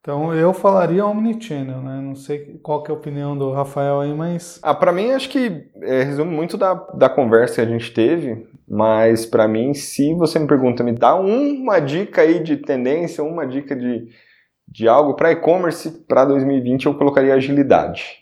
Então 0.01 0.33
eu 0.33 0.53
falaria 0.53 1.05
omnichannel, 1.05 1.81
né? 1.81 2.01
Não 2.01 2.13
sei 2.13 2.59
qual 2.61 2.83
que 2.83 2.91
é 2.91 2.93
a 2.93 2.97
opinião 2.97 3.37
do 3.37 3.53
Rafael 3.53 4.01
aí, 4.01 4.13
mas. 4.13 4.59
Ah, 4.61 4.75
para 4.75 4.91
mim 4.91 5.11
acho 5.11 5.29
que 5.29 5.69
é, 5.83 6.03
resume 6.03 6.35
muito 6.35 6.57
da, 6.57 6.73
da 6.73 7.07
conversa 7.07 7.55
que 7.55 7.61
a 7.61 7.65
gente 7.65 7.93
teve, 7.93 8.45
mas 8.67 9.25
para 9.25 9.47
mim, 9.47 9.73
se 9.73 10.13
você 10.15 10.37
me 10.37 10.47
pergunta, 10.47 10.83
me 10.83 10.91
dá 10.91 11.15
uma 11.15 11.79
dica 11.79 12.23
aí 12.23 12.43
de 12.43 12.57
tendência, 12.57 13.23
uma 13.23 13.47
dica 13.47 13.73
de, 13.73 14.09
de 14.67 14.89
algo 14.89 15.13
para 15.13 15.31
e-commerce 15.31 15.91
para 16.09 16.25
2020, 16.25 16.87
eu 16.87 16.95
colocaria 16.95 17.33
agilidade. 17.33 18.17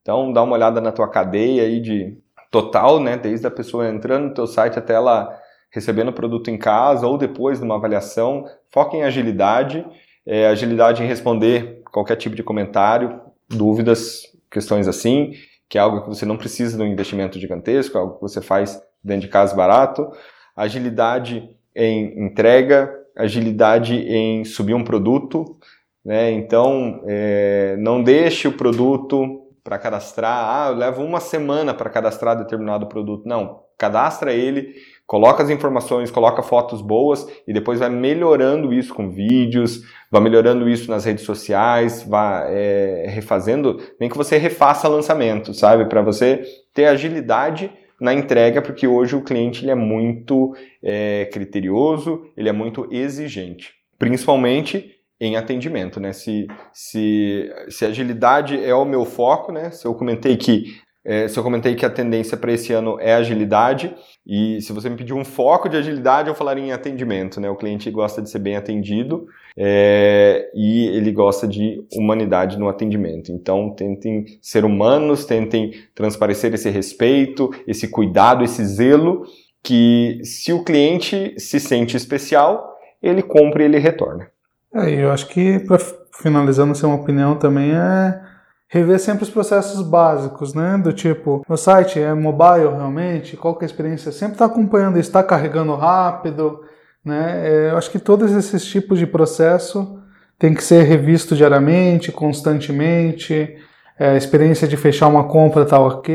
Então 0.00 0.32
dá 0.32 0.42
uma 0.42 0.54
olhada 0.54 0.80
na 0.80 0.92
tua 0.92 1.10
cadeia 1.10 1.64
aí 1.64 1.78
de 1.78 2.16
total, 2.50 3.00
né? 3.00 3.18
Desde 3.18 3.46
a 3.46 3.50
pessoa 3.50 3.90
entrando 3.90 4.28
no 4.28 4.34
teu 4.34 4.46
site 4.46 4.78
até 4.78 4.94
ela 4.94 5.41
recebendo 5.72 6.08
o 6.08 6.12
produto 6.12 6.50
em 6.50 6.58
casa 6.58 7.06
ou 7.06 7.18
depois 7.18 7.58
de 7.58 7.64
uma 7.64 7.76
avaliação. 7.76 8.44
Foca 8.70 8.96
em 8.96 9.02
agilidade, 9.02 9.84
é, 10.24 10.46
agilidade 10.46 11.02
em 11.02 11.06
responder 11.06 11.82
qualquer 11.90 12.16
tipo 12.16 12.36
de 12.36 12.42
comentário, 12.42 13.20
dúvidas, 13.48 14.22
questões 14.50 14.86
assim, 14.86 15.32
que 15.68 15.78
é 15.78 15.80
algo 15.80 16.02
que 16.02 16.08
você 16.08 16.26
não 16.26 16.36
precisa 16.36 16.76
de 16.76 16.82
um 16.82 16.86
investimento 16.86 17.40
gigantesco, 17.40 17.96
é 17.96 18.00
algo 18.00 18.14
que 18.16 18.20
você 18.20 18.40
faz 18.40 18.80
dentro 19.02 19.22
de 19.22 19.28
casa 19.28 19.56
barato. 19.56 20.10
Agilidade 20.54 21.48
em 21.74 22.26
entrega, 22.26 22.94
agilidade 23.16 23.94
em 23.94 24.44
subir 24.44 24.74
um 24.74 24.84
produto, 24.84 25.56
né? 26.04 26.30
Então, 26.32 27.02
é, 27.06 27.76
não 27.78 28.02
deixe 28.02 28.46
o 28.46 28.52
produto 28.52 29.42
para 29.64 29.78
cadastrar. 29.78 30.44
Ah, 30.44 30.68
eu 30.70 30.76
levo 30.76 31.02
uma 31.02 31.20
semana 31.20 31.72
para 31.72 31.88
cadastrar 31.88 32.36
determinado 32.36 32.86
produto. 32.86 33.26
Não, 33.26 33.62
cadastra 33.78 34.32
ele 34.32 34.74
Coloca 35.06 35.42
as 35.42 35.50
informações, 35.50 36.10
coloca 36.10 36.42
fotos 36.42 36.80
boas 36.80 37.26
e 37.46 37.52
depois 37.52 37.80
vai 37.80 37.90
melhorando 37.90 38.72
isso 38.72 38.94
com 38.94 39.10
vídeos, 39.10 39.82
vai 40.10 40.22
melhorando 40.22 40.68
isso 40.68 40.90
nas 40.90 41.04
redes 41.04 41.24
sociais, 41.24 42.02
vai 42.02 42.46
é, 42.48 43.06
refazendo, 43.08 43.78
nem 44.00 44.08
que 44.08 44.16
você 44.16 44.38
refaça 44.38 44.88
lançamento, 44.88 45.52
sabe? 45.52 45.84
Para 45.86 46.00
você 46.00 46.42
ter 46.72 46.86
agilidade 46.86 47.70
na 48.00 48.14
entrega, 48.14 48.62
porque 48.62 48.86
hoje 48.86 49.14
o 49.14 49.22
cliente 49.22 49.64
ele 49.64 49.70
é 49.70 49.76
muito 49.76 50.56
é, 50.82 51.28
criterioso, 51.32 52.26
ele 52.36 52.48
é 52.48 52.52
muito 52.52 52.88
exigente, 52.90 53.74
principalmente 53.98 54.96
em 55.20 55.36
atendimento, 55.36 56.00
né? 56.00 56.12
Se, 56.12 56.48
se, 56.72 57.48
se 57.68 57.84
agilidade 57.84 58.62
é 58.64 58.74
o 58.74 58.84
meu 58.84 59.04
foco, 59.04 59.52
né? 59.52 59.70
Se 59.70 59.86
eu 59.86 59.94
comentei 59.94 60.36
que 60.36 60.80
é, 61.04 61.26
se 61.26 61.36
eu 61.36 61.42
comentei 61.42 61.74
que 61.74 61.84
a 61.84 61.90
tendência 61.90 62.36
para 62.36 62.52
esse 62.52 62.72
ano 62.72 62.96
é 63.00 63.14
agilidade, 63.14 63.94
e 64.24 64.60
se 64.60 64.72
você 64.72 64.88
me 64.88 64.96
pedir 64.96 65.12
um 65.12 65.24
foco 65.24 65.68
de 65.68 65.76
agilidade, 65.76 66.28
eu 66.28 66.34
falaria 66.34 66.64
em 66.64 66.72
atendimento. 66.72 67.40
Né? 67.40 67.50
O 67.50 67.56
cliente 67.56 67.90
gosta 67.90 68.22
de 68.22 68.30
ser 68.30 68.38
bem 68.38 68.54
atendido 68.54 69.26
é, 69.56 70.48
e 70.54 70.86
ele 70.88 71.10
gosta 71.10 71.46
de 71.48 71.84
humanidade 71.92 72.56
no 72.56 72.68
atendimento. 72.68 73.32
Então, 73.32 73.70
tentem 73.70 74.26
ser 74.40 74.64
humanos, 74.64 75.24
tentem 75.24 75.72
transparecer 75.94 76.54
esse 76.54 76.70
respeito, 76.70 77.50
esse 77.66 77.88
cuidado, 77.88 78.44
esse 78.44 78.64
zelo, 78.64 79.24
que 79.60 80.20
se 80.22 80.52
o 80.52 80.62
cliente 80.62 81.34
se 81.36 81.58
sente 81.58 81.96
especial, 81.96 82.76
ele 83.02 83.22
compra 83.22 83.62
e 83.62 83.66
ele 83.66 83.78
retorna. 83.78 84.28
É, 84.72 84.88
eu 84.88 85.10
acho 85.10 85.28
que, 85.28 85.58
para 85.58 85.78
finalizando, 86.14 86.74
ser 86.74 86.86
uma 86.86 86.96
opinião 86.96 87.36
também 87.36 87.72
é 87.72 88.31
rever 88.72 88.98
sempre 88.98 89.22
os 89.22 89.28
processos 89.28 89.82
básicos, 89.82 90.54
né? 90.54 90.78
Do 90.78 90.94
tipo, 90.94 91.44
o 91.46 91.56
site 91.58 92.00
é 92.00 92.14
mobile 92.14 92.74
realmente? 92.74 93.36
Qual 93.36 93.54
que 93.54 93.64
é 93.64 93.66
a 93.66 93.70
experiência? 93.70 94.10
Sempre 94.10 94.36
está 94.36 94.46
acompanhando, 94.46 94.98
está 94.98 95.22
carregando 95.22 95.74
rápido, 95.74 96.62
né? 97.04 97.42
É, 97.46 97.70
eu 97.70 97.76
acho 97.76 97.90
que 97.90 97.98
todos 97.98 98.32
esses 98.32 98.64
tipos 98.64 98.98
de 98.98 99.06
processo 99.06 100.00
tem 100.38 100.54
que 100.54 100.64
ser 100.64 100.84
revisto 100.84 101.36
diariamente, 101.36 102.10
constantemente. 102.10 103.58
É, 103.98 104.12
a 104.12 104.16
experiência 104.16 104.66
de 104.66 104.78
fechar 104.78 105.08
uma 105.08 105.24
compra 105.24 105.66
tá 105.66 105.78
ok, 105.78 106.14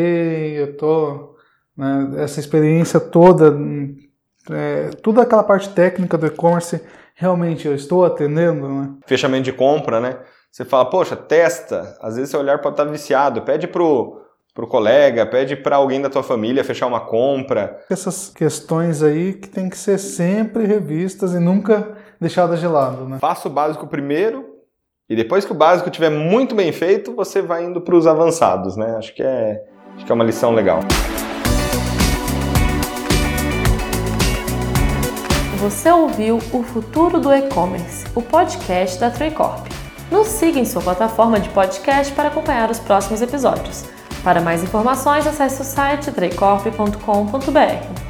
eu 0.60 0.76
tô, 0.76 1.36
né? 1.78 2.14
Essa 2.18 2.40
experiência 2.40 3.00
toda, 3.00 3.56
é, 4.50 4.90
toda 5.04 5.22
aquela 5.22 5.44
parte 5.44 5.70
técnica 5.70 6.18
do 6.18 6.26
e-commerce, 6.26 6.82
realmente 7.14 7.68
eu 7.68 7.76
estou 7.76 8.04
atendendo, 8.04 8.68
né? 8.68 8.90
Fechamento 9.06 9.44
de 9.44 9.54
compra, 9.54 10.00
né? 10.00 10.18
Você 10.52 10.66
fala, 10.66 10.90
poxa, 10.90 11.16
testa. 11.16 11.98
Às 12.02 12.16
vezes 12.16 12.32
seu 12.32 12.40
olhar 12.40 12.60
pode 12.60 12.74
estar 12.74 12.86
viciado. 12.86 13.42
Pede 13.44 13.68
pro, 13.68 14.22
pro 14.54 14.68
colega, 14.68 15.26
pede 15.26 15.56
para 15.56 15.76
alguém 15.76 16.02
da 16.02 16.10
tua 16.10 16.24
família 16.24 16.64
fechar 16.64 16.88
uma 16.88 17.02
compra. 17.02 17.80
Essas 17.90 18.30
questões 18.30 19.04
aí 19.04 19.34
que 19.34 19.48
tem 19.48 19.70
que 19.70 19.78
ser 19.78 19.98
sempre 19.98 20.66
revistas 20.66 21.34
e 21.34 21.40
nunca 21.40 21.96
deixadas 22.20 22.60
de 22.60 22.68
lado, 22.68 23.08
né? 23.08 23.20
Faça 23.20 23.48
o 23.48 23.52
básico 23.52 23.86
primeiro 23.88 24.58
e 25.10 25.16
depois 25.16 25.46
que 25.46 25.52
o 25.52 25.56
básico 25.56 25.90
estiver 25.90 26.10
muito 26.10 26.54
bem 26.54 26.72
feito, 26.72 27.16
você 27.16 27.42
vai 27.42 27.64
indo 27.64 27.80
para 27.80 27.96
os 27.96 28.06
avançados, 28.06 28.76
né? 28.76 28.96
Acho 28.98 29.16
que 29.16 29.24
é, 29.24 29.64
acho 29.96 30.06
que 30.06 30.12
é 30.12 30.16
uma 30.16 30.24
lição 30.24 30.54
legal. 30.54 30.80
Você 35.60 35.90
ouviu 35.90 36.38
O 36.52 36.62
Futuro 36.62 37.20
do 37.20 37.34
E-Commerce, 37.34 38.06
o 38.14 38.22
podcast 38.22 39.00
da 39.00 39.10
Tricorp. 39.10 39.68
Nos 40.12 40.28
siga 40.28 40.60
em 40.60 40.66
sua 40.66 40.82
plataforma 40.82 41.40
de 41.40 41.50
podcast 41.50 42.14
para 42.14 42.30
acompanhar 42.30 42.72
os 42.72 42.80
próximos 42.80 43.22
episódios. 43.22 43.86
Para 44.24 44.42
mais 44.42 44.64
informações, 44.64 45.28
acesse 45.28 45.62
o 45.62 45.66
site 45.66 46.12
dreicorp.com.br. 46.12 48.07